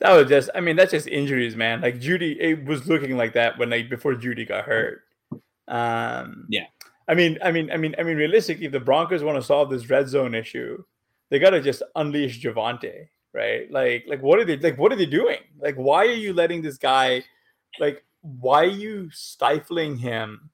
That 0.00 0.14
was 0.14 0.28
just, 0.28 0.48
I 0.54 0.60
mean, 0.60 0.76
that's 0.76 0.92
just 0.92 1.06
injuries, 1.06 1.54
man. 1.54 1.82
Like 1.82 2.00
Jeudy, 2.00 2.36
it 2.40 2.64
was 2.64 2.88
looking 2.88 3.18
like 3.18 3.34
that 3.34 3.58
when 3.58 3.68
like 3.68 3.90
before 3.90 4.14
Jeudy 4.14 4.48
got 4.48 4.64
hurt. 4.64 5.02
Um, 5.68 6.46
yeah. 6.48 6.66
I 7.10 7.14
mean, 7.14 7.38
I 7.42 7.50
mean, 7.50 7.72
I 7.72 7.76
mean, 7.76 7.96
I 7.98 8.04
mean, 8.04 8.16
realistically, 8.16 8.66
if 8.66 8.72
the 8.72 8.78
Broncos 8.78 9.24
want 9.24 9.36
to 9.36 9.42
solve 9.42 9.68
this 9.68 9.90
red 9.90 10.08
zone 10.08 10.32
issue, 10.32 10.80
they 11.28 11.40
got 11.40 11.50
to 11.50 11.60
just 11.60 11.82
unleash 11.96 12.40
Javonte, 12.40 13.08
right? 13.34 13.68
Like, 13.68 14.04
like 14.06 14.22
what 14.22 14.38
are 14.38 14.44
they 14.44 14.56
like? 14.56 14.78
What 14.78 14.92
are 14.92 14.96
they 14.96 15.06
doing? 15.06 15.38
Like, 15.58 15.74
why 15.74 16.06
are 16.06 16.12
you 16.12 16.32
letting 16.32 16.62
this 16.62 16.78
guy? 16.78 17.24
Like, 17.80 18.04
why 18.20 18.62
are 18.62 18.66
you 18.66 19.10
stifling 19.10 19.98
him? 19.98 20.50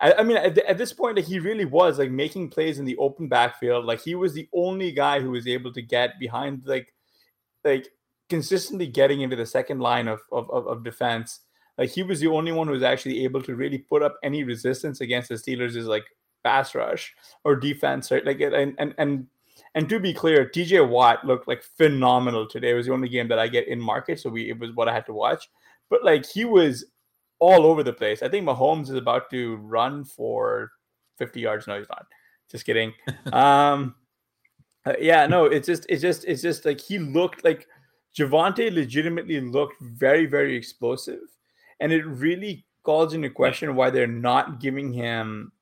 I, 0.00 0.12
I 0.14 0.22
mean, 0.24 0.38
at, 0.38 0.58
at, 0.58 0.76
this 0.76 0.92
point, 0.92 1.16
like 1.16 1.24
he 1.24 1.38
really 1.38 1.64
was 1.64 2.00
like 2.00 2.10
making 2.10 2.50
plays 2.50 2.80
in 2.80 2.84
the 2.84 2.96
open 2.96 3.28
backfield. 3.28 3.84
Like 3.84 4.02
he 4.02 4.16
was 4.16 4.34
the 4.34 4.48
only 4.52 4.90
guy 4.90 5.20
who 5.20 5.30
was 5.30 5.46
able 5.46 5.72
to 5.72 5.82
get 5.82 6.18
behind, 6.18 6.62
like, 6.66 6.92
like 7.64 7.86
consistently 8.28 8.88
getting 8.88 9.20
into 9.20 9.36
the 9.36 9.46
second 9.46 9.78
line 9.78 10.08
of 10.08 10.20
of, 10.32 10.50
of, 10.50 10.66
of 10.66 10.82
defense. 10.82 11.40
Like 11.78 11.90
he 11.90 12.02
was 12.02 12.20
the 12.20 12.28
only 12.28 12.52
one 12.52 12.66
who 12.66 12.72
was 12.72 12.82
actually 12.82 13.24
able 13.24 13.42
to 13.42 13.54
really 13.54 13.78
put 13.78 14.02
up 14.02 14.16
any 14.22 14.44
resistance 14.44 15.00
against 15.00 15.28
the 15.28 15.34
Steelers' 15.34 15.76
is 15.76 15.86
like 15.86 16.04
pass 16.44 16.74
rush 16.74 17.14
or 17.44 17.56
defense, 17.56 18.10
right? 18.10 18.24
Like 18.24 18.40
and 18.40 18.74
and 18.78 18.94
and 18.98 19.26
and 19.74 19.88
to 19.88 20.00
be 20.00 20.14
clear, 20.14 20.46
TJ 20.46 20.88
Watt 20.88 21.24
looked 21.26 21.48
like 21.48 21.62
phenomenal 21.62 22.46
today. 22.46 22.70
It 22.70 22.74
was 22.74 22.86
the 22.86 22.92
only 22.92 23.08
game 23.08 23.28
that 23.28 23.38
I 23.38 23.48
get 23.48 23.68
in 23.68 23.80
market, 23.80 24.20
so 24.20 24.30
we 24.30 24.50
it 24.50 24.58
was 24.58 24.72
what 24.72 24.88
I 24.88 24.94
had 24.94 25.06
to 25.06 25.12
watch. 25.12 25.48
But 25.90 26.04
like 26.04 26.26
he 26.26 26.44
was 26.44 26.86
all 27.38 27.66
over 27.66 27.82
the 27.82 27.92
place. 27.92 28.22
I 28.22 28.28
think 28.28 28.46
Mahomes 28.46 28.84
is 28.84 28.94
about 28.94 29.30
to 29.30 29.56
run 29.56 30.04
for 30.04 30.72
50 31.18 31.40
yards. 31.40 31.66
No, 31.66 31.78
he's 31.78 31.88
not. 31.88 32.06
Just 32.50 32.64
kidding. 32.64 32.92
um, 33.32 33.94
Uh, 34.86 34.94
yeah, 35.00 35.26
no, 35.26 35.46
it's 35.46 35.66
just 35.66 35.84
it's 35.88 36.00
just 36.00 36.24
it's 36.26 36.40
just 36.40 36.64
like 36.64 36.80
he 36.80 36.98
looked 36.98 37.42
like 37.44 37.66
Javonte 38.16 38.72
legitimately 38.72 39.40
looked 39.40 39.74
very 39.80 40.26
very 40.26 40.54
explosive, 40.56 41.26
and 41.80 41.92
it 41.92 42.04
really 42.04 42.64
calls 42.82 43.14
into 43.14 43.30
question 43.30 43.74
why 43.74 43.90
they're 43.90 44.06
not 44.06 44.60
giving 44.60 44.92
him 44.92 45.52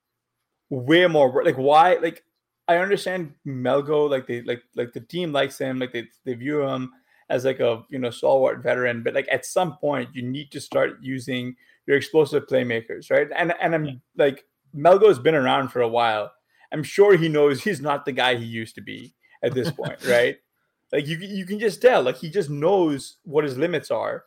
way 0.71 1.07
more 1.07 1.33
work. 1.33 1.45
Like 1.45 1.59
why? 1.59 1.95
Like 1.95 2.23
I 2.69 2.79
understand 2.79 3.35
Melgo, 3.47 4.09
like 4.09 4.27
they 4.27 4.43
like 4.43 4.63
like 4.75 4.93
the 4.93 5.01
team 5.01 5.33
likes 5.33 5.59
him, 5.59 5.79
like 5.79 5.93
they 5.93 6.07
they 6.25 6.35
view 6.35 6.63
him 6.63 6.93
as 7.31 7.45
like 7.45 7.61
a 7.61 7.83
you 7.89 7.99
know 7.99 8.11
stalwart 8.11 8.63
veteran, 8.63 9.03
but 9.03 9.15
like 9.15 9.29
at 9.31 9.47
some 9.47 9.77
point 9.79 10.11
you 10.15 10.23
need 10.23 10.51
to 10.53 10.61
start 10.61 10.99
using 11.01 11.57
your 11.87 11.97
explosive 11.97 12.47
playmakers, 12.47 13.11
right? 13.11 13.29
And 13.35 13.55
and 13.61 13.75
I'm 13.75 14.03
like 14.17 14.45
Melgo's 14.75 15.19
been 15.19 15.35
around 15.35 15.69
for 15.69 15.81
a 15.81 15.89
while. 15.89 16.33
I'm 16.73 16.83
sure 16.83 17.17
he 17.17 17.29
knows 17.29 17.63
he's 17.63 17.81
not 17.81 18.05
the 18.05 18.13
guy 18.13 18.35
he 18.37 18.45
used 18.45 18.75
to 18.77 18.81
be 18.81 19.15
at 19.43 19.55
this 19.55 19.71
point, 19.79 20.05
right? 20.07 20.37
Like 20.93 21.07
you 21.07 21.19
you 21.19 21.47
can 21.47 21.59
just 21.59 21.83
tell, 21.83 22.03
like 22.03 22.17
he 22.17 22.31
just 22.31 22.51
knows 22.51 23.17
what 23.25 23.45
his 23.45 23.59
limits 23.59 23.91
are. 23.91 24.25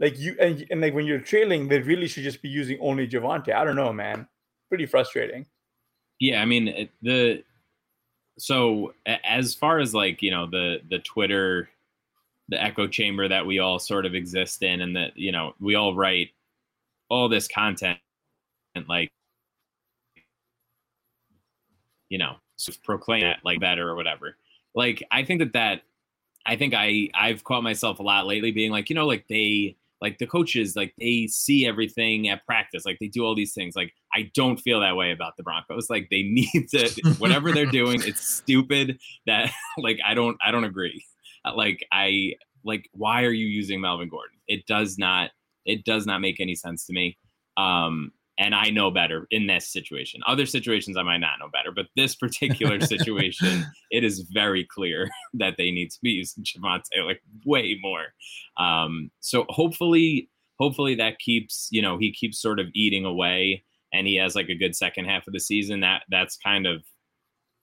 Like 0.00 0.18
you 0.18 0.34
and, 0.40 0.66
and 0.70 0.80
like 0.80 0.94
when 0.94 1.04
you're 1.04 1.20
trailing, 1.20 1.68
they 1.68 1.78
really 1.78 2.08
should 2.08 2.24
just 2.24 2.40
be 2.40 2.48
using 2.48 2.78
only 2.80 3.06
Javonte. 3.06 3.54
I 3.54 3.64
don't 3.64 3.76
know, 3.76 3.92
man. 3.92 4.26
Pretty 4.68 4.86
frustrating. 4.86 5.46
Yeah, 6.18 6.40
I 6.40 6.46
mean 6.46 6.88
the 7.02 7.44
so 8.38 8.94
as 9.06 9.54
far 9.54 9.78
as 9.78 9.94
like 9.94 10.22
you 10.22 10.30
know 10.30 10.46
the 10.46 10.78
the 10.88 11.00
Twitter, 11.00 11.68
the 12.48 12.62
echo 12.62 12.86
chamber 12.86 13.28
that 13.28 13.44
we 13.44 13.58
all 13.58 13.78
sort 13.78 14.06
of 14.06 14.14
exist 14.14 14.62
in, 14.62 14.80
and 14.80 14.96
that 14.96 15.16
you 15.16 15.32
know 15.32 15.54
we 15.60 15.74
all 15.74 15.94
write 15.94 16.30
all 17.10 17.28
this 17.28 17.46
content 17.46 17.98
and 18.74 18.88
like 18.88 19.10
you 22.08 22.16
know 22.18 22.36
proclaim 22.84 23.24
it 23.24 23.38
like 23.44 23.60
better 23.60 23.86
or 23.86 23.96
whatever. 23.96 24.36
Like 24.74 25.02
I 25.10 25.24
think 25.24 25.40
that 25.40 25.52
that 25.52 25.82
I 26.46 26.56
think 26.56 26.72
I 26.72 27.10
I've 27.12 27.44
caught 27.44 27.62
myself 27.62 27.98
a 27.98 28.02
lot 28.02 28.26
lately 28.26 28.50
being 28.50 28.70
like 28.70 28.88
you 28.88 28.96
know 28.96 29.06
like 29.06 29.26
they 29.28 29.76
like 30.00 30.18
the 30.18 30.26
coaches 30.26 30.76
like 30.76 30.94
they 30.98 31.26
see 31.26 31.66
everything 31.66 32.28
at 32.28 32.44
practice. 32.46 32.84
Like 32.86 32.98
they 33.00 33.08
do 33.08 33.24
all 33.24 33.34
these 33.34 33.54
things. 33.54 33.76
Like 33.76 33.92
i 34.14 34.30
don't 34.34 34.58
feel 34.58 34.80
that 34.80 34.96
way 34.96 35.12
about 35.12 35.36
the 35.36 35.42
broncos. 35.42 35.90
Like 35.90 36.08
they 36.10 36.22
need 36.24 36.68
to 36.70 36.88
whatever 37.18 37.52
they're 37.52 37.66
doing 37.66 38.00
it's 38.04 38.28
stupid 38.28 38.98
that 39.26 39.52
like 39.78 39.98
i 40.04 40.14
don't 40.14 40.36
i 40.44 40.50
don't 40.50 40.64
agree. 40.64 41.04
Uh, 41.44 41.54
like 41.54 41.86
i 41.92 42.34
like 42.64 42.88
why 42.92 43.24
are 43.24 43.32
you 43.32 43.46
using 43.46 43.80
melvin 43.80 44.08
gordon? 44.08 44.38
It 44.46 44.66
does 44.66 44.98
not 44.98 45.30
it 45.64 45.84
does 45.84 46.06
not 46.06 46.20
make 46.20 46.40
any 46.40 46.54
sense 46.54 46.86
to 46.86 46.92
me. 46.92 47.18
Um 47.56 48.12
and 48.40 48.54
I 48.54 48.70
know 48.70 48.90
better 48.90 49.26
in 49.30 49.46
this 49.46 49.68
situation. 49.68 50.22
Other 50.26 50.46
situations 50.46 50.96
I 50.96 51.02
might 51.02 51.18
not 51.18 51.38
know 51.38 51.50
better, 51.52 51.70
but 51.70 51.88
this 51.94 52.14
particular 52.14 52.80
situation, 52.86 53.66
it 53.90 54.02
is 54.02 54.20
very 54.20 54.64
clear 54.64 55.10
that 55.34 55.56
they 55.58 55.70
need 55.70 55.90
to 55.90 55.98
be 56.02 56.10
using 56.10 56.42
Javonte 56.42 57.04
like 57.04 57.22
way 57.44 57.78
more. 57.80 58.06
Um, 58.56 59.10
so 59.20 59.44
hopefully, 59.50 60.30
hopefully 60.58 60.94
that 60.96 61.18
keeps 61.18 61.68
you 61.70 61.82
know 61.82 61.98
he 61.98 62.12
keeps 62.12 62.40
sort 62.40 62.58
of 62.58 62.68
eating 62.74 63.04
away, 63.04 63.62
and 63.92 64.06
he 64.06 64.16
has 64.16 64.34
like 64.34 64.48
a 64.48 64.58
good 64.58 64.74
second 64.74 65.04
half 65.04 65.26
of 65.26 65.34
the 65.34 65.40
season. 65.40 65.80
That 65.80 66.02
that's 66.08 66.38
kind 66.38 66.66
of 66.66 66.82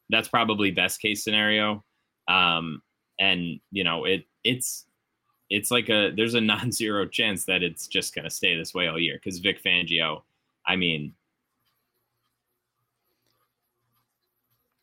that's 0.09 0.27
probably 0.27 0.69
best 0.69 1.01
case 1.01 1.23
scenario. 1.23 1.83
Um, 2.27 2.83
and 3.19 3.59
you 3.71 3.83
know 3.83 4.05
it 4.05 4.25
it's 4.43 4.85
it's 5.49 5.71
like 5.71 5.89
a 5.89 6.11
there's 6.15 6.35
a 6.35 6.41
non-zero 6.53 7.07
chance 7.07 7.45
that 7.45 7.63
it's 7.63 7.87
just 7.87 8.13
going 8.13 8.25
to 8.25 8.29
stay 8.29 8.55
this 8.55 8.75
way 8.75 8.87
all 8.87 8.99
year 8.99 9.15
because 9.15 9.39
Vic 9.39 9.63
Fangio 9.63 10.21
I 10.67 10.75
mean, 10.75 11.13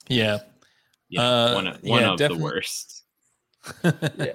yeah, 0.09 0.39
yeah, 1.09 1.23
uh, 1.23 1.55
one, 1.55 1.67
one 1.83 2.03
yeah, 2.03 2.13
of 2.13 2.19
the 2.19 2.37
worst. 2.37 3.03
yeah, 3.85 4.33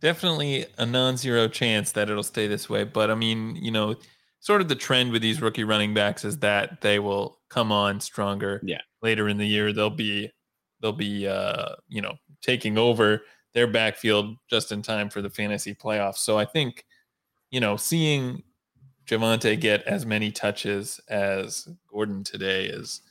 definitely 0.00 0.66
a 0.78 0.86
non-zero 0.86 1.48
chance 1.48 1.92
that 1.92 2.08
it'll 2.08 2.22
stay 2.22 2.46
this 2.46 2.68
way. 2.68 2.84
But 2.84 3.10
I 3.10 3.14
mean, 3.14 3.56
you 3.56 3.70
know, 3.70 3.96
sort 4.40 4.60
of 4.60 4.68
the 4.68 4.74
trend 4.74 5.12
with 5.12 5.22
these 5.22 5.42
rookie 5.42 5.64
running 5.64 5.94
backs 5.94 6.24
is 6.24 6.38
that 6.38 6.80
they 6.80 6.98
will 6.98 7.40
come 7.48 7.72
on 7.72 8.00
stronger. 8.00 8.60
Yeah, 8.64 8.80
later 9.02 9.28
in 9.28 9.38
the 9.38 9.46
year 9.46 9.72
they'll 9.72 9.90
be 9.90 10.30
they'll 10.80 10.92
be 10.92 11.26
uh, 11.26 11.74
you 11.88 12.02
know 12.02 12.14
taking 12.42 12.78
over 12.78 13.22
their 13.54 13.66
backfield 13.66 14.36
just 14.50 14.72
in 14.72 14.82
time 14.82 15.08
for 15.08 15.22
the 15.22 15.30
fantasy 15.30 15.74
playoffs. 15.74 16.18
So 16.18 16.38
I 16.38 16.44
think 16.44 16.84
you 17.50 17.60
know 17.60 17.76
seeing 17.76 18.42
Javonte 19.06 19.60
get 19.60 19.82
as 19.82 20.06
many 20.06 20.30
touches 20.30 21.00
as 21.08 21.68
Gordon 21.88 22.24
today 22.24 22.66
is 22.66 23.02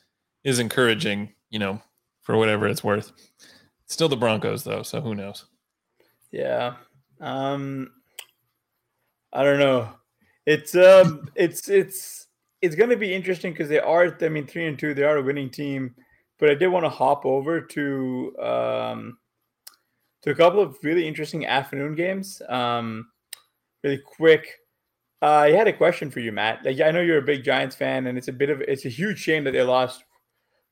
is 0.43 0.59
encouraging, 0.59 1.33
you 1.49 1.59
know, 1.59 1.81
for 2.21 2.37
whatever 2.37 2.67
it's 2.67 2.83
worth. 2.83 3.11
still 3.85 4.09
the 4.09 4.17
Broncos 4.17 4.63
though, 4.63 4.83
so 4.83 5.01
who 5.01 5.15
knows? 5.15 5.45
Yeah. 6.31 6.75
Um 7.21 7.91
I 9.31 9.43
don't 9.43 9.59
know. 9.59 9.89
It's 10.45 10.75
um 10.75 11.29
it's 11.35 11.69
it's 11.69 12.27
it's 12.61 12.75
going 12.75 12.89
to 12.89 12.97
be 12.97 13.13
interesting 13.13 13.51
because 13.51 13.67
they 13.67 13.79
are 13.79 14.15
I 14.21 14.29
mean 14.29 14.47
3 14.47 14.67
and 14.67 14.79
2, 14.79 14.93
they 14.93 15.03
are 15.03 15.17
a 15.17 15.23
winning 15.23 15.49
team, 15.49 15.93
but 16.39 16.49
I 16.49 16.55
did 16.55 16.67
want 16.67 16.85
to 16.85 16.89
hop 16.89 17.25
over 17.25 17.61
to 17.61 18.35
um 18.39 19.17
to 20.23 20.31
a 20.31 20.35
couple 20.35 20.61
of 20.61 20.77
really 20.81 21.07
interesting 21.07 21.45
afternoon 21.45 21.93
games. 21.93 22.41
Um 22.49 23.09
really 23.83 23.99
quick 23.99 24.47
Uh, 25.23 25.45
I 25.45 25.51
had 25.51 25.69
a 25.69 25.73
question 25.73 26.11
for 26.11 26.19
you, 26.19 26.33
Matt. 26.33 26.65
Like, 26.65 26.81
I 26.81 26.91
know 26.91 26.99
you're 26.99 27.19
a 27.19 27.21
big 27.21 27.45
Giants 27.45 27.77
fan, 27.77 28.07
and 28.07 28.17
it's 28.17 28.27
a 28.27 28.33
bit 28.33 28.49
of 28.49 28.59
it's 28.59 28.83
a 28.83 28.89
huge 28.89 29.19
shame 29.19 29.45
that 29.45 29.51
they 29.51 29.63
lost 29.63 30.03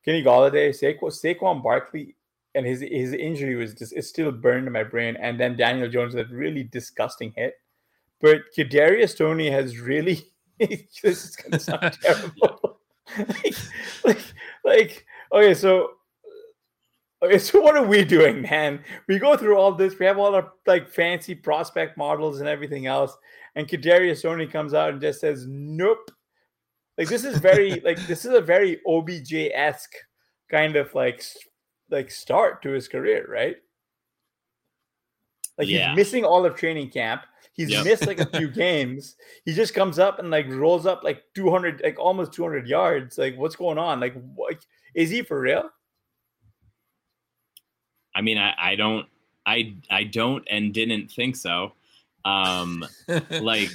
Kenny 0.03 0.21
Golladay, 0.21 0.71
Saquon, 0.71 1.09
Saquon 1.09 1.63
Barkley, 1.63 2.17
and 2.53 2.65
his 2.65 2.81
his 2.81 3.13
injury 3.13 3.55
was 3.55 3.73
just 3.73 3.93
it's 3.93 4.09
still 4.09 4.29
burned 4.29 4.67
in 4.67 4.73
my 4.73 4.83
brain. 4.83 5.15
And 5.21 5.39
then 5.39 5.55
Daniel 5.55 5.87
Jones 5.87 6.13
that 6.15 6.29
really 6.29 6.63
disgusting 6.63 7.31
hit. 7.33 7.53
But 8.19 8.41
Kadarius 8.55 9.17
Toney 9.17 9.49
has 9.49 9.79
really 9.79 10.21
this 10.59 10.99
is 11.01 11.35
gonna 11.37 11.57
sound 11.57 11.97
terrible. 12.03 12.81
like, 13.17 13.55
like, 14.03 14.33
like, 14.65 15.05
okay, 15.31 15.53
so 15.53 15.91
okay, 17.21 17.37
so 17.37 17.61
what 17.61 17.75
are 17.75 17.85
we 17.85 18.03
doing, 18.03 18.41
man? 18.41 18.83
We 19.07 19.19
go 19.19 19.37
through 19.37 19.57
all 19.57 19.73
this. 19.73 19.97
We 19.97 20.05
have 20.05 20.17
all 20.17 20.35
our 20.35 20.51
like 20.65 20.89
fancy 20.89 21.35
prospect 21.35 21.97
models 21.97 22.39
and 22.39 22.49
everything 22.49 22.85
else 22.85 23.17
and 23.55 23.67
Kadarius 23.67 24.21
Toney 24.21 24.47
comes 24.47 24.73
out 24.73 24.89
and 24.91 25.01
just 25.01 25.21
says, 25.21 25.45
"Nope." 25.47 26.11
Like 26.97 27.07
this 27.07 27.23
is 27.23 27.37
very 27.37 27.79
like 27.83 27.99
this 28.07 28.25
is 28.25 28.33
a 28.33 28.41
very 28.41 28.79
OBJ 28.87 29.33
esque 29.53 29.93
kind 30.49 30.75
of 30.75 30.93
like 30.95 31.23
like 31.89 32.11
start 32.11 32.61
to 32.63 32.69
his 32.69 32.87
career, 32.87 33.25
right? 33.29 33.57
Like 35.57 35.67
yeah. 35.67 35.89
he's 35.89 35.97
missing 35.97 36.25
all 36.25 36.45
of 36.45 36.55
training 36.55 36.91
camp. 36.91 37.23
He's 37.53 37.69
yep. 37.69 37.83
missed 37.83 38.07
like 38.07 38.19
a 38.19 38.37
few 38.37 38.47
games. 38.51 39.17
He 39.45 39.53
just 39.53 39.73
comes 39.73 39.99
up 39.99 40.19
and 40.19 40.31
like 40.31 40.47
rolls 40.49 40.85
up 40.85 41.03
like 41.03 41.23
200, 41.35 41.81
like 41.83 41.99
almost 41.99 42.31
200 42.31 42.65
yards. 42.65 43.17
Like, 43.17 43.37
what's 43.37 43.57
going 43.57 43.77
on? 43.77 43.99
Like, 43.99 44.13
what 44.35 44.65
is 44.95 45.09
he 45.09 45.21
for 45.21 45.41
real? 45.41 45.69
I 48.15 48.21
mean, 48.21 48.37
I, 48.37 48.53
I 48.57 48.75
don't, 48.75 49.07
I, 49.45 49.75
I 49.89 50.03
don't 50.03 50.45
and 50.49 50.73
didn't 50.73 51.11
think 51.11 51.35
so. 51.35 51.73
Um, 52.25 52.85
like 53.29 53.69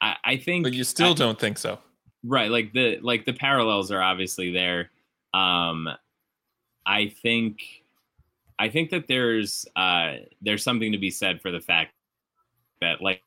I, 0.00 0.16
I 0.24 0.36
think, 0.36 0.64
but 0.64 0.72
you 0.74 0.84
still 0.84 1.12
I, 1.12 1.14
don't 1.14 1.38
think 1.38 1.58
so, 1.58 1.78
right? 2.24 2.50
Like 2.50 2.72
the 2.72 2.98
like 3.00 3.24
the 3.24 3.32
parallels 3.32 3.90
are 3.90 4.02
obviously 4.02 4.52
there. 4.52 4.90
Um, 5.32 5.88
I 6.86 7.08
think, 7.08 7.60
I 8.58 8.68
think 8.68 8.90
that 8.90 9.08
there's 9.08 9.66
uh 9.74 10.16
there's 10.42 10.62
something 10.62 10.92
to 10.92 10.98
be 10.98 11.10
said 11.10 11.40
for 11.40 11.50
the 11.50 11.60
fact 11.60 11.92
that 12.80 13.00
like 13.00 13.22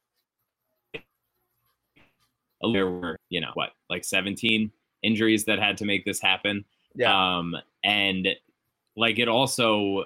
there 2.74 2.90
were 2.90 3.20
you 3.30 3.42
know 3.42 3.52
what 3.54 3.72
like 3.90 4.04
17 4.04 4.72
injuries 5.04 5.46
that 5.46 5.60
had 5.60 5.78
to 5.78 5.86
make 5.86 6.06
this 6.06 6.22
happen. 6.22 6.66
Yeah. 6.96 7.38
Um, 7.38 7.56
and 7.84 8.28
like 8.96 9.20
it 9.20 9.28
also 9.28 10.06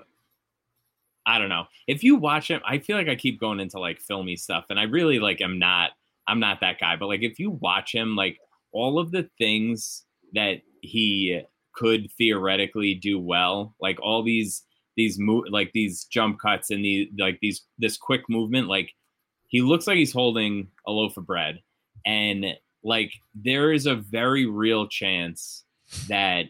I 1.26 1.38
don't 1.38 1.50
know. 1.50 1.66
If 1.88 2.04
you 2.04 2.16
watch 2.16 2.50
him, 2.50 2.62
I 2.66 2.80
feel 2.80 2.98
like 2.98 3.10
I 3.10 3.16
keep 3.16 3.40
going 3.40 3.60
into 3.60 3.80
like 3.80 4.00
filmy 4.00 4.36
stuff, 4.36 4.66
and 4.70 4.80
I 4.80 4.84
really 4.84 5.20
like 5.20 5.42
am 5.42 5.60
not. 5.60 5.92
I'm 6.28 6.40
not 6.40 6.62
that 6.62 6.80
guy, 6.80 6.96
but 6.96 7.08
like 7.08 7.24
if 7.24 7.40
you 7.40 7.52
watch 7.52 7.94
him, 7.94 8.16
like 8.16 8.38
all 8.72 9.00
of 9.00 9.12
the 9.12 9.30
things 9.38 10.06
that 10.34 10.62
he 10.82 11.42
could 11.74 12.12
theoretically 12.18 12.94
do 12.96 13.20
well, 13.20 13.76
like 13.80 14.00
all 14.02 14.24
these 14.24 14.64
these 14.98 15.18
move 15.20 15.46
like 15.50 15.72
these 15.74 16.06
jump 16.06 16.40
cuts 16.40 16.70
and 16.72 16.84
the 16.84 17.10
like 17.18 17.40
these 17.42 17.64
this 17.78 17.98
quick 17.98 18.22
movement, 18.30 18.68
like 18.68 18.92
he 19.48 19.62
looks 19.62 19.88
like 19.88 19.98
he's 19.98 20.14
holding 20.14 20.68
a 20.88 20.92
loaf 20.92 21.18
of 21.18 21.26
bread, 21.26 21.62
and 22.06 22.46
like 22.84 23.14
there 23.36 23.72
is 23.72 23.86
a 23.86 23.96
very 23.96 24.46
real 24.46 24.88
chance 24.88 25.66
that 26.08 26.46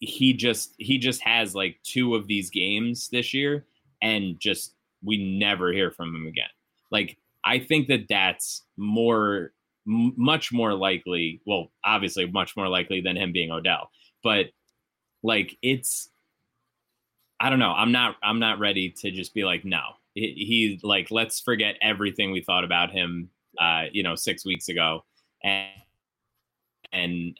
he 0.00 0.32
just 0.32 0.74
he 0.78 0.98
just 0.98 1.22
has 1.22 1.54
like 1.54 1.78
two 1.82 2.14
of 2.14 2.26
these 2.26 2.50
games 2.50 3.08
this 3.08 3.32
year 3.32 3.66
and 4.02 4.38
just 4.38 4.74
we 5.02 5.38
never 5.38 5.72
hear 5.72 5.90
from 5.90 6.14
him 6.14 6.26
again. 6.26 6.48
Like 6.90 7.18
I 7.44 7.58
think 7.58 7.88
that 7.88 8.06
that's 8.08 8.64
more 8.76 9.52
m- 9.86 10.14
much 10.16 10.52
more 10.52 10.74
likely, 10.74 11.40
well, 11.46 11.70
obviously 11.84 12.26
much 12.26 12.56
more 12.56 12.68
likely 12.68 13.00
than 13.00 13.16
him 13.16 13.32
being 13.32 13.50
Odell. 13.50 13.90
But 14.22 14.46
like 15.22 15.56
it's 15.62 16.10
I 17.40 17.50
don't 17.50 17.58
know. 17.58 17.72
I'm 17.72 17.92
not 17.92 18.16
I'm 18.22 18.38
not 18.38 18.58
ready 18.58 18.90
to 18.98 19.10
just 19.10 19.34
be 19.34 19.44
like 19.44 19.64
no. 19.64 19.80
He, 20.14 20.32
he 20.32 20.80
like 20.82 21.10
let's 21.10 21.40
forget 21.40 21.76
everything 21.80 22.32
we 22.32 22.42
thought 22.42 22.64
about 22.64 22.90
him 22.90 23.30
uh, 23.58 23.84
you 23.92 24.02
know, 24.02 24.14
6 24.14 24.44
weeks 24.44 24.68
ago 24.68 25.04
and 25.42 25.70
and 26.92 27.36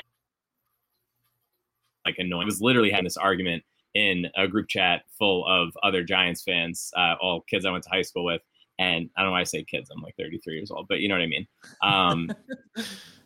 like 2.04 2.16
annoying. 2.18 2.42
I 2.42 2.46
was 2.46 2.60
literally 2.60 2.90
having 2.90 3.04
this 3.04 3.16
argument 3.16 3.62
in 3.94 4.26
a 4.36 4.46
group 4.46 4.68
chat 4.68 5.02
full 5.18 5.46
of 5.46 5.76
other 5.82 6.02
Giants 6.04 6.42
fans, 6.42 6.92
uh, 6.96 7.14
all 7.20 7.40
kids 7.42 7.64
I 7.64 7.70
went 7.70 7.84
to 7.84 7.90
high 7.90 8.02
school 8.02 8.24
with. 8.24 8.42
And 8.78 9.10
I 9.16 9.22
don't 9.22 9.28
know 9.28 9.32
why 9.32 9.40
I 9.40 9.44
say 9.44 9.64
kids, 9.64 9.90
I'm 9.90 10.02
like 10.02 10.16
33 10.16 10.54
years 10.54 10.70
old, 10.70 10.86
but 10.88 11.00
you 11.00 11.08
know 11.08 11.16
what 11.16 11.22
I 11.22 11.26
mean. 11.26 11.46
Um, 11.82 12.30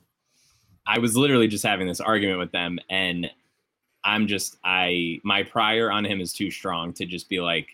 I 0.87 0.99
was 0.99 1.17
literally 1.17 1.47
just 1.47 1.65
having 1.65 1.87
this 1.87 2.01
argument 2.01 2.39
with 2.39 2.53
them, 2.53 2.79
and 2.91 3.31
I'm 4.05 4.27
just, 4.27 4.57
I, 4.65 5.21
my 5.25 5.43
prior 5.43 5.91
on 5.91 6.05
him 6.05 6.21
is 6.21 6.33
too 6.33 6.51
strong 6.51 6.93
to 6.95 7.07
just 7.07 7.29
be 7.29 7.41
like, 7.41 7.69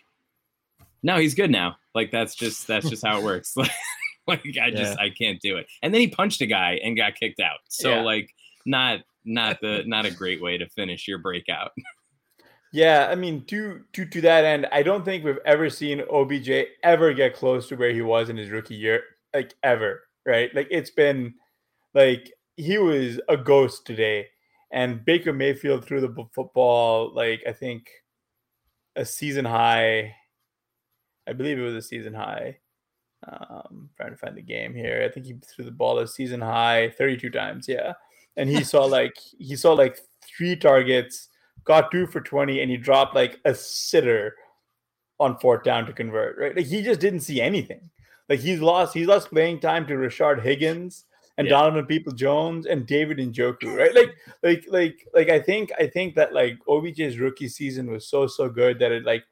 no, 1.01 1.17
he's 1.17 1.33
good 1.33 1.49
now. 1.49 1.77
Like, 1.95 2.11
that's 2.11 2.35
just, 2.35 2.67
that's 2.67 2.89
just 2.89 3.05
how 3.05 3.17
it 3.17 3.23
works. 3.23 3.55
like, 4.27 4.43
I 4.61 4.69
just, 4.69 4.97
yeah. 4.97 5.03
I 5.03 5.09
can't 5.09 5.39
do 5.39 5.57
it. 5.57 5.67
And 5.81 5.93
then 5.93 6.01
he 6.01 6.07
punched 6.07 6.41
a 6.41 6.45
guy 6.45 6.79
and 6.83 6.97
got 6.97 7.15
kicked 7.15 7.39
out. 7.39 7.59
So, 7.69 7.89
yeah. 7.89 8.01
like, 8.01 8.29
not, 8.65 8.99
not 9.25 9.59
the, 9.61 9.83
not 9.85 10.05
a 10.05 10.11
great 10.11 10.41
way 10.41 10.57
to 10.57 10.67
finish 10.69 11.07
your 11.07 11.17
breakout. 11.17 11.71
Yeah, 12.71 13.07
I 13.09 13.15
mean, 13.15 13.45
to 13.45 13.81
to 13.93 14.05
to 14.05 14.21
that 14.21 14.45
end, 14.45 14.67
I 14.71 14.83
don't 14.83 15.03
think 15.03 15.23
we've 15.23 15.39
ever 15.45 15.69
seen 15.69 16.01
OBJ 16.11 16.49
ever 16.83 17.13
get 17.13 17.35
close 17.35 17.67
to 17.69 17.75
where 17.75 17.91
he 17.91 18.01
was 18.01 18.29
in 18.29 18.37
his 18.37 18.49
rookie 18.49 18.75
year, 18.75 19.01
like 19.33 19.55
ever, 19.63 20.03
right? 20.25 20.53
Like 20.53 20.67
it's 20.69 20.91
been 20.91 21.33
like 21.95 22.31
he 22.57 22.77
was 22.77 23.19
a 23.27 23.37
ghost 23.37 23.85
today, 23.87 24.27
and 24.71 25.03
Baker 25.03 25.33
Mayfield 25.33 25.83
threw 25.83 25.99
the 25.99 26.13
football 26.35 27.11
like 27.15 27.41
I 27.47 27.53
think 27.53 27.89
a 28.95 29.03
season 29.05 29.45
high. 29.45 30.15
I 31.27 31.33
believe 31.33 31.57
it 31.57 31.63
was 31.63 31.75
a 31.75 31.81
season 31.81 32.13
high. 32.13 32.59
Um, 33.27 33.89
trying 33.97 34.11
to 34.11 34.17
find 34.17 34.37
the 34.37 34.41
game 34.41 34.73
here. 34.73 35.03
I 35.03 35.11
think 35.11 35.25
he 35.25 35.33
threw 35.33 35.65
the 35.65 35.71
ball 35.71 35.99
a 35.99 36.07
season 36.07 36.39
high 36.39 36.91
32 36.97 37.31
times. 37.31 37.67
Yeah, 37.67 37.93
and 38.37 38.47
he 38.47 38.63
saw 38.63 38.85
like 38.85 39.17
he 39.39 39.55
saw 39.55 39.73
like 39.73 39.99
three 40.21 40.55
targets 40.55 41.29
got 41.63 41.91
two 41.91 42.07
for 42.07 42.21
20 42.21 42.61
and 42.61 42.71
he 42.71 42.77
dropped 42.77 43.15
like 43.15 43.39
a 43.45 43.53
sitter 43.53 44.35
on 45.19 45.37
fourth 45.39 45.63
down 45.63 45.85
to 45.85 45.93
convert, 45.93 46.37
right? 46.37 46.55
Like 46.55 46.65
he 46.65 46.81
just 46.81 46.99
didn't 46.99 47.21
see 47.21 47.41
anything. 47.41 47.89
Like 48.27 48.39
he's 48.39 48.61
lost, 48.61 48.93
he's 48.93 49.07
lost 49.07 49.29
playing 49.29 49.59
time 49.59 49.87
to 49.87 49.93
Rashard 49.93 50.41
Higgins 50.41 51.05
and 51.37 51.47
yeah. 51.47 51.51
Donovan 51.51 51.85
Peoples-Jones 51.85 52.65
and 52.65 52.85
David 52.85 53.17
Njoku, 53.17 53.75
right? 53.75 53.95
Like, 53.95 54.15
like, 54.43 54.65
like, 54.69 55.07
like 55.13 55.29
I 55.29 55.39
think 55.39 55.71
I 55.79 55.87
think 55.87 56.15
that 56.15 56.33
like 56.33 56.59
OBJ's 56.67 57.17
rookie 57.17 57.47
season 57.47 57.89
was 57.89 58.05
so 58.05 58.27
so 58.27 58.49
good 58.49 58.77
that 58.79 58.91
it 58.91 59.05
like 59.05 59.23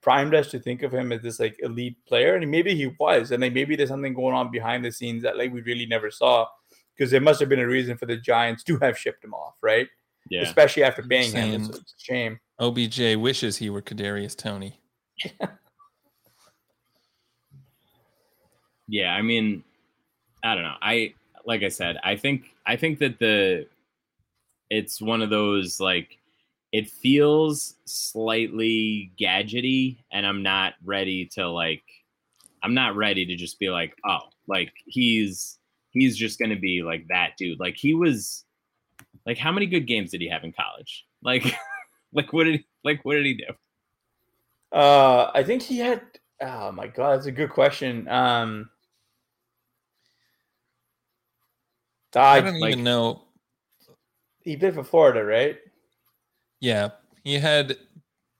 primed 0.00 0.34
us 0.34 0.48
to 0.52 0.58
think 0.58 0.82
of 0.82 0.92
him 0.92 1.12
as 1.12 1.22
this 1.22 1.40
like 1.40 1.56
elite 1.60 1.96
player, 2.06 2.36
and 2.36 2.50
maybe 2.50 2.74
he 2.74 2.86
was, 2.98 3.32
and 3.32 3.42
like 3.42 3.52
maybe 3.52 3.76
there's 3.76 3.88
something 3.88 4.14
going 4.14 4.34
on 4.34 4.50
behind 4.50 4.84
the 4.84 4.92
scenes 4.92 5.22
that 5.24 5.36
like 5.36 5.52
we 5.52 5.60
really 5.62 5.86
never 5.86 6.10
saw, 6.10 6.46
because 6.96 7.10
there 7.10 7.20
must 7.20 7.40
have 7.40 7.48
been 7.48 7.58
a 7.58 7.66
reason 7.66 7.96
for 7.96 8.06
the 8.06 8.16
Giants 8.16 8.62
to 8.64 8.78
have 8.78 8.96
shipped 8.96 9.24
him 9.24 9.34
off, 9.34 9.56
right? 9.60 9.88
Yeah. 10.30 10.42
Especially 10.42 10.84
after 10.84 11.02
paying 11.02 11.32
him. 11.32 11.62
It's, 11.62 11.68
it's 11.70 11.92
a 11.92 11.96
shame. 11.98 12.38
OBJ 12.60 13.16
wishes 13.16 13.56
he 13.56 13.68
were 13.68 13.82
Kadarius 13.82 14.36
Toney. 14.36 14.80
yeah, 18.88 19.12
I 19.12 19.22
mean, 19.22 19.64
I 20.44 20.54
don't 20.54 20.64
know. 20.64 20.76
I 20.80 21.14
like 21.44 21.62
I 21.62 21.68
said, 21.68 21.96
I 22.04 22.16
think 22.16 22.44
I 22.66 22.76
think 22.76 22.98
that 23.00 23.18
the 23.18 23.66
it's 24.70 25.02
one 25.02 25.20
of 25.20 25.30
those 25.30 25.80
like 25.80 26.18
it 26.72 26.88
feels 26.88 27.74
slightly 27.84 29.10
gadgety 29.20 29.98
and 30.12 30.24
I'm 30.24 30.42
not 30.42 30.74
ready 30.84 31.26
to 31.34 31.50
like 31.50 31.82
I'm 32.62 32.74
not 32.74 32.94
ready 32.94 33.26
to 33.26 33.36
just 33.36 33.58
be 33.58 33.70
like, 33.70 33.96
oh, 34.06 34.20
like 34.46 34.72
he's 34.86 35.58
he's 35.90 36.16
just 36.16 36.38
gonna 36.38 36.58
be 36.58 36.82
like 36.82 37.06
that 37.08 37.32
dude. 37.36 37.58
Like 37.58 37.76
he 37.76 37.94
was 37.94 38.44
like, 39.26 39.38
how 39.38 39.52
many 39.52 39.66
good 39.66 39.86
games 39.86 40.10
did 40.10 40.20
he 40.20 40.28
have 40.28 40.44
in 40.44 40.52
college? 40.52 41.06
Like, 41.22 41.54
like 42.12 42.32
what 42.32 42.44
did 42.44 42.64
like 42.84 43.04
what 43.04 43.14
did 43.14 43.26
he 43.26 43.34
do? 43.34 44.76
Uh, 44.76 45.30
I 45.34 45.42
think 45.42 45.62
he 45.62 45.78
had. 45.78 46.02
Oh 46.40 46.72
my 46.72 46.86
god, 46.86 47.16
that's 47.16 47.26
a 47.26 47.32
good 47.32 47.50
question. 47.50 48.08
Um, 48.08 48.70
I, 52.14 52.38
I 52.38 52.40
don't 52.40 52.58
like, 52.60 52.72
even 52.72 52.84
know. 52.84 53.22
He 54.42 54.56
played 54.56 54.74
for 54.74 54.84
Florida, 54.84 55.24
right? 55.24 55.58
Yeah, 56.60 56.90
he 57.24 57.34
had. 57.34 57.76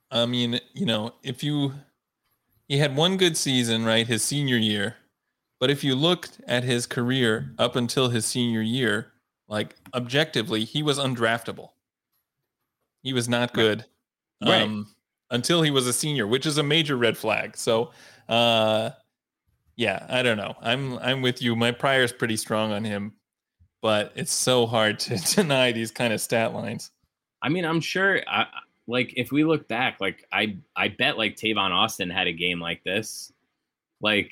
I 0.09 0.25
mean, 0.25 0.59
you 0.73 0.85
know, 0.85 1.13
if 1.23 1.43
you 1.43 1.73
he 2.67 2.77
had 2.77 2.95
one 2.95 3.17
good 3.17 3.35
season, 3.35 3.83
right, 3.83 4.07
his 4.07 4.23
senior 4.23 4.57
year. 4.57 4.95
But 5.59 5.69
if 5.69 5.83
you 5.83 5.93
looked 5.93 6.39
at 6.47 6.63
his 6.63 6.87
career 6.87 7.53
up 7.59 7.75
until 7.75 8.09
his 8.09 8.25
senior 8.25 8.61
year, 8.61 9.11
like 9.51 9.75
objectively, 9.93 10.63
he 10.63 10.81
was 10.81 10.97
undraftable. 10.97 11.71
He 13.03 13.11
was 13.11 13.27
not 13.27 13.53
good 13.53 13.85
right. 14.41 14.61
um, 14.61 14.87
until 15.29 15.61
he 15.61 15.69
was 15.69 15.87
a 15.87 15.93
senior, 15.93 16.25
which 16.25 16.45
is 16.45 16.57
a 16.57 16.63
major 16.63 16.95
red 16.95 17.17
flag. 17.17 17.57
So, 17.57 17.91
uh, 18.29 18.91
yeah, 19.75 20.05
I 20.07 20.23
don't 20.23 20.37
know. 20.37 20.55
I'm 20.61 20.97
I'm 20.99 21.21
with 21.21 21.41
you. 21.41 21.57
My 21.57 21.71
prior 21.71 22.01
is 22.01 22.13
pretty 22.13 22.37
strong 22.37 22.71
on 22.71 22.85
him, 22.85 23.13
but 23.81 24.13
it's 24.15 24.31
so 24.31 24.65
hard 24.65 24.99
to 24.99 25.17
deny 25.35 25.73
these 25.73 25.91
kind 25.91 26.13
of 26.13 26.21
stat 26.21 26.53
lines. 26.53 26.91
I 27.41 27.49
mean, 27.49 27.65
I'm 27.65 27.81
sure. 27.81 28.21
I, 28.29 28.45
like 28.87 29.13
if 29.17 29.33
we 29.33 29.43
look 29.43 29.67
back, 29.67 29.97
like 29.99 30.25
I 30.31 30.57
I 30.77 30.87
bet 30.87 31.17
like 31.17 31.35
Tavon 31.35 31.71
Austin 31.71 32.09
had 32.09 32.27
a 32.27 32.33
game 32.33 32.61
like 32.61 32.85
this. 32.85 33.33
Like 33.99 34.31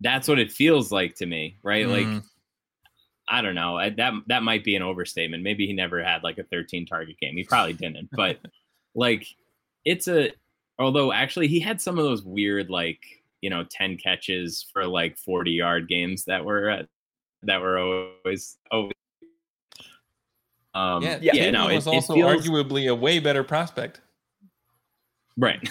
that's 0.00 0.26
what 0.26 0.40
it 0.40 0.50
feels 0.50 0.90
like 0.90 1.14
to 1.16 1.26
me, 1.26 1.58
right? 1.62 1.86
Mm. 1.86 2.14
Like 2.14 2.22
I 3.32 3.40
don't 3.40 3.54
know. 3.54 3.78
That 3.78 4.12
that 4.26 4.42
might 4.42 4.62
be 4.62 4.76
an 4.76 4.82
overstatement. 4.82 5.42
Maybe 5.42 5.66
he 5.66 5.72
never 5.72 6.04
had 6.04 6.22
like 6.22 6.36
a 6.36 6.44
13 6.44 6.84
target 6.84 7.16
game. 7.18 7.34
He 7.34 7.44
probably 7.44 7.72
didn't. 7.72 8.10
But 8.16 8.38
like 8.94 9.26
it's 9.86 10.06
a 10.06 10.32
although 10.78 11.12
actually 11.12 11.48
he 11.48 11.58
had 11.58 11.80
some 11.80 11.98
of 11.98 12.04
those 12.04 12.22
weird 12.22 12.68
like, 12.68 13.00
you 13.40 13.48
know, 13.48 13.64
10 13.70 13.96
catches 13.96 14.66
for 14.70 14.86
like 14.86 15.16
40 15.16 15.50
yard 15.50 15.88
games 15.88 16.26
that 16.26 16.44
were 16.44 16.70
uh, 16.70 16.82
that 17.44 17.62
were 17.62 17.78
always 17.78 18.58
always 18.70 18.92
um, 20.74 21.02
yeah, 21.02 21.18
yeah, 21.22 21.32
yeah 21.34 21.50
no, 21.50 21.68
was 21.68 21.86
it, 21.86 21.90
also 21.90 22.12
it 22.12 22.16
feels... 22.16 22.46
arguably 22.46 22.90
a 22.90 22.94
way 22.94 23.18
better 23.18 23.42
prospect. 23.42 24.02
Right. 25.38 25.66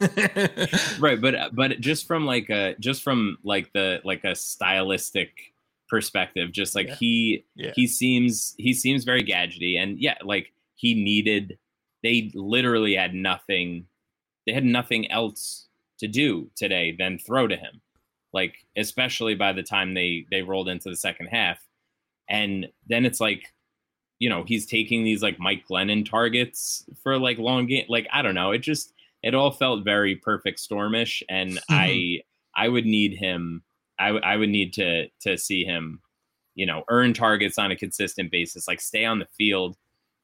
right, 1.00 1.20
but 1.20 1.54
but 1.54 1.80
just 1.80 2.06
from 2.06 2.24
like 2.24 2.50
a 2.50 2.76
just 2.78 3.02
from 3.02 3.38
like 3.42 3.72
the 3.72 4.00
like 4.04 4.22
a 4.24 4.34
stylistic 4.34 5.52
perspective 5.92 6.52
just 6.52 6.74
like 6.74 6.88
yeah. 6.88 6.94
he 6.94 7.44
yeah. 7.54 7.72
he 7.76 7.86
seems 7.86 8.54
he 8.56 8.72
seems 8.72 9.04
very 9.04 9.22
gadgety 9.22 9.78
and 9.78 9.98
yeah 9.98 10.16
like 10.24 10.50
he 10.74 10.94
needed 10.94 11.58
they 12.02 12.32
literally 12.34 12.94
had 12.94 13.12
nothing 13.12 13.84
they 14.46 14.54
had 14.54 14.64
nothing 14.64 15.10
else 15.12 15.68
to 15.98 16.08
do 16.08 16.50
today 16.56 16.96
than 16.98 17.18
throw 17.18 17.46
to 17.46 17.56
him 17.56 17.82
like 18.32 18.54
especially 18.74 19.34
by 19.34 19.52
the 19.52 19.62
time 19.62 19.92
they 19.92 20.24
they 20.30 20.40
rolled 20.40 20.66
into 20.66 20.88
the 20.88 20.96
second 20.96 21.26
half 21.26 21.58
and 22.26 22.68
then 22.88 23.04
it's 23.04 23.20
like 23.20 23.52
you 24.18 24.30
know 24.30 24.44
he's 24.44 24.64
taking 24.64 25.04
these 25.04 25.22
like 25.22 25.38
mike 25.38 25.62
glennon 25.70 26.08
targets 26.08 26.86
for 27.02 27.18
like 27.18 27.36
long 27.36 27.66
game 27.66 27.84
like 27.90 28.08
i 28.14 28.22
don't 28.22 28.34
know 28.34 28.50
it 28.50 28.60
just 28.60 28.94
it 29.22 29.34
all 29.34 29.50
felt 29.50 29.84
very 29.84 30.16
perfect 30.16 30.58
stormish 30.58 31.22
and 31.28 31.60
i 31.68 32.18
i 32.56 32.66
would 32.66 32.86
need 32.86 33.12
him 33.12 33.62
I, 33.98 34.06
w- 34.08 34.24
I 34.24 34.36
would 34.36 34.48
need 34.48 34.72
to 34.74 35.08
to 35.20 35.36
see 35.38 35.64
him, 35.64 36.00
you 36.54 36.66
know, 36.66 36.84
earn 36.88 37.14
targets 37.14 37.58
on 37.58 37.70
a 37.70 37.76
consistent 37.76 38.30
basis, 38.30 38.68
like 38.68 38.80
stay 38.80 39.04
on 39.04 39.18
the 39.18 39.28
field. 39.36 39.76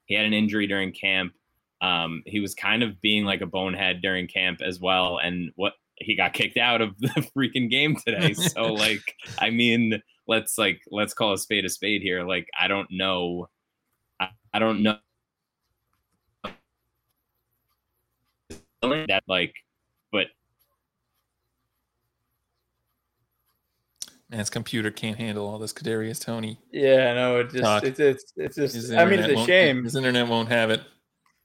He 0.07 0.15
had 0.15 0.25
an 0.25 0.33
injury 0.35 0.67
during 0.67 0.93
camp. 0.93 1.35
Um, 1.81 2.23
he 2.27 2.41
was 2.41 2.55
kind 2.55 2.83
of 2.83 3.01
being 3.01 3.25
like 3.25 3.41
a 3.41 3.47
bonehead 3.47 4.03
during 4.03 4.27
camp 4.27 4.61
as 4.63 4.81
well, 4.81 5.19
and 5.19 5.53
what 5.57 5.75
he 5.97 6.17
got 6.17 6.33
kicked 6.33 6.57
out 6.57 6.81
of 6.81 6.97
the 7.01 7.09
freaking 7.37 7.71
game 7.71 7.97
today. 7.97 8.35
So 8.35 8.73
like, 8.73 9.15
I 9.39 9.51
mean, 9.51 10.03
let's 10.27 10.59
like 10.59 10.81
let's 10.91 11.15
call 11.15 11.33
a 11.33 11.39
spade 11.39 11.65
a 11.65 11.69
spade 11.69 12.03
here. 12.03 12.25
Like, 12.25 12.49
I 12.59 12.69
don't 12.69 12.89
know, 12.91 13.49
I, 14.21 14.29
I 14.53 14.59
don't 14.59 14.83
know 14.83 14.97
that 18.83 19.23
like, 19.27 19.55
but 20.13 20.27
Man's 24.31 24.51
computer 24.51 24.91
can't 24.91 25.17
handle 25.17 25.49
all 25.49 25.59
this 25.59 25.73
Kadarius 25.73 26.23
Toney. 26.23 26.59
Yeah, 26.71 27.15
no, 27.15 27.41
it 27.41 27.51
just 27.51 27.85
it's 27.85 28.01
it's 28.01 28.33
it's 28.37 28.57
just. 28.57 28.93
I 28.93 29.05
mean, 29.05 29.21
it's 29.21 29.41
a 29.41 29.45
shame. 29.47 29.85
His 29.85 29.97
internet 29.97 30.29
won't 30.29 30.49
have 30.51 30.71
it. 30.71 30.83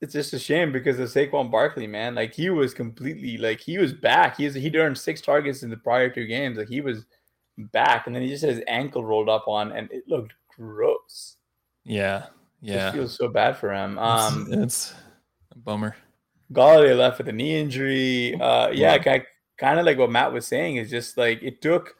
It's 0.02 0.12
just 0.12 0.34
a 0.34 0.40
shame 0.40 0.74
because 0.74 1.00
of 1.00 1.08
Saquon 1.08 1.50
Barkley, 1.50 1.88
man. 1.88 2.14
Like 2.14 2.34
he 2.34 2.50
was 2.50 2.74
completely 2.74 3.38
like 3.38 3.62
he 3.62 3.78
was 3.78 3.94
back. 3.94 4.36
He's 4.36 4.54
he 4.54 4.76
earned 4.78 4.98
six 4.98 5.22
targets 5.22 5.64
in 5.64 5.70
the 5.70 5.78
prior 5.78 6.10
two 6.10 6.28
games. 6.28 6.58
Like 6.58 6.68
he 6.68 6.82
was 6.82 7.06
back, 7.58 8.06
and 8.06 8.14
then 8.14 8.22
he 8.22 8.28
just 8.28 8.44
had 8.44 8.54
his 8.54 8.64
ankle 8.68 9.06
rolled 9.06 9.30
up 9.30 9.48
on, 9.48 9.72
and 9.72 9.90
it 9.92 10.04
looked 10.08 10.34
gross. 10.58 11.38
Yeah, 11.86 12.26
yeah. 12.62 12.90
It 12.90 12.94
feels 12.94 13.16
so 13.16 13.30
bad 13.30 13.56
for 13.56 13.72
him. 13.72 13.98
Um, 13.98 14.48
it's, 14.50 14.58
it's 14.58 14.94
a 15.54 15.58
bummer. 15.58 15.96
Golladay 16.52 16.98
left 16.98 17.18
with 17.18 17.30
a 17.30 17.32
knee 17.32 17.60
injury. 17.60 18.36
Uh, 18.36 18.70
yeah, 18.70 18.98
kind 18.98 19.80
of 19.80 19.86
like 19.86 19.98
what 19.98 20.12
Matt 20.12 20.34
was 20.34 20.46
saying 20.46 20.76
is 20.76 20.90
just 20.90 21.18
like 21.18 21.42
it 21.42 21.62
took, 21.62 21.96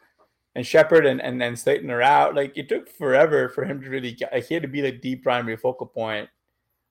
and 0.54 0.66
Shepard 0.66 1.06
and 1.06 1.20
and 1.20 1.40
then 1.40 1.56
Slayton 1.56 1.90
are 1.90 2.02
out. 2.02 2.34
Like 2.34 2.56
it 2.56 2.68
took 2.68 2.88
forever 2.88 3.48
for 3.48 3.64
him 3.64 3.80
to 3.82 3.88
really 3.88 4.12
get. 4.12 4.32
Like, 4.32 4.46
he 4.46 4.54
had 4.54 4.62
to 4.62 4.68
be 4.68 4.82
like 4.82 5.02
the 5.02 5.16
primary 5.16 5.56
focal 5.56 5.86
point. 5.86 6.28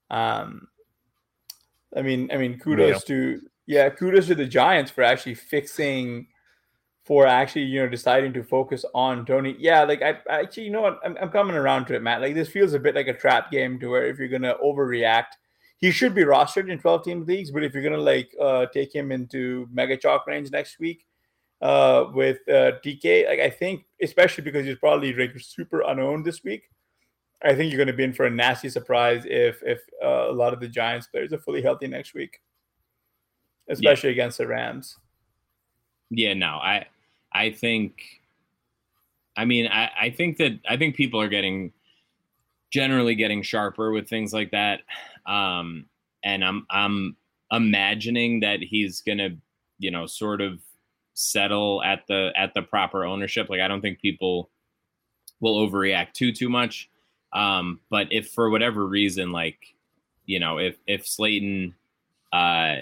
Um, 0.10 0.68
I 1.96 2.02
mean, 2.02 2.30
I 2.32 2.38
mean, 2.38 2.60
kudos 2.60 2.96
yeah. 2.96 3.16
to 3.16 3.42
yeah, 3.66 3.90
kudos 3.90 4.28
to 4.28 4.36
the 4.36 4.46
Giants 4.46 4.92
for 4.92 5.04
actually 5.04 5.36
fixing, 5.36 6.28
for 7.06 7.26
actually 7.26 7.64
you 7.64 7.82
know 7.82 7.90
deciding 7.90 8.34
to 8.34 8.44
focus 8.44 8.84
on 8.94 9.26
Toney. 9.26 9.56
Yeah, 9.58 9.84
like 9.84 10.02
I, 10.02 10.18
I 10.30 10.42
actually 10.42 10.64
you 10.64 10.72
know 10.72 10.82
what 10.82 11.00
I'm, 11.06 11.18
I'm 11.22 11.30
coming 11.30 11.56
around 11.56 11.86
to 11.86 11.96
it, 11.96 12.02
Matt. 12.02 12.22
Like 12.22 12.36
this 12.36 12.50
feels 12.50 12.74
a 12.74 12.80
bit 12.80 12.96
like 12.96 13.08
a 13.08 13.14
trap 13.14 13.50
game 13.50 13.80
to 13.80 13.88
where 13.88 14.06
if 14.06 14.20
you're 14.20 14.28
gonna 14.28 14.56
overreact 14.64 15.38
he 15.78 15.92
should 15.92 16.16
be 16.16 16.24
rostered 16.24 16.72
in 16.72 16.80
12 16.80 17.04
team 17.04 17.26
leagues. 17.26 17.52
But 17.52 17.66
if 17.66 17.74
you're 17.74 17.84
gonna 17.84 17.98
like 17.98 18.34
uh, 18.42 18.68
take 18.68 18.96
him 18.96 19.12
into 19.12 19.68
mega 19.70 19.98
chalk 19.98 20.26
range 20.28 20.50
next 20.50 20.80
week 20.80 21.06
uh, 21.64 22.12
with 22.14 22.40
uh, 22.50 22.74
DK, 22.84 23.26
like 23.26 23.40
I 23.40 23.50
think, 23.50 23.86
especially 24.02 24.44
because 24.44 24.66
he's 24.66 24.78
probably 24.78 25.14
like 25.14 25.32
super 25.40 25.82
unowned 25.82 26.26
this 26.26 26.44
week, 26.44 26.64
I 27.42 27.56
think 27.56 27.72
you're 27.72 27.78
gonna 27.78 27.96
be 27.96 28.04
in 28.04 28.12
for 28.12 28.26
a 28.26 28.30
nasty 28.30 28.70
surprise 28.70 29.24
if 29.26 29.64
if 29.64 29.80
uh, 30.04 30.30
a 30.30 30.34
lot 30.34 30.54
of 30.54 30.60
the 30.60 30.68
Giants 30.68 31.08
players 31.08 31.32
are 31.32 31.40
fully 31.40 31.62
healthy 31.62 31.88
next 31.88 32.14
week, 32.14 32.42
especially 33.70 34.10
yeah. 34.10 34.14
against 34.16 34.40
the 34.40 34.48
Rams. 34.48 34.98
Yeah, 36.10 36.34
no, 36.34 36.58
I 36.58 36.86
I 37.32 37.52
think. 37.52 37.94
I 39.36 39.46
mean, 39.46 39.68
I, 39.68 39.90
I 40.00 40.10
think 40.12 40.38
that 40.38 40.60
I 40.70 40.76
think 40.76 40.96
people 40.96 41.20
are 41.20 41.30
getting 41.30 41.72
generally 42.72 43.16
getting 43.16 43.42
sharper 43.42 43.92
with 43.92 44.10
things 44.10 44.34
like 44.34 44.52
that. 44.52 44.82
Um, 45.26 45.86
and 46.26 46.44
I'm 46.44 46.66
I'm 46.70 47.16
imagining 47.52 48.42
that 48.42 48.60
he's 48.60 49.00
gonna, 49.00 49.38
you 49.80 49.92
know, 49.92 50.06
sort 50.08 50.42
of 50.42 50.60
settle 51.14 51.84
at 51.84 52.06
the 52.08 52.32
at 52.36 52.54
the 52.54 52.62
proper 52.62 53.06
ownership. 53.06 53.50
Like 53.50 53.62
I 53.62 53.68
don't 53.68 53.82
think 53.82 54.02
people 54.02 54.50
will 55.40 55.68
overreact 55.68 56.14
too 56.14 56.32
too 56.32 56.50
much. 56.50 56.90
Um, 57.34 57.80
but 57.90 58.08
if 58.12 58.30
for 58.30 58.50
whatever 58.50 58.86
reason, 58.88 59.32
like 59.32 59.76
you 60.26 60.40
know, 60.40 60.60
if 60.60 60.78
if 60.88 61.08
Slayton 61.08 61.76
uh, 62.32 62.76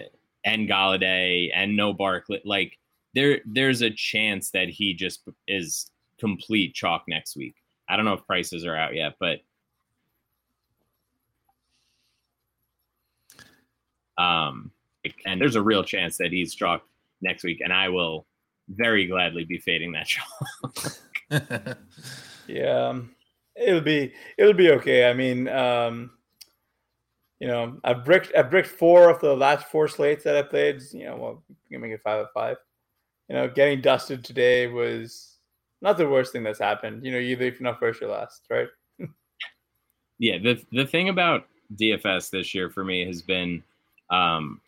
and 0.46 0.70
Golladay 0.70 1.50
and 1.54 1.76
no 1.76 1.94
Barkley, 1.94 2.42
like 2.46 2.78
there 3.16 3.40
there's 3.46 3.82
a 3.82 3.90
chance 3.90 4.52
that 4.52 4.70
he 4.70 4.94
just 4.94 5.22
is 5.48 5.92
complete 6.20 6.74
chalk 6.74 7.04
next 7.08 7.36
week. 7.36 7.56
I 7.90 7.96
don't 7.96 8.06
know 8.06 8.14
if 8.14 8.26
prices 8.26 8.66
are 8.66 8.76
out 8.76 8.96
yet, 8.96 9.16
but 9.20 9.42
Um, 14.18 14.72
and 15.26 15.42
there's 15.42 15.56
a 15.56 15.62
real 15.62 15.84
chance 15.84 16.18
that 16.18 16.32
he's 16.32 16.52
struck 16.52 16.84
next 17.22 17.44
week, 17.44 17.62
and 17.64 17.74
I 17.74 17.90
will 17.90 18.26
very 18.70 19.08
gladly 19.08 19.46
be 19.46 19.58
fading 19.58 19.92
that 19.94 20.08
show. 20.08 20.22
yeah, 22.48 22.88
um, 22.90 23.16
it'll 23.56 23.82
be 23.82 24.14
it'll 24.38 24.54
be 24.54 24.72
okay. 24.72 25.10
I 25.10 25.14
mean, 25.14 25.48
um, 25.50 26.12
you 27.40 27.48
know, 27.48 27.78
I've 27.84 28.06
bricked 28.06 28.34
I've 28.36 28.52
bricked 28.52 28.70
four 28.70 29.10
of 29.10 29.20
the 29.22 29.36
last 29.36 29.68
four 29.68 29.88
slates 29.88 30.24
that 30.24 30.38
I 30.38 30.44
played. 30.44 30.82
You 30.92 31.06
know, 31.06 31.16
well, 31.18 31.44
you 31.70 31.80
make 31.80 31.92
it 31.92 32.02
five 32.04 32.20
out 32.20 32.26
of 32.26 32.32
five. 32.34 32.58
You 33.30 33.36
know, 33.36 33.48
getting 33.48 33.82
dusted 33.82 34.24
today 34.24 34.68
was 34.68 35.38
not 35.82 35.98
the 35.98 36.08
worst 36.08 36.34
thing 36.34 36.44
that's 36.44 36.60
happened. 36.60 37.06
You 37.06 37.12
know, 37.12 37.18
either 37.18 37.46
if 37.46 37.60
you're 37.60 37.70
not 37.70 37.80
first 37.80 38.02
or 38.02 38.08
last, 38.08 38.46
right? 38.50 38.68
yeah, 40.20 40.38
the 40.38 40.64
the 40.72 40.86
thing 40.86 41.10
about 41.10 41.48
DFS 41.76 42.30
this 42.30 42.54
year 42.54 42.70
for 42.70 42.84
me 42.84 43.06
has 43.06 43.22
been 43.22 43.64
um, 44.12 44.62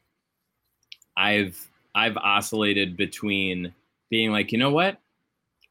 I've 1.16 1.70
I've 1.96 2.18
oscillated 2.18 2.98
between 2.98 3.74
being 4.10 4.32
like, 4.32 4.52
you 4.52 4.58
know 4.58 4.72
what, 4.72 4.98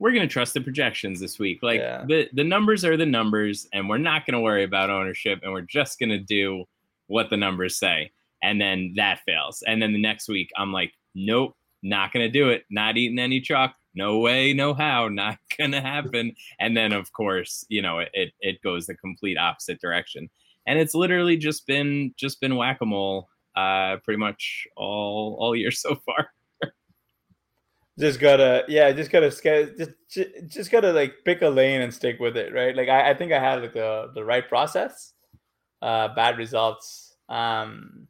we're 0.02 0.12
gonna 0.12 0.26
trust 0.26 0.54
the 0.54 0.60
projections 0.60 1.20
this 1.20 1.38
week. 1.38 1.62
Like 1.62 1.78
yeah. 1.78 2.04
the 2.04 2.28
the 2.32 2.42
numbers 2.42 2.84
are 2.84 2.96
the 2.96 3.06
numbers, 3.06 3.68
and 3.72 3.88
we're 3.88 3.98
not 3.98 4.26
gonna 4.26 4.40
worry 4.40 4.64
about 4.64 4.90
ownership, 4.90 5.38
and 5.42 5.52
we're 5.52 5.60
just 5.60 6.00
gonna 6.00 6.18
do 6.18 6.64
what 7.06 7.30
the 7.30 7.36
numbers 7.36 7.76
say. 7.78 8.10
And 8.42 8.60
then 8.60 8.94
that 8.96 9.20
fails, 9.24 9.62
and 9.64 9.80
then 9.80 9.92
the 9.92 10.02
next 10.02 10.28
week 10.28 10.50
I'm 10.56 10.72
like, 10.72 10.92
nope, 11.14 11.56
not 11.84 12.12
gonna 12.12 12.28
do 12.28 12.48
it. 12.48 12.64
Not 12.68 12.96
eating 12.96 13.20
any 13.20 13.40
chalk. 13.40 13.76
No 13.94 14.18
way, 14.18 14.52
no 14.52 14.74
how. 14.74 15.06
Not 15.22 15.38
gonna 15.56 15.80
happen. 15.80 16.34
and 16.58 16.76
then 16.76 16.92
of 16.92 17.12
course, 17.12 17.64
you 17.68 17.80
know, 17.80 18.00
it 18.00 18.32
it 18.40 18.60
goes 18.62 18.86
the 18.86 18.94
complete 18.96 19.38
opposite 19.38 19.80
direction. 19.80 20.28
And 20.66 20.78
it's 20.78 20.94
literally 20.94 21.36
just 21.36 21.66
been 21.66 22.12
just 22.16 22.40
been 22.40 22.56
whack 22.56 22.78
a 22.80 22.86
mole 22.86 23.28
uh, 23.56 23.96
pretty 24.04 24.18
much 24.18 24.66
all 24.76 25.36
all 25.40 25.56
year 25.56 25.70
so 25.84 25.94
far. 26.06 26.32
just 27.98 28.20
gotta 28.20 28.64
yeah 28.68 28.90
just 28.92 29.10
gotta 29.10 29.30
just 29.30 29.90
just 30.48 30.70
gotta 30.70 30.92
like 30.92 31.14
pick 31.24 31.42
a 31.42 31.48
lane 31.48 31.82
and 31.82 31.92
stick 31.92 32.18
with 32.18 32.36
it 32.36 32.52
right? 32.54 32.74
Like 32.74 32.88
i, 32.88 33.10
I 33.10 33.14
think 33.14 33.32
i 33.32 33.38
had 33.38 33.60
like 33.60 33.74
the 33.74 34.10
the 34.14 34.24
right 34.24 34.48
process 34.48 35.12
uh 35.82 36.08
bad 36.14 36.38
results 36.38 37.16
um 37.28 38.08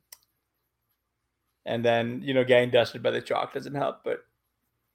and 1.66 1.84
then 1.84 2.22
you 2.22 2.32
know 2.32 2.45
getting 2.45 2.70
dusted 2.70 3.03
by 3.03 3.11
the 3.11 3.20
chalk 3.20 3.55
doesn't 3.55 3.74
help 3.74 3.99
but 4.05 4.20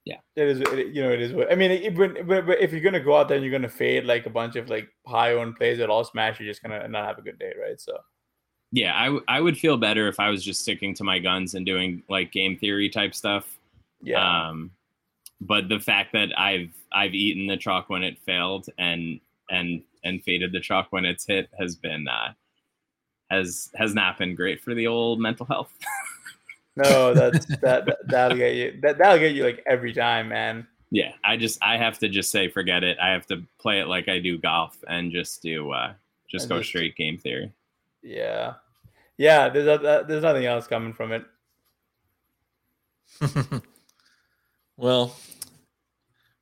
yeah. 0.04 0.16
it 0.36 0.48
is 0.48 0.60
it, 0.60 0.94
you 0.94 1.02
know 1.02 1.10
it 1.10 1.20
is 1.20 1.32
what 1.32 1.52
i 1.52 1.54
mean 1.54 1.70
it, 1.70 1.94
but 1.94 2.60
if 2.60 2.72
you're 2.72 2.80
gonna 2.80 2.98
go 2.98 3.16
out 3.16 3.28
there 3.28 3.36
and 3.36 3.44
you're 3.44 3.52
gonna 3.52 3.68
fade 3.68 4.04
like 4.04 4.24
a 4.24 4.30
bunch 4.30 4.56
of 4.56 4.70
like 4.70 4.88
high 5.06 5.34
owned 5.34 5.56
plays 5.56 5.78
that 5.78 5.90
all 5.90 6.04
smash 6.04 6.40
you're 6.40 6.48
just 6.48 6.62
gonna 6.62 6.88
not 6.88 7.06
have 7.06 7.18
a 7.18 7.22
good 7.22 7.38
day 7.38 7.52
right? 7.60 7.78
So 7.80 7.92
yeah, 8.72 8.94
I, 8.94 9.04
w- 9.06 9.24
I 9.28 9.40
would 9.40 9.58
feel 9.58 9.76
better 9.76 10.08
if 10.08 10.20
I 10.20 10.28
was 10.28 10.44
just 10.44 10.60
sticking 10.60 10.94
to 10.94 11.04
my 11.04 11.18
guns 11.18 11.54
and 11.54 11.64
doing 11.64 12.02
like 12.08 12.32
game 12.32 12.56
theory 12.56 12.88
type 12.88 13.14
stuff. 13.14 13.58
Yeah. 14.02 14.48
Um, 14.48 14.72
but 15.40 15.68
the 15.68 15.80
fact 15.80 16.12
that 16.12 16.38
I've 16.38 16.72
I've 16.92 17.14
eaten 17.14 17.46
the 17.46 17.56
chalk 17.56 17.88
when 17.88 18.02
it 18.02 18.18
failed 18.18 18.66
and 18.78 19.20
and 19.50 19.82
and 20.04 20.22
faded 20.22 20.52
the 20.52 20.60
chalk 20.60 20.88
when 20.90 21.04
it's 21.04 21.26
hit 21.26 21.48
has 21.58 21.76
been 21.76 22.06
uh, 22.08 22.32
has 23.30 23.70
has 23.74 23.94
not 23.94 24.18
been 24.18 24.34
great 24.34 24.60
for 24.60 24.74
the 24.74 24.86
old 24.86 25.20
mental 25.20 25.46
health. 25.46 25.72
no, 26.76 27.14
that's 27.14 27.46
that, 27.46 27.86
that 27.86 27.98
that'll 28.06 28.36
get 28.36 28.54
you 28.54 28.78
that 28.82 28.98
that'll 28.98 29.18
get 29.18 29.34
you 29.34 29.44
like 29.44 29.62
every 29.66 29.92
time, 29.92 30.28
man. 30.28 30.66
Yeah, 30.90 31.12
I 31.24 31.36
just 31.36 31.58
I 31.62 31.76
have 31.76 31.98
to 32.00 32.08
just 32.08 32.30
say 32.30 32.48
forget 32.48 32.82
it. 32.82 32.98
I 33.00 33.10
have 33.10 33.26
to 33.26 33.42
play 33.60 33.80
it 33.80 33.88
like 33.88 34.08
I 34.08 34.18
do 34.18 34.38
golf 34.38 34.76
and 34.88 35.12
just 35.12 35.42
do 35.42 35.70
uh 35.70 35.92
just 36.28 36.44
and 36.44 36.50
go 36.50 36.58
just, 36.58 36.70
straight 36.70 36.96
game 36.96 37.18
theory. 37.18 37.52
Yeah, 38.02 38.54
yeah. 39.16 39.48
There's 39.48 39.66
a, 39.66 40.04
there's 40.06 40.22
nothing 40.22 40.46
else 40.46 40.66
coming 40.66 40.92
from 40.92 41.12
it. 41.12 41.24
well, 44.76 45.16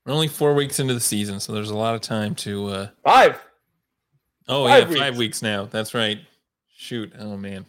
we're 0.04 0.12
only 0.12 0.28
four 0.28 0.54
weeks 0.54 0.78
into 0.78 0.94
the 0.94 1.00
season, 1.00 1.40
so 1.40 1.52
there's 1.52 1.70
a 1.70 1.76
lot 1.76 1.94
of 1.94 2.00
time 2.00 2.34
to 2.36 2.66
uh 2.68 2.88
five. 3.04 3.40
Oh 4.48 4.66
five 4.66 4.84
yeah, 4.84 4.88
weeks. 4.88 5.00
five 5.00 5.16
weeks 5.16 5.42
now. 5.42 5.64
That's 5.64 5.94
right. 5.94 6.18
Shoot. 6.76 7.12
Oh 7.18 7.36
man, 7.36 7.66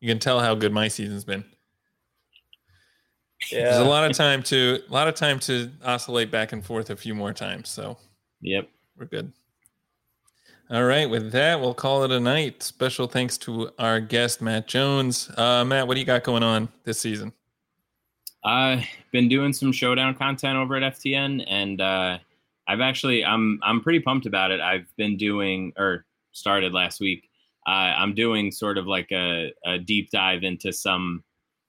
you 0.00 0.08
can 0.08 0.18
tell 0.18 0.40
how 0.40 0.54
good 0.54 0.72
my 0.72 0.88
season's 0.88 1.24
been. 1.24 1.44
Yeah. 3.52 3.64
There's 3.64 3.78
a 3.78 3.84
lot 3.84 4.04
of 4.10 4.16
time 4.16 4.42
to 4.44 4.82
a 4.88 4.92
lot 4.92 5.08
of 5.08 5.14
time 5.14 5.38
to 5.40 5.70
oscillate 5.84 6.30
back 6.30 6.52
and 6.52 6.64
forth 6.64 6.90
a 6.90 6.96
few 6.96 7.14
more 7.14 7.32
times. 7.32 7.68
So, 7.68 7.96
yep, 8.40 8.68
we're 8.96 9.06
good. 9.06 9.32
All 10.70 10.84
right, 10.84 11.08
with 11.08 11.32
that, 11.32 11.58
we'll 11.62 11.72
call 11.72 12.04
it 12.04 12.10
a 12.10 12.20
night. 12.20 12.62
Special 12.62 13.06
thanks 13.06 13.38
to 13.38 13.70
our 13.78 14.00
guest, 14.00 14.42
Matt 14.42 14.68
Jones. 14.68 15.30
Uh, 15.34 15.64
Matt, 15.64 15.88
what 15.88 15.94
do 15.94 16.00
you 16.00 16.04
got 16.04 16.24
going 16.24 16.42
on 16.42 16.68
this 16.84 17.00
season? 17.00 17.32
I've 18.44 18.84
been 19.10 19.30
doing 19.30 19.54
some 19.54 19.72
showdown 19.72 20.14
content 20.14 20.58
over 20.58 20.76
at 20.76 20.94
FTN, 20.94 21.42
and 21.48 21.80
uh, 21.80 22.18
I've 22.68 22.80
actually 22.80 23.24
I'm 23.24 23.58
I'm 23.62 23.80
pretty 23.80 24.00
pumped 24.00 24.26
about 24.26 24.50
it. 24.50 24.60
I've 24.60 24.94
been 24.98 25.16
doing 25.16 25.72
or 25.78 26.04
started 26.32 26.74
last 26.74 27.00
week. 27.00 27.30
Uh, 27.66 27.96
I'm 27.96 28.14
doing 28.14 28.52
sort 28.52 28.76
of 28.76 28.86
like 28.86 29.10
a, 29.10 29.52
a, 29.64 29.78
deep 29.78 30.10
dive 30.10 30.42
into 30.42 30.72
some 30.72 31.24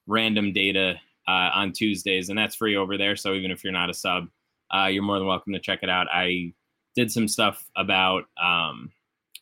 random 0.07 0.51
data 0.51 0.95
uh, 1.25 1.51
on 1.53 1.71
Tuesdays, 1.71 2.27
and 2.27 2.37
that's 2.37 2.55
free 2.55 2.75
over 2.75 2.97
there. 2.97 3.15
So 3.15 3.33
even 3.33 3.49
if 3.49 3.63
you're 3.63 3.73
not 3.73 3.89
a 3.89 3.93
sub, 3.93 4.27
uh, 4.73 4.87
you're 4.87 5.03
more 5.03 5.19
than 5.19 5.27
welcome 5.27 5.53
to 5.53 5.59
check 5.59 5.79
it 5.83 5.89
out. 5.89 6.07
I 6.11 6.53
did 6.95 7.11
some 7.11 7.27
stuff 7.27 7.69
about 7.75 8.23
um, 8.41 8.91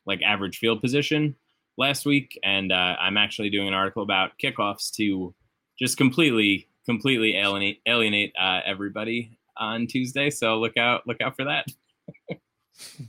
like 0.05 0.21
average 0.23 0.57
field 0.57 0.81
position 0.81 1.35
last 1.77 2.05
week, 2.05 2.39
and 2.43 2.71
uh, 2.71 2.95
I'm 2.99 3.17
actually 3.17 3.49
doing 3.49 3.67
an 3.67 3.73
article 3.73 4.03
about 4.03 4.31
kickoffs 4.41 4.91
to 4.95 5.33
just 5.79 5.97
completely 5.97 6.67
completely 6.85 7.35
alienate 7.35 7.81
alienate 7.85 8.33
uh, 8.39 8.61
everybody 8.65 9.37
on 9.57 9.87
Tuesday. 9.87 10.29
So 10.29 10.59
look 10.59 10.77
out 10.77 11.05
look 11.07 11.21
out 11.21 11.35
for 11.35 11.45
that. 11.45 11.67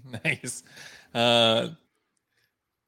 nice. 0.25 0.63
Uh, 1.15 1.69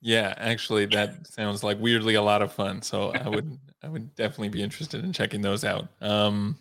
yeah, 0.02 0.34
actually, 0.36 0.86
that 0.86 1.26
sounds 1.26 1.62
like 1.62 1.78
weirdly 1.78 2.14
a 2.14 2.22
lot 2.22 2.42
of 2.42 2.52
fun. 2.52 2.82
So 2.82 3.12
I 3.12 3.28
would 3.28 3.58
I 3.82 3.88
would 3.88 4.14
definitely 4.14 4.48
be 4.48 4.62
interested 4.62 5.04
in 5.04 5.12
checking 5.12 5.42
those 5.42 5.64
out. 5.64 5.88
Um, 6.00 6.58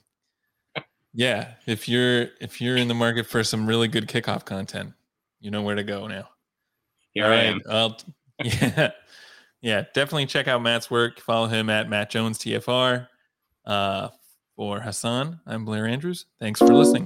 yeah, 1.19 1.49
if 1.65 1.89
you're 1.89 2.27
if 2.39 2.61
you're 2.61 2.77
in 2.77 2.87
the 2.87 2.93
market 2.93 3.25
for 3.25 3.43
some 3.43 3.67
really 3.67 3.89
good 3.89 4.07
kickoff 4.07 4.45
content, 4.45 4.93
you 5.41 5.51
know 5.51 5.61
where 5.61 5.75
to 5.75 5.83
go 5.83 6.07
now. 6.07 6.29
Here 7.11 7.25
All 7.25 7.31
I 7.31 7.35
right, 7.35 7.45
am. 7.47 7.61
I'll, 7.69 7.97
yeah. 8.43 8.91
yeah, 9.61 9.83
definitely 9.93 10.27
check 10.27 10.47
out 10.47 10.61
Matt's 10.61 10.89
work. 10.89 11.19
Follow 11.19 11.47
him 11.47 11.69
at 11.69 11.89
Matt 11.89 12.09
Jones 12.09 12.39
TFR. 12.39 13.09
Uh, 13.65 14.07
for 14.55 14.79
Hassan, 14.79 15.41
I'm 15.45 15.65
Blair 15.65 15.87
Andrews. 15.87 16.25
Thanks 16.39 16.61
for 16.61 16.73
listening. 16.73 17.05